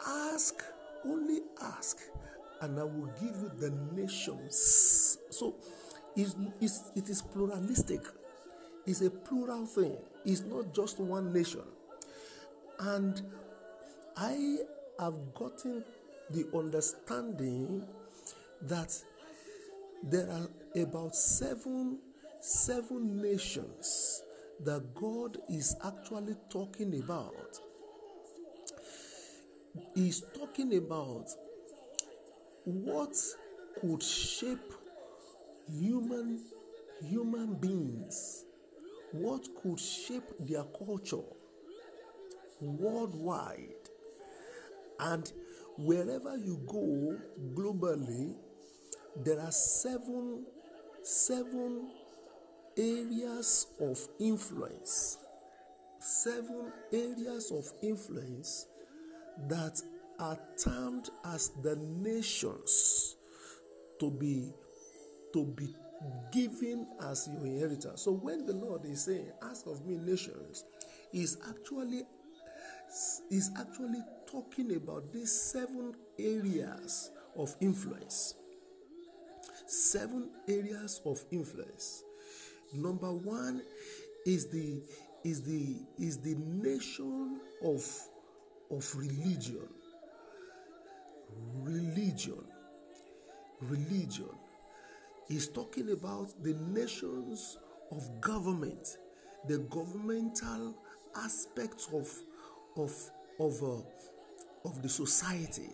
ask, 0.06 0.62
only 1.04 1.40
ask, 1.60 1.98
and 2.60 2.78
I 2.78 2.84
will 2.84 3.10
give 3.20 3.36
you 3.36 3.50
the 3.58 3.70
nations. 3.94 5.18
So 5.30 5.54
it's, 6.16 6.34
it's, 6.60 6.90
it 6.96 7.08
is 7.08 7.22
pluralistic, 7.22 8.00
it's 8.86 9.00
a 9.00 9.10
plural 9.10 9.66
thing, 9.66 9.96
it's 10.24 10.42
not 10.42 10.74
just 10.74 10.98
one 10.98 11.32
nation. 11.32 11.62
And 12.80 13.22
I 14.16 14.58
have 14.98 15.34
gotten 15.34 15.84
the 16.30 16.46
understanding 16.54 17.82
that 18.62 18.94
there 20.02 20.28
are 20.30 20.48
about 20.82 21.14
seven 21.14 21.98
seven 22.40 23.22
nations 23.22 24.22
that 24.64 24.94
God 24.94 25.38
is 25.48 25.76
actually 25.84 26.34
talking 26.50 27.00
about. 27.02 27.60
He's 29.94 30.22
talking 30.36 30.76
about 30.76 31.26
what 32.64 33.16
could 33.80 34.02
shape 34.02 34.72
human 35.70 36.40
human 37.02 37.54
beings, 37.54 38.44
what 39.12 39.46
could 39.62 39.80
shape 39.80 40.28
their 40.40 40.64
culture 40.64 41.22
worldwide. 42.60 43.81
And 45.02 45.30
wherever 45.78 46.36
you 46.36 46.60
go 46.66 47.18
globally, 47.54 48.34
there 49.24 49.40
are 49.40 49.50
seven 49.50 50.46
seven 51.02 51.90
areas 52.76 53.66
of 53.80 53.98
influence. 54.20 55.18
Seven 55.98 56.72
areas 56.92 57.50
of 57.50 57.64
influence 57.82 58.66
that 59.48 59.80
are 60.20 60.38
termed 60.62 61.10
as 61.24 61.50
the 61.62 61.76
nations 61.76 63.16
to 63.98 64.10
be 64.10 64.52
to 65.32 65.44
be 65.46 65.74
given 66.32 66.86
as 67.10 67.28
your 67.32 67.46
inheritance. 67.46 68.02
So 68.02 68.12
when 68.12 68.46
the 68.46 68.52
Lord 68.52 68.84
is 68.84 69.04
saying, 69.04 69.32
"Ask 69.42 69.66
of 69.66 69.84
me 69.86 69.96
nations," 69.96 70.64
is 71.12 71.38
actually 71.48 72.06
is 73.30 73.50
actually 73.56 74.02
talking 74.32 74.74
about 74.76 75.12
these 75.12 75.30
seven 75.30 75.94
areas 76.18 77.10
of 77.36 77.54
influence. 77.60 78.34
Seven 79.66 80.30
areas 80.48 81.02
of 81.04 81.22
influence. 81.30 82.02
Number 82.74 83.12
one 83.12 83.62
is 84.24 84.48
the 84.48 84.82
is 85.22 85.42
the 85.42 85.76
is 85.98 86.18
the 86.18 86.34
nation 86.34 87.40
of 87.62 87.84
of 88.70 88.96
religion. 88.96 89.68
Religion. 91.62 92.44
Religion. 93.60 94.30
He's 95.28 95.48
talking 95.48 95.90
about 95.92 96.42
the 96.42 96.54
nations 96.54 97.58
of 97.90 98.20
government, 98.20 98.96
the 99.46 99.58
governmental 99.58 100.74
aspects 101.16 101.88
of 101.92 102.10
of 102.76 102.92
of 103.38 103.62
uh, 103.62 103.82
of 104.64 104.82
the 104.82 104.88
society. 104.88 105.70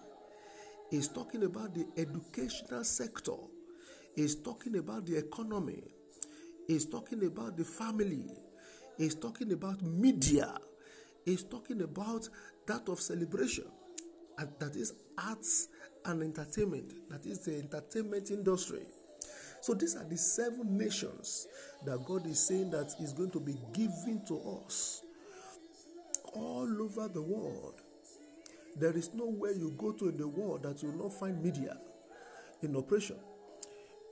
He's 0.90 1.08
talking 1.08 1.44
about 1.44 1.74
the 1.74 1.86
educational 1.96 2.84
sector. 2.84 3.36
He's 4.14 4.34
talking 4.36 4.76
about 4.78 5.06
the 5.06 5.16
economy. 5.16 5.82
He's 6.66 6.86
talking 6.86 7.24
about 7.24 7.56
the 7.56 7.64
family. 7.64 8.24
He's 8.96 9.14
talking 9.14 9.52
about 9.52 9.82
media. 9.82 10.54
He's 11.24 11.44
talking 11.44 11.82
about 11.82 12.28
that 12.66 12.88
of 12.88 13.00
celebration. 13.00 13.64
That 14.58 14.76
is 14.76 14.94
arts 15.16 15.68
and 16.04 16.22
entertainment. 16.22 16.92
That 17.10 17.26
is 17.26 17.40
the 17.40 17.58
entertainment 17.58 18.30
industry. 18.30 18.86
So 19.60 19.74
these 19.74 19.96
are 19.96 20.04
the 20.04 20.16
seven 20.16 20.78
nations 20.78 21.46
that 21.84 22.04
God 22.04 22.26
is 22.26 22.46
saying 22.46 22.70
that 22.70 22.94
is 23.00 23.12
going 23.12 23.30
to 23.32 23.40
be 23.40 23.56
given 23.72 24.22
to 24.28 24.62
us 24.64 25.02
all 26.32 26.82
over 26.82 27.08
the 27.08 27.22
world. 27.22 27.80
There 28.78 28.96
is 28.96 29.12
nowhere 29.14 29.52
you 29.52 29.74
go 29.76 29.92
to 29.92 30.08
in 30.08 30.16
the 30.16 30.28
world 30.28 30.62
that 30.62 30.82
you 30.82 30.90
will 30.90 31.04
not 31.04 31.12
find 31.18 31.42
media 31.42 31.76
in 32.62 32.76
operation. 32.76 33.16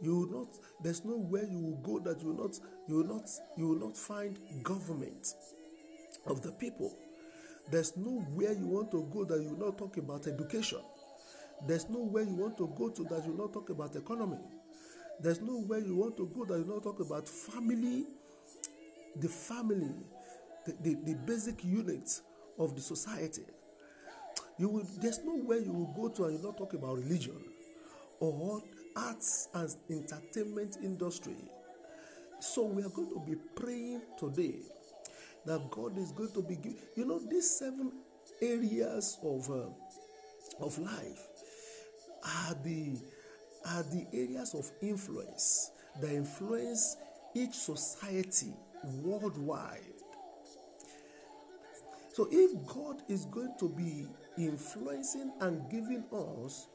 You 0.03 0.17
will 0.21 0.41
not. 0.41 0.49
There's 0.83 1.05
nowhere 1.05 1.45
you 1.45 1.59
will 1.59 1.77
go 1.83 1.99
that 2.01 2.21
you 2.23 2.29
will 2.33 2.45
not. 2.45 2.59
You 2.89 2.97
will 2.97 3.07
not. 3.17 3.29
You 3.57 3.69
will 3.69 3.79
not 3.89 3.97
find 3.97 4.39
government 4.63 5.29
of 6.27 6.43
the 6.43 6.53
people. 6.53 6.95
There's 7.71 7.97
nowhere 7.97 8.53
you 8.53 8.67
want 8.67 8.91
to 8.93 9.09
go 9.13 9.25
that 9.25 9.41
you 9.43 9.51
will 9.55 9.67
not 9.67 9.79
talk 9.79 9.97
about 9.97 10.27
education. 10.27 10.79
There's 11.67 11.89
nowhere 11.89 12.23
you 12.25 12.35
want 12.37 12.59
to 12.59 12.73
go 12.77 12.91
to 12.91 13.05
that 13.05 13.25
you 13.25 13.33
will 13.33 13.47
not 13.47 13.53
talk 13.55 13.71
about 13.71 13.97
economy. 13.97 14.39
There's 15.21 15.41
nowhere 15.41 15.79
you 15.81 15.97
want 15.97 16.17
to 16.19 16.27
go 16.35 16.45
that 16.45 16.59
you 16.59 16.65
will 16.65 16.75
not 16.75 16.83
talk 16.85 17.01
about 17.01 17.29
family, 17.29 18.05
the 19.17 19.29
family, 19.29 19.95
the, 20.67 20.75
the, 20.83 20.95
the 21.07 21.15
basic 21.27 21.65
units 21.65 22.23
of 22.59 22.75
the 22.75 22.83
society. 22.83 23.43
You 24.59 24.69
will, 24.69 24.87
there's 25.01 25.21
nowhere 25.25 25.59
you 25.59 25.73
will 25.73 25.93
go 25.95 26.09
to 26.09 26.25
and 26.25 26.39
you 26.39 26.45
not 26.45 26.57
talk 26.57 26.73
about 26.75 26.97
religion 26.97 27.37
or 28.21 28.63
arts 28.97 29.49
and 29.55 29.71
entertainment 29.91 30.79
industry. 30.83 31.37
So 32.41 32.65
we 32.65 32.83
are 32.83 32.89
going 32.89 33.11
to 33.11 33.21
be 33.21 33.37
praying 33.55 34.01
today 34.19 34.57
that 35.45 35.71
God 35.71 35.99
is 35.99 36.13
going 36.13 36.33
to 36.33 36.43
be 36.43 36.57
giving. 36.57 36.79
You 36.97 37.05
know, 37.07 37.19
these 37.19 37.51
seven 37.59 37.93
areas 38.41 39.19
of 39.23 39.51
uh, 39.51 39.69
of 40.65 40.79
life 40.79 41.27
are 42.25 42.55
the 42.65 42.97
are 43.67 43.83
the 43.85 44.07
areas 44.13 44.55
of 44.55 44.71
influence 44.83 45.71
that 46.01 46.13
influence 46.13 46.97
each 47.35 47.55
society 47.55 48.53
worldwide. 49.03 49.96
So 52.17 52.27
if 52.31 52.67
God 52.67 53.03
is 53.11 53.27
going 53.27 53.53
to 53.59 53.69
be 53.69 54.07
influencing 54.39 55.33
and 55.39 55.71
giving 55.71 56.03
us 56.11 56.67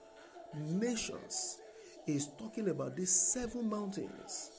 nations, 0.54 1.58
is 2.06 2.30
talking 2.38 2.70
about 2.70 2.96
these 2.96 3.10
seven 3.10 3.68
mountains. 3.68 4.52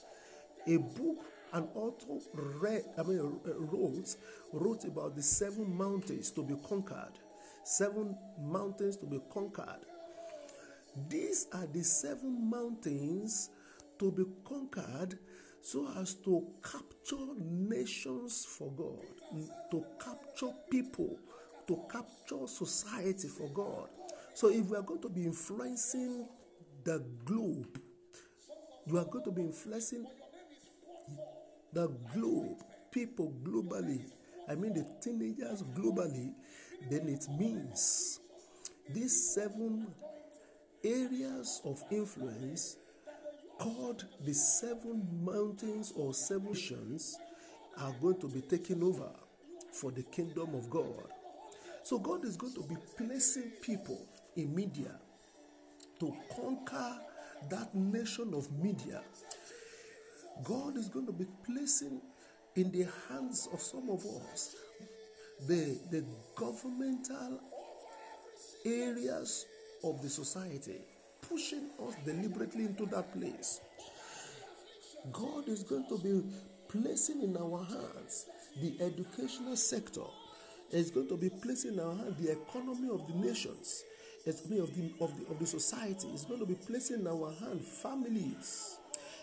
A 0.66 0.78
book 0.78 1.18
an 1.52 1.68
author 1.76 2.18
read, 2.34 2.82
I 2.98 3.02
mean, 3.04 3.20
uh, 3.20 3.54
wrote, 3.58 4.16
wrote 4.52 4.84
about 4.84 5.14
the 5.14 5.22
seven 5.22 5.72
mountains 5.72 6.32
to 6.32 6.42
be 6.42 6.56
conquered. 6.68 7.12
Seven 7.62 8.16
mountains 8.40 8.96
to 8.96 9.06
be 9.06 9.20
conquered. 9.32 9.86
These 11.08 11.46
are 11.52 11.66
the 11.66 11.84
seven 11.84 12.50
mountains 12.50 13.50
to 14.00 14.10
be 14.10 14.24
conquered 14.44 15.16
so 15.62 15.88
as 15.96 16.14
to 16.14 16.44
capture 16.60 17.24
nations 17.40 18.44
for 18.44 18.70
God, 18.72 18.98
to 19.70 19.84
capture 20.04 20.52
people, 20.68 21.16
to 21.68 21.80
capture 21.90 22.46
society 22.46 23.28
for 23.28 23.48
God. 23.48 23.88
So, 24.34 24.48
if 24.48 24.64
we 24.66 24.76
are 24.76 24.82
going 24.82 25.00
to 25.02 25.08
be 25.08 25.24
influencing 25.24 26.26
the 26.82 27.04
globe, 27.24 27.80
you 28.86 28.98
are 28.98 29.04
going 29.04 29.24
to 29.24 29.30
be 29.30 29.42
influencing 29.42 30.04
the 31.72 31.88
globe, 32.12 32.58
people 32.90 33.32
globally. 33.44 34.00
I 34.48 34.56
mean, 34.56 34.74
the 34.74 34.84
teenagers 35.00 35.62
globally, 35.62 36.32
then 36.90 37.08
it 37.08 37.24
means 37.38 38.18
these 38.88 39.32
seven 39.32 39.86
areas 40.82 41.60
of 41.64 41.80
influence 41.90 42.76
called 43.62 44.04
the 44.24 44.34
seven 44.34 45.06
mountains 45.24 45.92
or 45.94 46.12
seven 46.12 46.48
nations 46.48 47.16
are 47.78 47.94
going 48.00 48.20
to 48.20 48.28
be 48.28 48.40
taken 48.40 48.82
over 48.82 49.08
for 49.72 49.92
the 49.92 50.02
kingdom 50.02 50.52
of 50.56 50.68
God. 50.68 51.06
So 51.84 51.98
God 51.98 52.24
is 52.24 52.36
going 52.36 52.54
to 52.54 52.62
be 52.62 52.76
placing 52.96 53.52
people 53.62 54.04
in 54.36 54.52
media 54.52 54.98
to 56.00 56.12
conquer 56.34 56.98
that 57.50 57.72
nation 57.72 58.34
of 58.34 58.50
media. 58.50 59.00
God 60.42 60.76
is 60.76 60.88
going 60.88 61.06
to 61.06 61.12
be 61.12 61.26
placing 61.46 62.00
in 62.56 62.72
the 62.72 62.88
hands 63.08 63.48
of 63.52 63.60
some 63.60 63.88
of 63.90 64.04
us 64.32 64.56
the, 65.46 65.78
the 65.90 66.04
governmental 66.34 67.40
areas 68.64 69.46
of 69.84 70.02
the 70.02 70.08
society, 70.08 70.80
pushing 71.28 71.70
us 71.86 71.94
deliberately 72.04 72.64
into 72.64 72.86
that 72.86 73.12
place. 73.12 73.60
God 75.12 75.48
is 75.48 75.62
going 75.62 75.86
to 75.88 75.98
be 75.98 76.22
placing 76.68 77.22
in 77.22 77.36
our 77.36 77.64
hands 77.64 78.26
the 78.60 78.74
educational 78.80 79.56
sector. 79.56 80.04
It's 80.70 80.90
going 80.90 81.08
to 81.08 81.16
be 81.16 81.28
placing 81.28 81.74
in 81.74 81.80
our 81.80 81.94
hands 81.94 82.16
the 82.18 82.32
economy 82.32 82.88
of 82.90 83.06
the 83.08 83.14
nations. 83.14 83.84
It's 84.24 84.40
of 84.42 84.48
the, 84.50 84.92
of 85.00 85.16
the 85.18 85.26
of 85.30 85.38
the 85.40 85.46
society. 85.46 86.06
It's 86.14 86.24
going 86.24 86.38
to 86.40 86.46
be 86.46 86.54
placing 86.54 87.00
in 87.00 87.06
our 87.08 87.32
hand 87.40 87.60
families. 87.64 88.76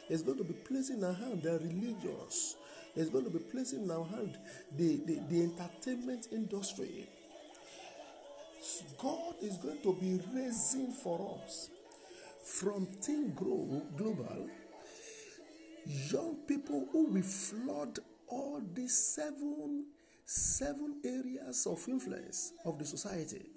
It's 0.10 0.24
going 0.24 0.38
to 0.40 0.44
be 0.44 0.54
placing 0.54 0.98
in 0.98 1.04
our 1.06 1.14
hand 1.14 1.44
the 1.44 1.52
religions. 1.60 2.58
is 2.96 3.10
going 3.10 3.24
to 3.24 3.30
be 3.30 3.40
placing 3.40 3.84
in 3.84 3.92
our 3.92 4.06
hand 4.06 4.38
the, 4.76 4.98
the, 5.06 5.20
the 5.30 5.44
entertainment 5.44 6.28
industry. 6.32 7.08
God 8.98 9.36
is 9.42 9.58
going 9.58 9.82
to 9.84 9.94
be 9.94 10.20
raising 10.34 10.92
for 10.92 11.40
us 11.46 11.70
from 12.44 12.88
Team 13.02 13.34
Grow 13.34 13.82
Global 13.98 14.50
young 15.86 16.36
people 16.48 16.88
who 16.92 17.06
will 17.06 17.24
flood 17.24 17.98
all 18.28 18.62
these 18.74 18.96
seven 18.96 19.86
seven 20.26 21.02
areas 21.04 21.66
of 21.66 21.84
influence 21.88 22.54
of 22.64 22.78
the 22.78 22.86
society. 22.86 23.50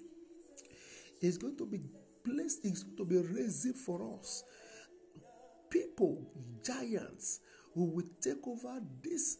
Is 1.21 1.37
going 1.37 1.55
to 1.57 1.65
be 1.65 1.79
placed, 2.25 2.65
is 2.65 2.83
going 2.83 2.97
to 2.97 3.05
be 3.05 3.17
raising 3.17 3.73
for 3.73 4.17
us 4.17 4.43
people, 5.69 6.21
giants, 6.65 7.39
who 7.73 7.85
will 7.85 8.05
take 8.21 8.45
over 8.47 8.79
these 9.01 9.37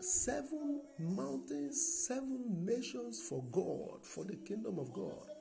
seven 0.00 0.80
mountains, 0.98 2.06
seven 2.06 2.64
nations 2.64 3.20
for 3.28 3.42
God, 3.52 4.04
for 4.04 4.24
the 4.24 4.36
kingdom 4.36 4.78
of 4.78 4.92
God. 4.92 5.37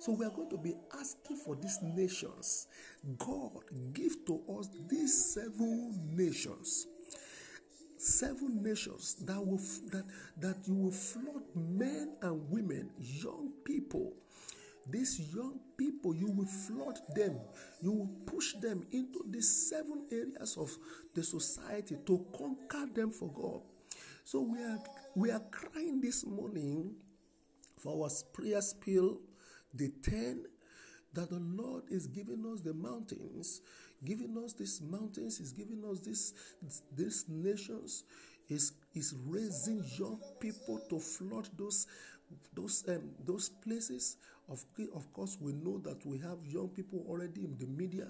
So 0.00 0.12
we 0.12 0.24
are 0.24 0.30
going 0.30 0.48
to 0.48 0.56
be 0.56 0.74
asking 0.98 1.36
for 1.36 1.54
these 1.56 1.78
nations. 1.82 2.68
God, 3.18 3.60
give 3.92 4.24
to 4.26 4.40
us 4.58 4.70
these 4.88 5.34
seven 5.34 6.16
nations. 6.16 6.86
Seven 7.98 8.62
nations 8.62 9.16
that 9.26 9.38
will 9.38 9.60
that 9.92 10.04
that 10.38 10.56
you 10.66 10.74
will 10.74 10.90
flood 10.90 11.42
men 11.54 12.16
and 12.22 12.50
women, 12.50 12.88
young 12.98 13.52
people. 13.62 14.14
These 14.88 15.34
young 15.34 15.60
people, 15.76 16.14
you 16.16 16.30
will 16.32 16.46
flood 16.46 16.98
them. 17.14 17.38
You 17.82 17.92
will 17.92 18.10
push 18.24 18.54
them 18.54 18.86
into 18.90 19.22
these 19.28 19.68
seven 19.68 20.06
areas 20.10 20.56
of 20.56 20.74
the 21.14 21.22
society 21.22 21.98
to 22.06 22.24
conquer 22.36 22.86
them 22.90 23.10
for 23.10 23.28
God. 23.28 23.60
So 24.24 24.40
we 24.40 24.62
are 24.62 24.78
we 25.14 25.30
are 25.30 25.42
crying 25.50 26.00
this 26.00 26.24
morning 26.24 26.94
for 27.76 28.02
our 28.02 28.10
prayer 28.32 28.62
spill 28.62 29.18
the 29.74 29.92
10 30.02 30.44
that 31.12 31.30
the 31.30 31.40
Lord 31.40 31.84
is 31.90 32.06
giving 32.06 32.44
us 32.52 32.60
the 32.60 32.74
mountains, 32.74 33.60
giving 34.04 34.36
us 34.44 34.52
these 34.52 34.80
mountains, 34.80 35.40
is 35.40 35.52
giving 35.52 35.82
us 35.90 36.00
this 36.00 36.32
these 36.96 37.24
nations, 37.28 38.04
is 38.48 38.72
is 38.94 39.14
raising 39.26 39.84
young 39.98 40.20
people 40.38 40.80
to 40.88 40.98
flood 40.98 41.48
those 41.58 41.86
those 42.54 42.84
um, 42.88 43.10
those 43.24 43.48
places. 43.48 44.16
Of, 44.48 44.64
of 44.94 45.12
course, 45.12 45.36
we 45.40 45.52
know 45.52 45.78
that 45.78 46.04
we 46.04 46.18
have 46.18 46.38
young 46.44 46.68
people 46.68 47.04
already 47.08 47.44
in 47.44 47.56
the 47.58 47.66
media, 47.66 48.08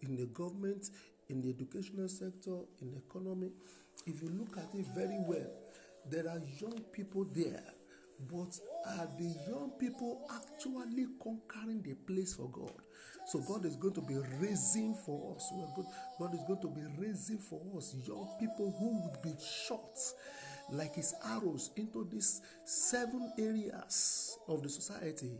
in 0.00 0.16
the 0.16 0.26
government, 0.26 0.88
in 1.28 1.42
the 1.42 1.50
educational 1.50 2.08
sector, 2.08 2.60
in 2.80 2.92
the 2.92 2.98
economy. 2.98 3.50
If 4.06 4.22
you 4.22 4.30
look 4.30 4.56
at 4.56 4.74
it 4.74 4.86
very 4.94 5.18
well, 5.26 5.50
there 6.08 6.28
are 6.28 6.40
young 6.60 6.80
people 6.92 7.26
there 7.30 7.62
but 8.30 8.58
are 8.86 9.08
the 9.18 9.34
young 9.48 9.72
people 9.78 10.26
actually 10.34 11.06
conquering 11.22 11.82
the 11.82 11.94
place 11.94 12.34
for 12.34 12.48
God? 12.50 12.72
So 13.26 13.40
God 13.40 13.64
is 13.64 13.76
going 13.76 13.94
to 13.94 14.02
be 14.02 14.16
raising 14.40 14.94
for 15.04 15.34
us. 15.34 15.52
God 16.18 16.34
is 16.34 16.44
going 16.46 16.60
to 16.60 16.68
be 16.68 16.82
raising 16.96 17.38
for 17.38 17.60
us 17.76 17.94
young 18.06 18.28
people 18.38 18.74
who 18.78 19.02
would 19.02 19.22
be 19.22 19.34
shot 19.66 19.98
like 20.70 20.94
his 20.94 21.14
arrows 21.28 21.70
into 21.76 22.08
these 22.10 22.40
seven 22.64 23.32
areas 23.38 24.38
of 24.48 24.62
the 24.62 24.68
society 24.68 25.32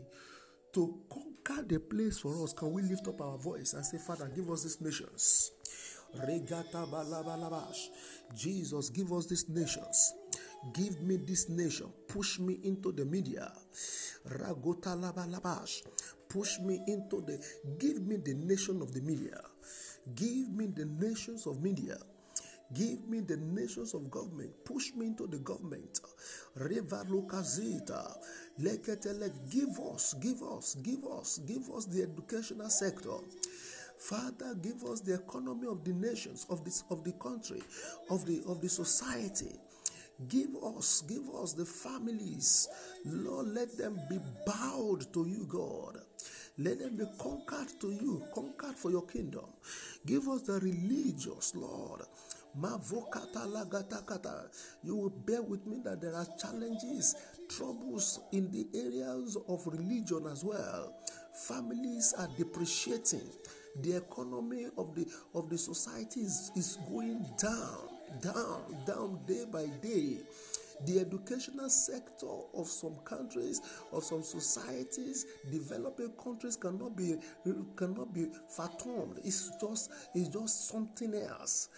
to 0.73 0.99
conquer 1.09 1.63
the 1.63 1.79
place 1.79 2.19
for 2.19 2.43
us. 2.43 2.53
Can 2.53 2.73
we 2.73 2.81
lift 2.81 3.07
up 3.07 3.21
our 3.21 3.37
voice 3.37 3.73
and 3.73 3.85
say, 3.85 3.97
Father, 3.97 4.29
give 4.35 4.49
us 4.51 4.63
these 4.63 4.81
nations? 4.81 5.51
Jesus, 8.35 8.89
give 8.89 9.11
us 9.13 9.25
these 9.27 9.49
nations. 9.49 10.13
Give 10.73 11.01
me 11.01 11.17
this 11.17 11.49
nation. 11.49 11.87
Push 12.07 12.39
me 12.39 12.59
into 12.63 12.91
the 12.91 13.05
media. 13.05 13.51
Ragota 14.27 14.95
labalabash. 14.95 15.83
Push 16.27 16.59
me 16.59 16.81
into 16.87 17.21
the. 17.21 17.39
Give 17.79 18.01
me 18.05 18.17
the 18.17 18.33
nation 18.33 18.81
of 18.81 18.93
the 18.93 19.01
media. 19.01 19.39
Give 20.15 20.49
me 20.49 20.67
the 20.67 20.85
nations 20.85 21.47
of 21.47 21.61
media. 21.61 21.97
Give 22.73 23.07
me 23.07 23.21
the 23.21 23.37
nations 23.37 23.93
of 23.93 24.11
government. 24.11 24.51
Push 24.65 24.93
me 24.95 25.07
into 25.07 25.25
the 25.27 25.37
government. 25.37 26.01
River 26.55 27.05
Lucazita. 27.09 28.17
Leketelek. 28.59 29.49
Give 29.49 29.79
us, 29.93 30.15
give 30.15 30.43
us, 30.43 30.75
give 30.75 31.05
us, 31.05 31.37
give 31.39 31.69
us 31.69 31.85
the 31.85 32.03
educational 32.03 32.69
sector. 32.69 33.17
Father, 33.97 34.53
give 34.61 34.83
us 34.83 35.01
the 35.01 35.15
economy 35.15 35.67
of 35.67 35.83
the 35.83 35.93
nations, 35.93 36.45
of 36.49 36.63
this 36.63 36.83
of 36.91 37.03
the 37.03 37.13
country, 37.13 37.61
of 38.09 38.25
the 38.25 38.43
of 38.47 38.61
the 38.61 38.69
society. 38.69 39.55
Give 40.25 40.55
us, 40.77 41.03
give 41.07 41.29
us 41.41 41.53
the 41.53 41.65
families. 41.65 42.67
Lord, 43.05 43.49
let 43.49 43.77
them 43.77 43.99
be 44.09 44.17
bowed 44.45 45.13
to 45.13 45.27
you, 45.27 45.45
God. 45.47 45.99
Let 46.57 46.79
them 46.79 46.97
be 46.97 47.05
conquered 47.19 47.79
to 47.81 47.91
you, 47.91 48.23
conquered 48.33 48.75
for 48.75 48.89
your 48.89 49.05
kingdom. 49.05 49.45
Give 50.07 50.27
us 50.27 50.41
the 50.41 50.53
religious, 50.53 51.53
Lord. 51.55 52.01
You 54.83 54.95
will 54.95 55.09
bear 55.09 55.43
with 55.43 55.67
me 55.67 55.81
that 55.83 56.01
there 56.01 56.15
are 56.15 56.25
challenges, 56.41 57.15
troubles 57.47 58.19
in 58.31 58.49
the 58.51 58.67
areas 58.73 59.37
of 59.47 59.67
religion 59.67 60.25
as 60.31 60.43
well. 60.43 60.95
Families 61.47 62.15
are 62.17 62.29
depreciating. 62.35 63.29
The 63.83 63.97
economy 63.97 64.65
of 64.75 64.95
the 64.95 65.05
of 65.35 65.51
the 65.51 65.57
society 65.59 66.21
is, 66.21 66.51
is 66.55 66.79
going 66.89 67.23
down 67.39 67.96
down, 68.21 68.63
down 68.85 69.19
day 69.25 69.45
by 69.51 69.65
day. 69.81 70.19
The 70.85 70.99
educational 70.99 71.69
sector 71.69 72.27
of 72.53 72.67
some 72.67 72.97
countries, 73.03 73.61
of 73.91 74.03
some 74.03 74.21
societies, 74.21 75.25
developing 75.51 76.11
countries 76.23 76.55
cannot 76.55 76.95
be 76.95 77.15
cannot 77.75 78.13
be 78.13 78.27
fathomed. 78.55 79.17
It's 79.23 79.51
just 79.59 79.91
it's 80.13 80.29
just 80.29 80.67
something 80.69 81.15
else. 81.15 81.69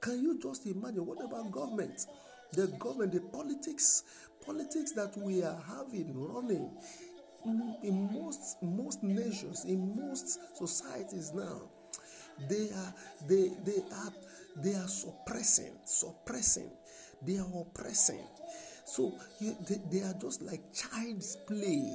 Can 0.00 0.22
you 0.22 0.40
just 0.40 0.66
imagine 0.66 1.06
what 1.06 1.24
about 1.24 1.52
government? 1.52 2.06
The 2.52 2.66
government, 2.66 3.12
the 3.12 3.20
politics, 3.20 4.02
politics 4.44 4.92
that 4.92 5.16
we 5.16 5.44
are 5.44 5.62
having 5.68 6.12
running 6.12 6.70
in 7.82 8.10
most 8.12 8.56
most 8.62 9.02
nations, 9.02 9.64
in 9.64 9.96
most 9.96 10.38
societies 10.56 11.32
now, 11.32 11.62
they 12.48 12.70
are 12.70 12.94
they 13.28 13.50
they 13.64 13.82
are 13.92 14.12
they 14.56 14.74
are 14.74 14.88
suppressing, 14.88 15.72
suppressing, 15.84 16.70
they 17.22 17.38
are 17.38 17.48
oppressing. 17.60 18.24
So 18.84 19.14
they, 19.40 19.76
they 19.90 20.00
are 20.00 20.14
just 20.20 20.42
like 20.42 20.72
child's 20.74 21.36
play. 21.46 21.92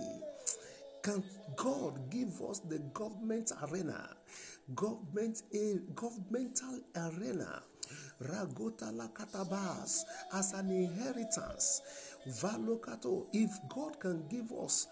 Can 1.03 1.23
God 1.55 2.09
give 2.09 2.41
us 2.49 2.59
the 2.59 2.79
government 2.93 3.51
arena, 3.69 4.09
government 4.73 5.43
a 5.53 5.79
governmental 5.93 6.81
arena, 6.95 7.61
ragota 8.21 8.89
lakatabas 8.91 10.01
as 10.33 10.53
an 10.53 10.69
inheritance, 10.71 11.81
valokato? 12.41 13.27
If 13.33 13.51
God 13.69 13.99
can 13.99 14.27
give 14.27 14.51
us 14.53 14.87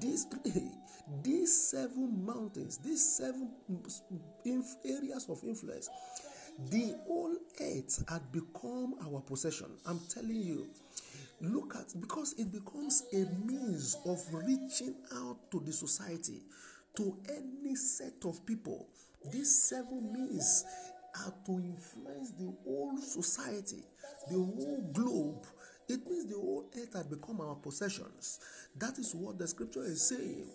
these 0.00 0.26
these 1.22 1.70
seven 1.70 2.24
mountains, 2.24 2.78
these 2.78 3.04
seven 3.16 3.50
areas 4.84 5.26
of 5.28 5.44
influence, 5.44 5.88
the 6.70 6.94
whole 7.06 7.36
earth 7.60 8.04
had 8.08 8.30
become 8.32 8.94
our 9.06 9.20
possession. 9.20 9.66
I'm 9.86 10.00
telling 10.08 10.42
you. 10.42 10.66
Look 11.40 11.74
at 11.76 12.00
because 12.00 12.34
it 12.38 12.50
becomes 12.52 13.04
a 13.12 13.26
means 13.44 13.96
of 14.06 14.22
reaching 14.32 14.94
out 15.14 15.50
to 15.50 15.60
the 15.60 15.72
society, 15.72 16.40
to 16.96 17.16
any 17.28 17.74
set 17.74 18.24
of 18.24 18.46
people. 18.46 18.86
These 19.30 19.62
seven 19.64 20.12
means 20.12 20.64
are 21.26 21.32
to 21.46 21.52
influence 21.52 22.30
the 22.32 22.52
whole 22.64 22.96
society, 22.98 23.82
the 24.30 24.36
whole 24.36 24.90
globe. 24.92 25.46
It 25.88 26.08
means 26.08 26.26
the 26.26 26.36
whole 26.36 26.70
earth 26.76 26.94
had 26.94 27.10
become 27.10 27.40
our 27.40 27.56
possessions. 27.56 28.40
That 28.76 28.98
is 28.98 29.14
what 29.14 29.38
the 29.38 29.46
scripture 29.46 29.84
is 29.84 30.08
saying. 30.08 30.46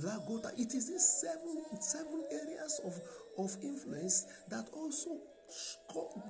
Lagota. 0.00 0.52
It 0.58 0.74
is 0.74 0.90
these 0.90 1.06
seven 1.22 1.80
seven 1.80 2.24
areas 2.30 2.80
of, 2.84 3.00
of 3.42 3.56
influence 3.62 4.26
that 4.50 4.68
also 4.72 5.10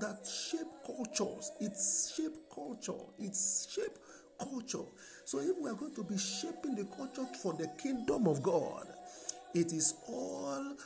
that 0.01 0.27
shape 0.27 0.69
cultures. 0.85 1.53
It's 1.61 2.14
shape 2.17 2.37
culture. 2.55 2.93
It's 3.19 3.69
shape 3.71 3.99
culture. 4.39 4.87
So 5.25 5.41
if 5.41 5.57
we 5.61 5.71
are 5.71 5.75
going 5.75 5.95
to 5.95 6.05
be 6.05 6.19
shaping 6.19 6.75
the 6.75 6.85
culture 6.85 7.27
for 7.43 7.53
the 7.55 7.69
kingdom 7.83 8.27
of 8.27 8.43
God, 8.43 8.87
it 9.55 9.73
is 9.73 9.95
all 10.09 10.77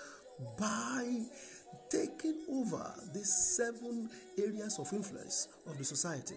by 0.59 1.21
taking 1.91 2.37
over 2.51 2.95
these 3.13 3.33
seven 3.33 4.09
areas 4.39 4.79
of 4.79 4.93
influence 4.93 5.49
of 5.67 5.77
the 5.77 5.85
society. 5.85 6.37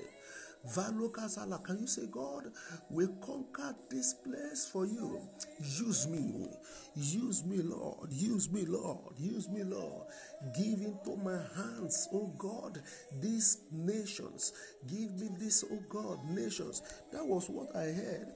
Valokazala, 0.65 1.61
can 1.63 1.79
you 1.79 1.87
say, 1.87 2.03
God, 2.09 2.45
we 2.89 3.07
conquer 3.21 3.75
this 3.89 4.13
place 4.13 4.69
for 4.71 4.85
you? 4.85 5.19
Use 5.59 6.07
me. 6.07 6.47
Use 6.95 7.43
me, 7.43 7.57
Lord. 7.61 8.11
Use 8.11 8.49
me, 8.51 8.63
Lord. 8.65 9.13
Use 9.19 9.49
me, 9.49 9.63
Lord. 9.63 10.07
Give 10.55 10.79
into 10.79 11.17
my 11.17 11.37
hands, 11.55 12.07
oh 12.13 12.31
God, 12.37 12.81
these 13.19 13.57
nations. 13.71 14.53
Give 14.87 15.11
me 15.19 15.29
this, 15.37 15.65
oh 15.69 15.79
God, 15.89 16.19
nations. 16.29 16.81
That 17.11 17.25
was 17.25 17.49
what 17.49 17.75
I 17.75 17.85
heard. 17.85 18.27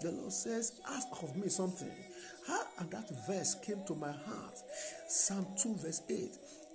The 0.00 0.10
Lord 0.10 0.32
says, 0.32 0.80
Ask 0.88 1.08
of 1.22 1.36
me 1.36 1.48
something. 1.48 1.92
And 2.78 2.90
that 2.90 3.08
verse 3.26 3.56
came 3.64 3.84
to 3.86 3.94
my 3.94 4.12
heart. 4.12 4.58
Psalm 5.08 5.46
2, 5.62 5.76
verse 5.76 6.02
8. 6.08 6.14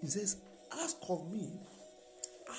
It 0.04 0.10
says, 0.10 0.38
Ask 0.74 0.98
of 1.10 1.30
me. 1.32 1.50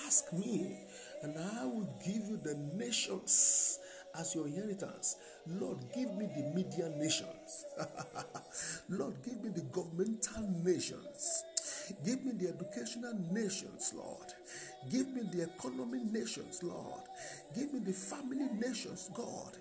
Ask 0.06 0.32
me 0.32 0.78
and 1.22 1.38
I 1.38 1.64
will 1.64 1.88
give 2.04 2.28
you 2.28 2.36
the 2.42 2.54
nations 2.74 3.78
as 4.18 4.34
your 4.34 4.46
inheritance. 4.46 5.16
Lord, 5.46 5.78
give 5.94 6.12
me 6.14 6.26
the 6.26 6.52
media 6.54 6.88
nations. 6.96 7.64
Lord, 8.88 9.14
give 9.24 9.42
me 9.42 9.50
the 9.50 9.62
governmental 9.72 10.48
nations. 10.64 11.44
Give 12.04 12.24
me 12.24 12.32
the 12.32 12.48
educational 12.48 13.14
nations, 13.30 13.92
Lord. 13.96 14.32
Give 14.90 15.08
me 15.08 15.22
the 15.32 15.44
economy 15.44 16.00
nations, 16.10 16.62
Lord. 16.62 17.02
Give 17.54 17.72
me 17.72 17.80
the 17.80 17.92
family 17.92 18.48
nations, 18.58 19.10
God. 19.14 19.56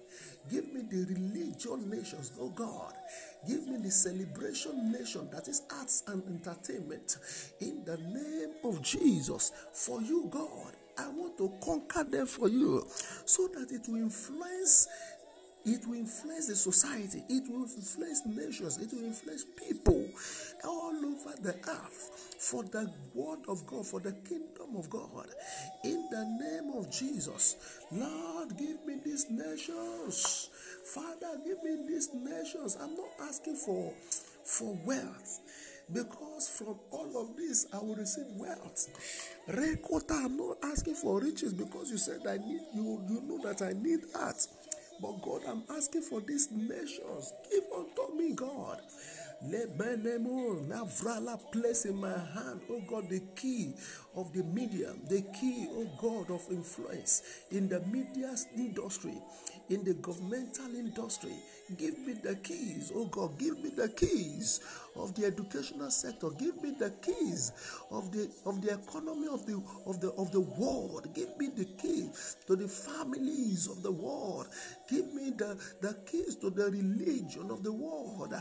Give 0.49 0.72
me 0.74 0.82
the 0.82 1.05
religion 1.14 1.89
nations, 1.89 2.32
oh 2.39 2.49
God. 2.49 2.93
Give 3.47 3.68
me 3.68 3.78
the 3.78 3.91
celebration 3.91 4.91
nation 4.91 5.30
that 5.32 5.47
is 5.47 5.62
arts 5.72 6.03
and 6.07 6.24
entertainment. 6.28 7.18
In 7.59 7.84
the 7.86 7.97
name 7.97 8.53
of 8.64 8.82
Jesus, 8.82 9.51
for 9.74 10.01
you, 10.01 10.28
God, 10.32 10.74
I 10.98 11.08
want 11.10 11.38
to 11.38 11.52
conquer 11.64 12.04
them 12.04 12.26
for 12.26 12.50
you 12.50 12.86
so 13.26 13.48
that 13.50 13.72
it 13.72 13.88
will 13.88 13.98
influence 13.98 14.88
it 15.64 15.86
will 15.86 15.96
influence 15.96 16.48
the 16.48 16.56
society, 16.56 17.24
it 17.30 17.44
will 17.48 17.64
influence 17.64 18.26
nations, 18.26 18.80
it 18.80 18.92
will 18.94 19.06
influence 19.06 19.46
people 19.56 20.10
all 20.64 20.96
over 21.06 21.36
the 21.42 21.56
earth 21.70 22.36
for 22.39 22.64
the 22.64 22.92
word 23.14 23.39
of 23.48 23.66
God, 23.68 23.86
for 23.86 24.00
the 24.00 24.12
kingdom 24.12 24.76
of 24.76 24.89
God. 24.89 25.28
In 25.84 26.08
the 26.10 26.26
name 26.42 26.76
of 26.76 26.92
Jesus, 26.92 27.58
Lord, 27.92 28.58
give 28.58 28.84
me 28.88 28.98
these 29.06 29.30
nations. 29.30 30.50
Father, 30.84 31.39
give 31.46 31.62
me 31.64 31.86
these 31.88 32.10
nations. 32.14 32.76
I'm 32.82 32.96
not 32.96 33.30
asking 33.30 33.56
for 33.58 33.94
for 34.44 34.76
wealth 34.84 35.39
because 35.94 36.50
from 36.50 36.76
all 36.92 37.22
of 37.22 37.36
this 37.38 37.68
I 37.74 37.78
will 37.78 37.96
receive 37.96 38.26
wealth. 38.36 38.88
Rekota, 39.50 40.26
I'm 40.26 40.38
not 40.38 40.58
asking 40.64 40.96
for 40.96 41.20
riches 41.20 41.54
because 41.54 41.92
you 41.92 41.98
said 41.98 42.22
I 42.28 42.38
need 42.38 42.62
you. 42.74 43.02
You 43.10 43.22
know 43.28 43.39
that 43.44 43.62
I 43.62 43.74
need 43.74 44.02
that. 44.14 44.48
But 45.02 45.22
God, 45.22 45.42
I'm 45.48 45.64
asking 45.76 46.04
for 46.04 46.22
these 46.22 46.52
nations. 46.52 47.34
Give 47.50 47.64
unto 47.76 48.16
me, 48.16 48.34
God. 48.34 48.80
Let 49.44 49.76
my 49.80 49.96
name 49.96 50.28
on 50.28 50.70
Navrala 50.70 51.39
place 51.52 51.86
in 51.86 52.00
my 52.00 52.10
hand, 52.12 52.62
oh 52.70 52.80
God, 52.88 53.10
the 53.10 53.22
key 53.36 53.74
of 54.16 54.32
the 54.34 54.44
media, 54.44 54.94
the 55.10 55.24
key, 55.39 55.68
oh 55.72 55.88
God, 56.00 56.30
of 56.30 56.44
influence 56.52 57.24
in 57.50 57.68
the 57.68 57.80
media 57.82 58.36
industry, 58.56 59.16
in 59.70 59.84
the 59.84 59.96
governmental 59.96 60.76
industry. 60.76 61.34
Give 61.76 61.98
me 62.00 62.14
the 62.22 62.36
keys, 62.36 62.92
oh 62.94 63.06
God, 63.06 63.39
give 63.39 63.58
me 63.64 63.72
the 63.76 63.89
keys 63.89 64.60
of 64.96 65.16
the 65.16 65.26
educational 65.26 65.89
sector. 65.89 66.30
Give 66.38 66.62
me 66.62 66.74
the 66.78 66.92
keys 67.02 67.52
of 67.92 68.12
the 68.12 68.30
of 68.46 68.62
the 68.62 68.74
economy 68.74 69.28
of 69.32 69.46
the 69.46 69.62
of 69.86 70.02
the 70.02 70.12
of 70.12 70.32
the 70.32 70.42
world. 70.42 71.08
Give 71.14 71.30
me 71.38 71.50
the 71.56 71.66
keys 71.66 72.38
to 72.48 72.56
the 72.56 72.68
families 72.68 73.68
of 73.68 73.84
the 73.84 73.92
world. 73.92 74.48
Give 74.89 75.14
me 75.14 75.32
the, 75.32 75.58
the 75.82 75.96
keys 76.06 76.36
to 76.38 76.50
the 76.50 76.66
religion 76.66 77.50
of 77.50 77.64
the 77.64 77.72
world. 77.72 78.34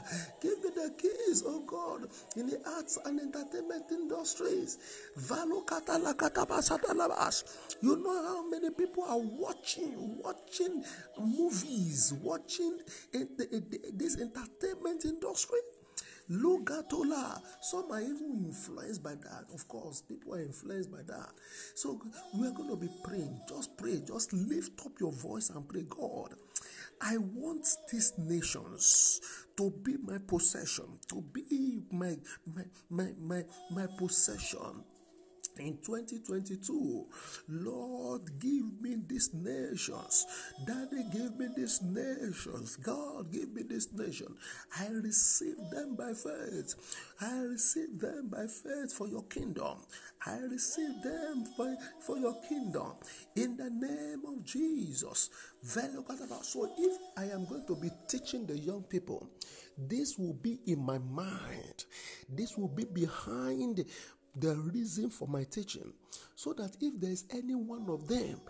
Give 0.43 0.59
me 0.63 0.71
the 0.75 0.93
keys, 0.99 1.45
oh 1.47 1.61
God, 1.67 2.09
in 2.37 2.49
the 2.49 2.61
arts 2.77 2.99
and 3.05 3.21
entertainment 3.21 3.85
industries. 3.91 4.79
You 7.83 7.97
know 7.97 8.23
how 8.25 8.49
many 8.51 8.71
people 8.71 9.05
are 9.05 9.19
watching, 9.19 10.19
watching 10.23 10.85
movies, 11.19 12.13
watching 12.23 12.81
this 13.13 14.21
entertainment 14.21 15.05
industry. 15.05 15.61
Logatola. 16.31 17.41
Some 17.61 17.91
are 17.91 18.01
even 18.01 18.45
influenced 18.47 19.03
by 19.03 19.15
that. 19.15 19.47
Of 19.53 19.67
course, 19.69 20.03
people 20.03 20.35
are 20.35 20.43
influenced 20.43 20.91
by 20.91 21.03
that. 21.09 21.31
So 21.75 22.01
we 22.39 22.47
are 22.47 22.53
going 22.53 22.71
to 22.71 22.77
be 22.77 22.89
praying. 23.03 23.41
Just 23.49 23.77
pray. 23.77 24.01
Just 24.07 24.33
lift 24.33 24.81
up 24.87 24.93
your 25.01 25.13
voice 25.13 25.51
and 25.51 25.69
pray. 25.69 25.85
God, 25.89 26.35
I 27.01 27.17
want 27.17 27.67
these 27.91 28.13
nations 28.19 29.21
to 29.57 29.71
be 29.71 29.97
my 29.97 30.19
possession, 30.19 30.99
to 31.09 31.23
be 31.23 31.81
my 31.91 32.17
my 32.55 32.63
my 32.91 33.09
my, 33.19 33.45
my 33.71 33.87
possession 33.99 34.85
in 35.61 35.79
2022 35.79 37.07
lord 37.49 38.23
give 38.41 38.81
me 38.81 38.97
these 39.07 39.33
nations. 39.35 40.27
Daddy 40.67 41.05
give 41.13 41.39
me 41.39 41.49
these 41.57 41.81
nations. 41.83 42.77
God 42.77 43.31
give 43.33 43.53
me 43.53 43.63
this 43.63 43.93
nation 43.93 44.35
i 44.79 44.87
receive 44.89 45.57
them 45.71 45.97
by 45.97 46.13
faith. 46.13 46.75
I 47.21 47.41
receive 47.41 47.99
them 48.01 48.29
by 48.29 48.47
faith 48.47 48.93
for 48.93 49.09
your 49.09 49.25
kingdom. 49.25 49.79
I 50.27 50.39
receive 50.51 51.03
them 51.03 51.45
for, 51.57 51.77
for 52.01 52.19
your 52.19 52.37
kingdom. 52.49 52.93
In 53.37 53.57
the 53.57 53.71
name 53.71 54.23
of 54.27 54.45
jesus. 54.45 55.31
So 55.63 56.71
if 56.79 56.99
i 57.17 57.25
am 57.25 57.47
going 57.47 57.67
to 57.67 57.77
be 57.77 57.91
teaching 58.09 58.47
the 58.47 58.59
young 58.59 58.83
people 58.85 59.29
this 59.89 60.19
will 60.19 60.35
be 60.35 60.59
in 60.67 60.85
my 60.85 60.99
mind. 60.99 61.85
This 62.29 62.57
will 62.57 62.69
be 62.69 62.85
behind 62.85 63.85
the 64.37 64.55
reason 64.73 65.11
for 65.11 65.27
my 65.29 65.45
teaching 65.45 65.93
so 66.35 66.53
that 66.53 66.77
if 66.81 67.01
there 67.01 67.11
is 67.11 67.25
any 67.31 67.55
one 67.55 67.87
of 67.89 68.07
them 68.09 68.41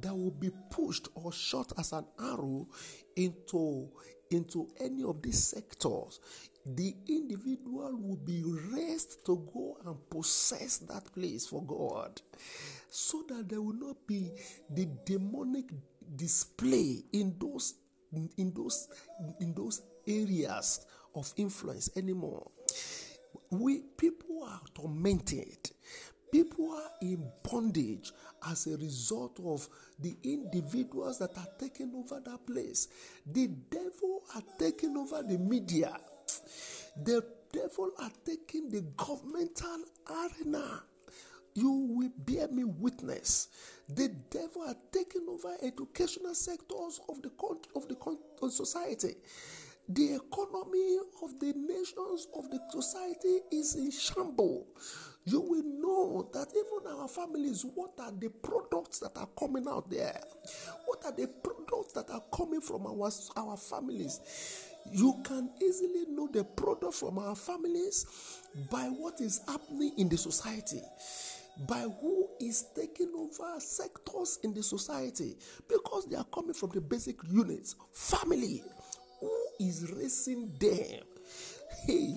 that 0.00 0.14
will 0.14 0.30
be 0.30 0.50
pushed 0.70 1.08
or 1.14 1.32
shot 1.32 1.72
as 1.78 1.92
an 1.92 2.04
arrow 2.20 2.66
into 3.16 3.88
into 4.30 4.68
any 4.80 5.02
of 5.02 5.20
these 5.22 5.42
sectors 5.42 6.20
the 6.64 6.94
individual 7.08 7.96
will 7.96 8.16
be 8.24 8.42
raised 8.72 9.24
to 9.24 9.36
go 9.52 9.76
and 9.86 9.96
possess 10.10 10.78
that 10.78 11.12
place 11.12 11.46
for 11.46 11.62
god 11.64 12.20
so 12.88 13.24
that 13.28 13.48
there 13.48 13.62
will 13.62 13.74
not 13.74 13.96
be 14.06 14.30
the 14.70 14.86
demonic 15.04 15.64
display 16.16 17.02
in 17.12 17.34
those 17.40 17.74
in 18.12 18.52
those 18.54 18.88
in 19.40 19.54
those 19.54 19.82
areas 20.06 20.86
of 21.14 21.32
influence 21.36 21.90
anymore 21.96 22.50
we 23.50 23.80
people 23.96 24.44
are 24.44 24.60
tormented. 24.74 25.70
People 26.32 26.70
are 26.70 26.90
in 27.02 27.24
bondage 27.42 28.12
as 28.48 28.68
a 28.68 28.76
result 28.76 29.40
of 29.44 29.66
the 29.98 30.16
individuals 30.22 31.18
that 31.18 31.36
are 31.36 31.48
taking 31.58 31.92
over 31.96 32.20
that 32.24 32.46
place. 32.46 32.86
The 33.26 33.48
devil 33.48 34.22
are 34.36 34.42
taking 34.56 34.96
over 34.96 35.24
the 35.24 35.38
media. 35.38 35.96
The 37.02 37.24
devil 37.52 37.90
are 37.98 38.12
taking 38.24 38.70
the 38.70 38.82
governmental 38.96 39.82
arena. 40.08 40.84
You 41.54 41.72
will 41.72 42.12
bear 42.16 42.46
me 42.46 42.62
witness. 42.62 43.48
The 43.88 44.08
devil 44.30 44.62
are 44.62 44.76
taking 44.92 45.26
over 45.28 45.56
educational 45.60 46.36
sectors 46.36 47.00
of 47.08 47.20
the 47.22 47.30
country, 47.30 47.72
of 47.74 47.88
the 47.88 48.50
society 48.50 49.16
the 49.94 50.14
economy 50.14 50.98
of 51.22 51.38
the 51.40 51.52
nations 51.56 52.28
of 52.36 52.48
the 52.50 52.60
society 52.70 53.40
is 53.50 53.74
in 53.74 53.90
shambles. 53.90 54.66
You 55.24 55.40
will 55.40 55.64
know 55.64 56.30
that 56.32 56.48
even 56.50 56.98
our 56.98 57.08
families, 57.08 57.64
what 57.74 57.92
are 57.98 58.12
the 58.12 58.28
products 58.28 59.00
that 59.00 59.12
are 59.16 59.28
coming 59.38 59.66
out 59.68 59.90
there? 59.90 60.20
What 60.86 61.04
are 61.04 61.12
the 61.12 61.26
products 61.26 61.92
that 61.94 62.08
are 62.10 62.22
coming 62.32 62.60
from 62.60 62.86
our, 62.86 63.10
our 63.36 63.56
families? 63.56 64.20
You 64.92 65.14
can 65.24 65.50
easily 65.60 66.06
know 66.08 66.28
the 66.32 66.44
product 66.44 66.94
from 66.94 67.18
our 67.18 67.36
families 67.36 68.40
by 68.70 68.84
what 68.84 69.20
is 69.20 69.40
happening 69.46 69.92
in 69.98 70.08
the 70.08 70.16
society 70.16 70.82
by 71.68 71.80
who 72.00 72.26
is 72.40 72.66
taking 72.74 73.12
over 73.14 73.60
sectors 73.60 74.38
in 74.42 74.54
the 74.54 74.62
society 74.62 75.36
because 75.68 76.06
they 76.06 76.16
are 76.16 76.24
coming 76.32 76.54
from 76.54 76.70
the 76.70 76.80
basic 76.80 77.16
units 77.30 77.74
family 77.92 78.62
is 79.60 79.92
raising 79.92 80.52
them. 80.58 81.02
Hey, 81.86 82.16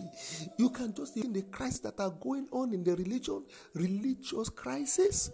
you 0.57 0.69
can 0.69 0.93
just 0.93 1.13
see 1.13 1.21
the 1.21 1.43
crises 1.43 1.81
that 1.81 1.99
are 1.99 2.09
going 2.09 2.47
on 2.51 2.73
in 2.73 2.83
the 2.83 2.95
religion, 2.95 3.43
religious 3.73 4.49
crisis. 4.49 5.31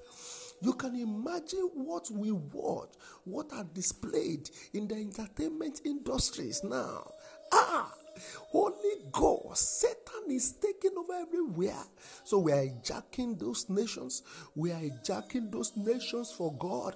You 0.61 0.73
can 0.73 0.95
imagine 0.95 1.69
what 1.73 2.11
we 2.11 2.31
watch, 2.31 2.89
what 3.23 3.53
are 3.53 3.63
displayed 3.63 4.49
in 4.73 4.87
the 4.87 4.95
entertainment 4.95 5.81
industries 5.85 6.63
now. 6.63 7.11
Ah, 7.51 7.91
Holy 8.49 9.05
Ghost, 9.11 9.79
Satan 9.81 10.31
is 10.31 10.53
taking 10.53 10.97
over 10.97 11.13
everywhere. 11.13 11.83
So 12.23 12.39
we 12.39 12.51
are 12.51 12.65
hijacking 12.65 13.39
those 13.39 13.69
nations. 13.69 14.23
We 14.55 14.71
are 14.71 14.79
hijacking 14.79 15.51
those 15.51 15.75
nations 15.75 16.31
for 16.31 16.53
God. 16.53 16.95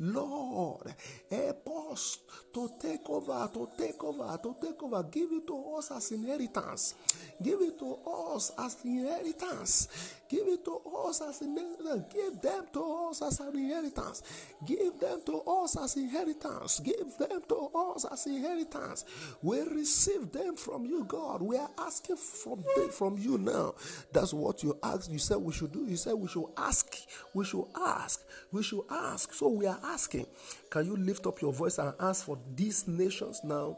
Lord, 0.00 0.94
help 1.30 1.68
us 1.92 2.18
to 2.54 2.70
take 2.80 3.08
over, 3.08 3.48
to 3.52 3.68
take 3.78 4.02
over, 4.02 4.38
to 4.42 4.56
take 4.60 4.82
over. 4.82 5.02
Give 5.04 5.30
it 5.32 5.46
to 5.46 5.74
us 5.76 5.90
as 5.90 6.12
inheritance. 6.12 6.94
Give 7.42 7.60
it 7.60 7.78
to 7.78 7.98
us 8.34 8.52
as 8.58 8.76
inheritance. 8.84 9.88
Give 10.32 10.48
it 10.48 10.64
to 10.64 10.80
us 11.06 11.20
as 11.20 11.42
inheritance. 11.42 12.04
Give 12.10 12.40
them 12.40 12.64
to 12.72 13.08
us 13.10 13.20
as 13.20 13.38
an 13.40 13.54
inheritance. 13.54 14.22
Give 14.64 14.98
them 14.98 15.20
to 15.26 15.42
us 15.42 15.76
as 15.76 15.94
inheritance. 15.96 16.80
Give 16.80 17.18
them 17.18 17.42
to 17.50 17.70
us 17.74 18.06
as 18.10 18.26
inheritance. 18.26 19.04
We 19.42 19.60
receive 19.60 20.32
them 20.32 20.56
from 20.56 20.86
you, 20.86 21.04
God. 21.04 21.42
We 21.42 21.58
are 21.58 21.68
asking 21.78 22.16
from 22.16 22.64
them, 22.74 22.88
from 22.88 23.18
you 23.18 23.36
now. 23.36 23.74
That's 24.10 24.32
what 24.32 24.62
you 24.62 24.78
asked. 24.82 25.10
You 25.10 25.18
said 25.18 25.36
we 25.36 25.52
should 25.52 25.72
do. 25.72 25.84
You 25.84 25.96
said 25.96 26.14
we 26.14 26.28
should 26.28 26.48
ask. 26.56 26.96
We 27.34 27.44
should 27.44 27.66
ask. 27.78 28.24
We 28.50 28.62
should 28.62 28.84
ask. 28.90 29.34
So 29.34 29.48
we 29.48 29.66
are 29.66 29.80
asking. 29.84 30.24
Can 30.70 30.86
you 30.86 30.96
lift 30.96 31.26
up 31.26 31.42
your 31.42 31.52
voice 31.52 31.76
and 31.76 31.92
ask 32.00 32.24
for 32.24 32.38
these 32.56 32.88
nations 32.88 33.42
now? 33.44 33.76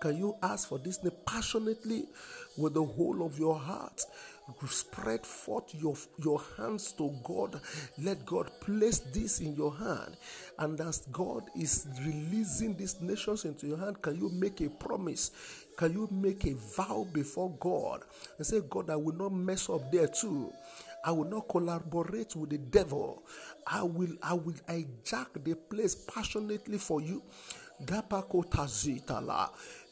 Can 0.00 0.16
you 0.16 0.34
ask 0.42 0.68
for 0.68 0.80
this 0.80 0.98
passionately 1.24 2.06
with 2.56 2.74
the 2.74 2.82
whole 2.82 3.24
of 3.24 3.38
your 3.38 3.56
heart? 3.56 4.02
Spread 4.68 5.26
forth 5.26 5.74
your, 5.74 5.96
your 6.18 6.40
hands 6.56 6.92
to 6.92 7.10
God. 7.24 7.60
Let 7.98 8.24
God 8.26 8.50
place 8.60 8.98
this 8.98 9.40
in 9.40 9.54
your 9.54 9.74
hand. 9.74 10.16
And 10.58 10.80
as 10.80 11.06
God 11.12 11.44
is 11.58 11.86
releasing 12.04 12.76
these 12.76 13.00
nations 13.00 13.44
into 13.44 13.66
your 13.66 13.78
hand, 13.78 14.02
can 14.02 14.16
you 14.16 14.30
make 14.30 14.60
a 14.60 14.68
promise? 14.68 15.30
Can 15.76 15.92
you 15.92 16.08
make 16.10 16.44
a 16.46 16.54
vow 16.54 17.06
before 17.12 17.50
God 17.58 18.02
and 18.36 18.46
say, 18.46 18.60
God, 18.68 18.90
I 18.90 18.96
will 18.96 19.14
not 19.14 19.32
mess 19.32 19.68
up 19.70 19.90
there 19.90 20.08
too. 20.08 20.52
I 21.04 21.10
will 21.10 21.24
not 21.24 21.48
collaborate 21.48 22.36
with 22.36 22.50
the 22.50 22.58
devil. 22.58 23.24
I 23.66 23.82
will 23.82 24.14
I 24.22 24.34
will 24.34 24.54
hijack 24.68 25.42
the 25.42 25.54
place 25.54 25.94
passionately 25.94 26.78
for 26.78 27.00
you. 27.00 27.22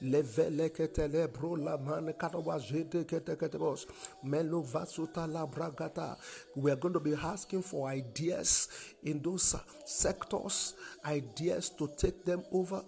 Levele 0.03 0.71
ketele 0.71 1.29
bro 1.33 1.57
la 1.57 1.77
man 1.77 2.13
katawa 2.15 2.59
jete 2.59 3.05
kete 3.05 3.37
kete 3.37 3.59
bos 3.59 3.87
melo 4.25 4.63
bragata. 4.63 6.17
We 6.57 6.71
are 6.71 6.77
going 6.77 6.95
to 6.95 7.01
be 7.01 7.15
asking 7.15 7.63
for 7.63 7.89
ideas 7.89 8.69
in 9.03 9.21
those 9.21 9.57
sectors, 9.85 10.75
ideas 11.05 11.71
to 11.71 11.91
take 11.99 12.25
them 12.25 12.43
over, 12.53 12.83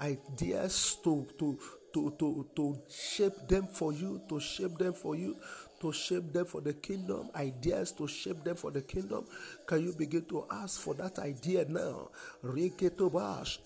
ideas 0.00 0.96
to 1.04 1.26
to 1.38 1.58
to 1.94 2.10
to 2.18 2.46
to 2.56 2.78
shape 2.90 3.46
them 3.48 3.66
for 3.68 3.92
you, 3.92 4.20
to 4.28 4.40
shape 4.40 4.76
them 4.76 4.92
for 4.92 5.14
you, 5.14 5.36
to 5.80 5.92
shape 5.92 6.32
them 6.32 6.46
for 6.46 6.60
the 6.60 6.72
kingdom, 6.74 7.30
ideas 7.34 7.92
to 7.92 8.08
shape 8.08 8.42
them 8.42 8.56
for 8.56 8.70
the 8.70 8.82
kingdom. 8.82 9.24
Can 9.66 9.82
you 9.82 9.92
begin 9.92 10.24
to 10.26 10.44
ask 10.50 10.80
for 10.80 10.94
that 10.94 11.18
idea 11.18 11.64
now? 11.68 12.08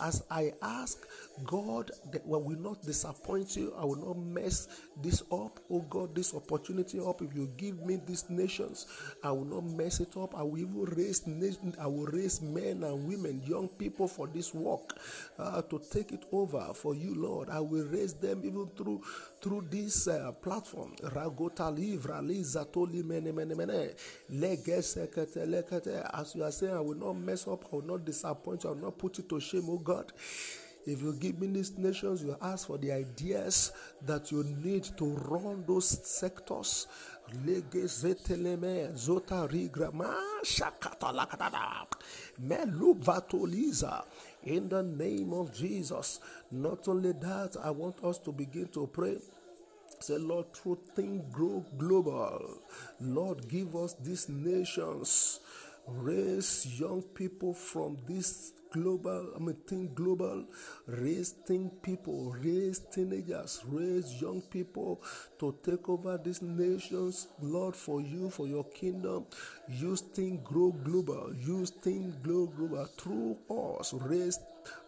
As 0.01 0.23
I 0.31 0.53
ask 0.63 1.07
God 1.45 1.91
that 2.11 2.23
I 2.25 2.29
will 2.29 2.59
not 2.59 2.83
disappoint 2.83 3.55
you, 3.57 3.75
I 3.79 3.85
will 3.85 3.97
not 3.97 4.17
mess 4.17 4.69
this 5.03 5.23
up. 5.31 5.61
Oh 5.71 5.85
God, 5.91 6.15
this 6.15 6.35
opportunity 6.35 6.99
up. 7.01 7.21
If 7.21 7.35
you 7.35 7.51
give 7.57 7.85
me 7.85 8.01
these 8.07 8.31
nations, 8.31 8.87
I 9.23 9.31
will 9.33 9.45
not 9.45 9.65
mess 9.65 10.01
it 10.01 10.17
up. 10.17 10.35
I 10.35 10.43
will 10.43 10.59
even 10.59 10.85
raise 10.85 11.23
I 11.79 11.87
will 11.87 12.07
raise 12.07 12.41
men 12.41 12.83
and 12.83 13.07
women, 13.07 13.43
young 13.45 13.69
people 13.69 14.09
for 14.09 14.27
this 14.27 14.55
work 14.55 14.99
uh, 15.39 15.61
to 15.63 15.81
take 15.93 16.13
it 16.13 16.25
over 16.33 16.73
for 16.75 16.95
you, 16.95 17.15
Lord. 17.15 17.51
I 17.51 17.61
will 17.61 17.85
raise 17.87 18.15
them 18.15 18.41
even 18.45 18.69
through 18.77 19.03
through 19.43 19.67
this 19.71 20.09
uh, 20.09 20.33
platform. 20.33 20.95
Ragota 21.03 21.71
livra 21.71 22.21
lizatoli 22.23 23.05
mene 23.05 23.33
mene 23.33 23.55
mene. 23.55 23.95
Legesekete. 24.33 25.90
As 26.13 26.35
you 26.35 26.45
are 26.45 26.51
saying, 26.53 26.75
I 26.75 26.81
will 26.81 26.97
not 26.97 27.15
mess 27.15 27.47
up, 27.49 27.65
I 27.73 27.77
will 27.77 27.83
not 27.83 28.05
disappoint 28.05 28.65
you, 28.65 28.71
I 28.71 28.73
will 28.73 28.83
not 28.83 28.99
put 28.99 29.19
you 29.19 29.25
to 29.25 29.41
shame, 29.41 29.65
oh 29.69 29.79
God. 29.79 30.13
If 30.87 31.03
you 31.03 31.13
give 31.13 31.39
me 31.41 31.49
these 31.49 31.77
nations, 31.77 32.23
you 32.23 32.37
ask 32.41 32.67
for 32.67 32.79
the 32.79 32.91
ideas 32.93 33.73
that 34.07 34.33
you 34.33 34.45
need 34.45 34.85
to 34.97 35.05
run 35.05 35.63
those 35.67 35.87
sectors. 36.07 36.87
In 37.33 37.45
the 44.69 44.83
name 44.83 45.33
of 45.35 45.53
Jesus. 45.55 46.21
Not 46.51 46.89
only 46.89 47.13
that, 47.13 47.57
I 47.63 47.71
want 47.71 48.03
us 48.03 48.19
to 48.19 48.33
begin 48.33 48.69
to 48.69 48.87
pray. 48.87 49.19
Say, 50.01 50.17
Lord, 50.17 50.55
through 50.55 50.79
Think 50.97 51.31
Grow 51.31 51.63
Global, 51.77 52.59
Lord, 53.01 53.47
give 53.49 53.77
us 53.77 53.95
these 54.03 54.31
nations. 54.31 55.41
Raise 55.93 56.79
young 56.81 57.03
people 57.03 57.53
from 57.53 57.99
this 58.07 58.53
global, 58.73 59.33
I 59.37 59.39
mean, 59.41 59.57
think 59.67 59.95
global, 59.95 60.45
raise 60.87 61.31
think 61.47 61.83
people, 61.83 62.35
raise 62.43 62.79
teenagers, 62.79 63.63
raise 63.67 64.23
young 64.23 64.41
people 64.41 65.03
to 65.41 65.55
take 65.65 65.89
over 65.89 66.17
these 66.17 66.41
nations, 66.43 67.29
Lord, 67.43 67.75
for 67.75 68.01
you, 68.01 68.31
for 68.31 68.47
your 68.47 68.65
kingdom. 68.65 69.27
Use 69.69 70.01
think 70.01 70.45
grow 70.45 70.71
global, 70.71 71.35
use 71.35 71.71
think 71.71 72.23
grow 72.23 72.47
global 72.47 72.87
through 72.97 73.37
us, 73.51 73.93
raise, 73.93 74.39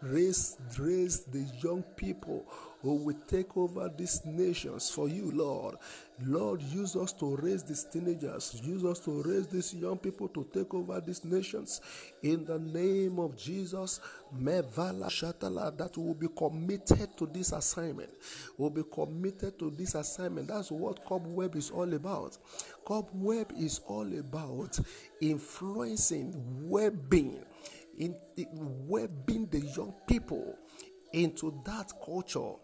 raise, 0.01 0.57
raise 0.79 1.24
the 1.24 1.45
young 1.62 1.83
people 1.97 2.47
who 2.83 2.97
will 2.97 3.17
take 3.29 3.57
over 3.57 3.91
these 3.97 4.25
nations 4.27 4.91
for 4.91 5.09
you, 5.09 5.31
Lord. 5.31 5.77
Lord, 6.25 6.61
use 6.63 6.97
us 6.97 7.13
to 7.15 7.37
raise 7.37 7.63
these 7.63 7.85
teenagers, 7.85 8.61
use 8.63 8.85
us 8.85 8.99
to 9.01 9.23
raise 9.23 9.47
these 9.47 9.73
young 9.75 9.99
people 9.99 10.29
to 10.29 10.47
take 10.53 10.75
over 10.75 11.01
these 11.01 11.25
nations. 11.25 11.81
In 12.23 12.45
the 12.45 12.59
name 12.59 13.19
of 13.19 13.37
Jesus, 13.37 14.01
Mevala 14.37 15.07
Shatala, 15.09 15.77
that 15.79 15.97
will 15.97 16.15
be 16.15 16.29
committed 16.37 17.17
to 17.17 17.27
this 17.27 17.53
assignment. 17.53 18.11
Will 18.59 18.71
be 18.71 18.83
committed 18.93 19.59
to 19.61 19.71
this 19.71 19.95
assignment. 19.95 20.49
That's 20.49 20.71
what 20.71 21.05
Cobweb 21.05 21.57
is 21.57 21.71
all 21.71 21.93
about. 21.95 22.37
Cobweb 22.85 23.53
is 23.59 23.81
all 23.87 24.19
about 24.19 24.79
influencing, 25.21 26.35
webbing, 26.69 27.45
in 27.99 28.17
webbing 28.89 29.47
the 29.51 29.61
young 29.61 29.95
people 30.09 30.57
into 31.13 31.61
that 31.65 31.93
culture 32.05 32.55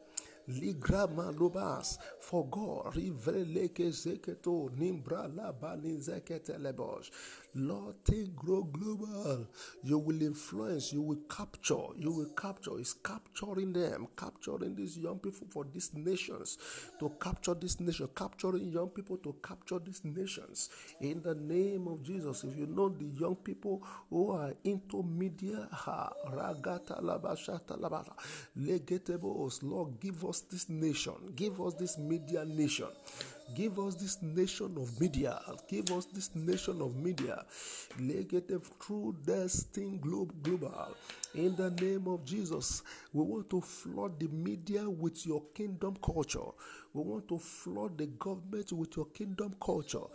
ligrama 0.48 1.30
lobas 1.40 1.98
for 2.20 2.48
God 2.50 2.94
riveleke 2.94 3.90
zeketo 3.92 4.70
nimbra 4.76 5.26
la 5.36 5.52
balinzekete 5.52 6.58
lebos 6.58 7.10
Lord, 7.58 7.96
think 8.04 8.36
grow 8.36 8.62
global. 8.62 9.46
You 9.82 9.98
will 9.98 10.22
influence, 10.22 10.92
you 10.92 11.02
will 11.02 11.18
capture, 11.28 11.88
you 11.96 12.12
will 12.12 12.30
capture. 12.36 12.78
It's 12.78 12.94
capturing 12.94 13.72
them, 13.72 14.06
capturing 14.16 14.76
these 14.76 14.96
young 14.96 15.18
people 15.18 15.46
for 15.50 15.64
these 15.70 15.90
nations, 15.94 16.58
to 17.00 17.10
capture 17.20 17.54
this 17.54 17.80
nation, 17.80 18.08
capturing 18.14 18.70
young 18.70 18.88
people 18.90 19.16
to 19.18 19.34
capture 19.42 19.78
these 19.78 20.04
nations. 20.04 20.70
In 21.00 21.20
the 21.22 21.34
name 21.34 21.88
of 21.88 22.02
Jesus, 22.02 22.44
if 22.44 22.56
you 22.56 22.66
know 22.66 22.88
the 22.90 23.06
young 23.06 23.36
people 23.36 23.82
who 24.08 24.30
are 24.30 24.54
into 24.64 25.02
media, 25.02 25.68
ragata 26.32 27.02
labashata 27.02 27.78
labata, 27.78 28.12
legetebos, 28.56 29.62
Lord, 29.62 29.98
give 30.00 30.24
us 30.24 30.42
this 30.42 30.68
nation, 30.68 31.14
give 31.34 31.60
us 31.60 31.74
this 31.74 31.98
media 31.98 32.44
nation. 32.44 32.86
Give 33.54 33.78
us 33.78 33.94
this 33.94 34.22
nation 34.22 34.76
of 34.76 35.00
media. 35.00 35.40
Give 35.68 35.90
us 35.92 36.04
this 36.06 36.34
nation 36.34 36.82
of 36.82 36.94
media. 36.96 37.44
Legative 37.98 38.70
through 38.80 39.16
think 39.72 40.00
grow 40.00 40.28
global. 40.42 40.94
In 41.34 41.56
the 41.56 41.70
name 41.70 42.06
of 42.08 42.24
Jesus, 42.24 42.82
we 43.12 43.24
want 43.24 43.48
to 43.50 43.60
flood 43.60 44.20
the 44.20 44.28
media 44.28 44.88
with 44.88 45.26
your 45.26 45.42
kingdom 45.54 45.96
culture. 46.02 46.50
We 46.92 47.02
want 47.02 47.28
to 47.28 47.38
flood 47.38 47.96
the 47.96 48.06
government 48.06 48.72
with 48.72 48.96
your 48.96 49.06
kingdom 49.06 49.54
culture. 49.62 50.06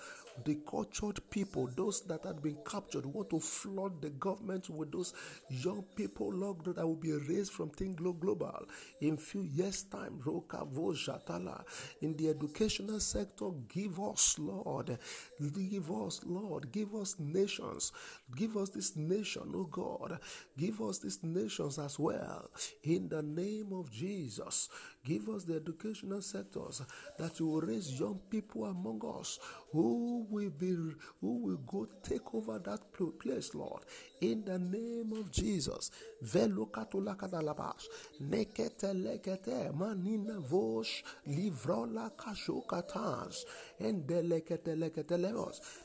The 0.46 0.56
cultured 0.70 1.20
people, 1.30 1.70
those 1.76 2.02
that 2.02 2.24
have 2.26 2.42
been 2.42 2.58
captured, 2.70 3.06
want 3.06 3.30
to 3.30 3.40
flood 3.40 4.02
the 4.02 4.10
government 4.10 4.70
with 4.70 4.92
those 4.92 5.14
young 5.50 5.84
people, 5.96 6.34
Lord, 6.34 6.66
that 6.66 6.86
will 6.86 6.96
be 6.96 7.14
raised 7.14 7.52
from 7.52 7.70
Think 7.70 7.98
Global 7.98 8.66
in 9.02 9.18
few 9.18 9.44
years' 9.44 9.84
time. 9.84 10.20
Roka 10.26 10.66
Vojatala. 10.66 11.64
In 12.02 12.16
the 12.18 12.30
educational 12.30 13.00
sector, 13.00 13.50
give 13.70 14.00
us, 14.00 14.38
Lord. 14.40 14.98
Give 15.40 15.92
us, 15.92 16.22
Lord. 16.26 16.72
Give 16.72 16.96
us 16.96 17.16
nations. 17.20 17.92
Give 18.36 18.58
us 18.58 18.70
this 18.70 18.96
nation, 18.96 19.52
oh 19.56 19.66
God. 19.66 20.20
Give 20.58 20.82
us 20.82 21.00
these 21.00 21.24
nations 21.24 21.80
as 21.80 22.00
well. 22.00 22.50
In 22.84 23.10
the 23.10 23.22
name 23.22 23.72
of 23.74 23.92
Jesus. 23.92 24.70
Give 25.06 25.28
us 25.30 25.44
the 25.44 25.56
educational 25.56 26.22
sectors 26.22 26.82
that 27.20 27.38
you 27.40 27.48
will 27.48 27.62
raise 27.62 28.00
young 28.00 28.20
people 28.30 28.66
among 28.66 29.02
us 29.20 29.38
who 29.72 30.26
will 30.30 30.50
be 30.50 30.76
who 31.20 31.40
will 31.40 31.58
go 31.68 31.88
take 32.02 32.34
over 32.34 32.58
that 32.60 32.80
place, 33.20 33.54
Lord. 33.54 33.84
In 34.22 34.46
the 34.46 34.58
name 34.60 35.12
of 35.20 35.30
Jesus. 35.30 35.92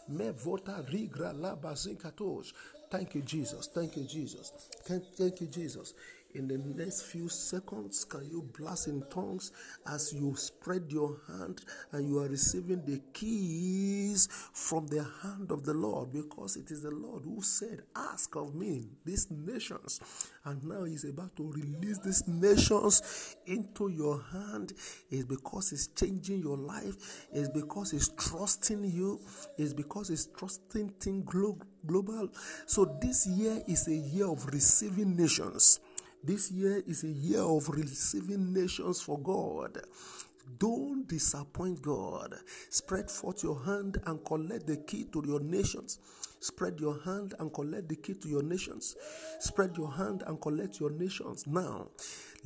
Me 0.09 0.31
vota 0.31 0.85
rigra 0.89 1.33
la. 1.33 1.57
Thank 2.91 3.15
you, 3.15 3.23
Jesus. 3.23 3.67
Thank 3.67 3.97
you, 3.97 4.05
Jesus. 4.05 4.53
Thank 4.85 5.41
you, 5.41 5.47
Jesus. 5.47 5.93
In 6.35 6.47
the 6.47 6.59
next 6.59 7.03
few 7.03 7.31
seconds, 7.31 8.05
can 8.05 8.29
you 8.31 8.43
blast 8.59 8.87
in 8.87 9.03
tongues 9.11 9.51
as 9.87 10.13
you 10.13 10.37
spread 10.37 10.85
your 10.89 11.17
hand 11.27 11.63
and 11.91 12.07
you 12.07 12.19
are 12.19 12.29
receiving 12.29 12.85
the 12.85 13.01
keys 13.15 14.29
from 14.53 14.87
the 14.89 15.07
hand 15.23 15.51
of 15.51 15.65
the 15.65 15.73
Lord? 15.73 16.13
Because 16.13 16.57
it 16.57 16.71
is 16.71 16.83
the 16.83 16.91
Lord 16.91 17.25
who 17.25 17.41
said, 17.41 17.81
Ask 17.97 18.37
of 18.37 18.55
me 18.55 18.89
these 19.07 19.31
nations. 19.31 20.01
And 20.45 20.63
now 20.65 20.85
He's 20.85 21.05
about 21.05 21.35
to 21.37 21.51
release 21.51 21.99
these 22.01 22.29
nations 22.29 23.37
into 23.47 23.89
your 23.89 24.23
hand. 24.31 24.75
It's 25.11 25.25
because 25.25 25.71
He's 25.71 25.89
changing 25.89 26.43
your 26.43 26.59
life, 26.59 27.27
it's 27.33 27.49
because 27.49 27.93
He's 27.93 28.11
trusting 28.11 28.85
you, 28.85 29.19
it's 29.57 29.73
because 29.73 30.09
He's 30.09 30.27
trusting 30.27 30.91
things 31.01 31.25
global. 31.87 32.29
So 32.67 32.99
this 33.01 33.27
year 33.27 33.63
is 33.67 33.89
a 33.89 33.95
year 33.95 34.31
of 34.31 34.45
receiving 34.47 35.17
nations. 35.17 35.81
This 36.23 36.51
year 36.51 36.83
is 36.87 37.05
a 37.05 37.09
year 37.09 37.43
of 37.43 37.69
receiving 37.69 38.53
nations 38.53 39.01
for 39.01 39.19
God. 39.19 39.79
Don't 40.59 41.07
disappoint 41.07 41.83
God. 41.83 42.35
Spread 42.71 43.11
forth 43.11 43.43
your 43.43 43.63
hand 43.65 43.99
and 44.07 44.25
collect 44.25 44.67
the 44.67 44.79
key 44.79 45.05
to 45.13 45.23
your 45.27 45.41
nations. 45.41 45.99
Spread 46.41 46.81
your 46.81 47.01
hand 47.05 47.35
and 47.39 47.53
collect 47.53 47.89
the 47.89 47.97
key 47.97 48.15
to 48.15 48.29
your 48.29 48.43
nations. 48.43 48.97
Spread 49.41 49.77
your 49.77 49.93
hand 49.93 50.23
and 50.27 50.41
collect 50.41 50.81
your 50.81 50.91
nations 50.91 51.47
now. 51.47 51.89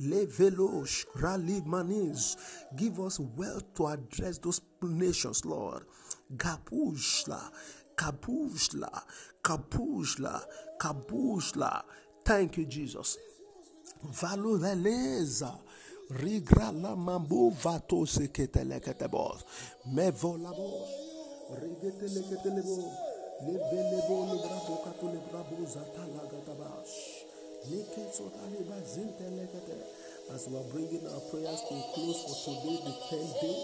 Levelosh, 0.01 1.05
rally 1.15 1.61
manis. 1.65 2.65
Give 2.75 2.99
us 2.99 3.19
wealth 3.19 3.73
to 3.75 3.87
address 3.87 4.39
those 4.39 4.61
nations, 4.81 5.45
Lord. 5.45 5.83
Gapushla, 6.35 7.51
kapushla, 7.95 9.03
kapushla, 9.43 10.43
kapushla. 10.79 11.83
Thank 12.25 12.57
you, 12.57 12.65
Jesus. 12.65 13.17
Valoreleza. 14.03 15.53
Rigra 16.09 16.71
la 16.71 16.95
mambo 16.95 17.49
vato 17.63 18.05
se 18.05 18.31
ketelekete 18.31 19.07
bos. 19.07 19.43
Me. 19.85 20.11
Rigetelekete 20.11 22.49
lebo. 22.49 22.91
Lebelebo 23.45 24.25
le 24.29 24.35
brabo 24.43 24.75
kato 24.83 25.05
le 25.07 25.19
brabo 25.29 25.65
zata 25.65 26.03
lagatabas. 26.15 26.89
Neketsota 27.69 28.43
leba 28.51 28.77
zintelekete. 28.85 29.75
As 30.33 30.47
we 30.47 30.55
are 30.57 30.63
bringing 30.71 31.05
our 31.07 31.19
prayers 31.31 31.61
to 31.67 31.73
a 31.75 31.77
close 31.93 32.19
for 32.23 32.35
today, 32.47 32.77
the 32.85 32.91
10th 33.11 33.33
day, 33.41 33.57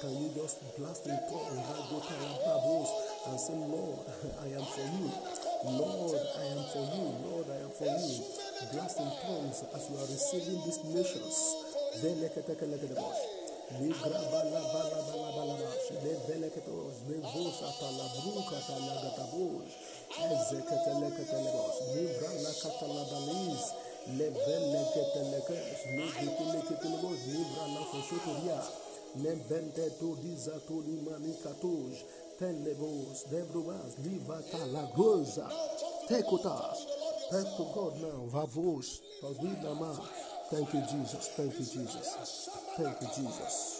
can 0.00 0.12
you 0.16 0.28
just 0.34 0.56
blast 0.78 1.06
in 1.06 1.18
tongues 1.28 2.90
and 3.26 3.38
say, 3.38 3.52
Lord, 3.52 3.98
I 4.42 4.46
am 4.56 4.64
for 4.64 4.80
you. 4.80 5.12
Lord, 5.64 6.20
I 6.38 6.44
am 6.56 6.64
for 6.72 6.84
you. 6.96 7.04
Lord, 7.20 7.46
I 7.50 7.56
am 7.64 7.70
for 7.70 7.84
you. 7.84 8.24
Blast 8.68 9.00
in 9.00 9.10
tongues 9.24 9.64
as 9.74 9.88
you 9.88 9.96
are 9.96 10.06
receiving 10.06 10.60
these 10.64 10.84
nations. 10.84 11.34
Tekotas. 36.08 36.99
Thank 37.30 37.46
to 37.56 37.64
God 37.72 37.94
now, 38.02 38.26
vavos, 38.32 39.00
Thank 40.50 40.74
you, 40.74 40.80
Jesus. 40.80 41.28
Thank 41.36 41.52
you, 41.54 41.60
Jesus. 41.60 42.48
Thank 42.76 43.00
you, 43.02 43.08
Jesus. 43.16 43.79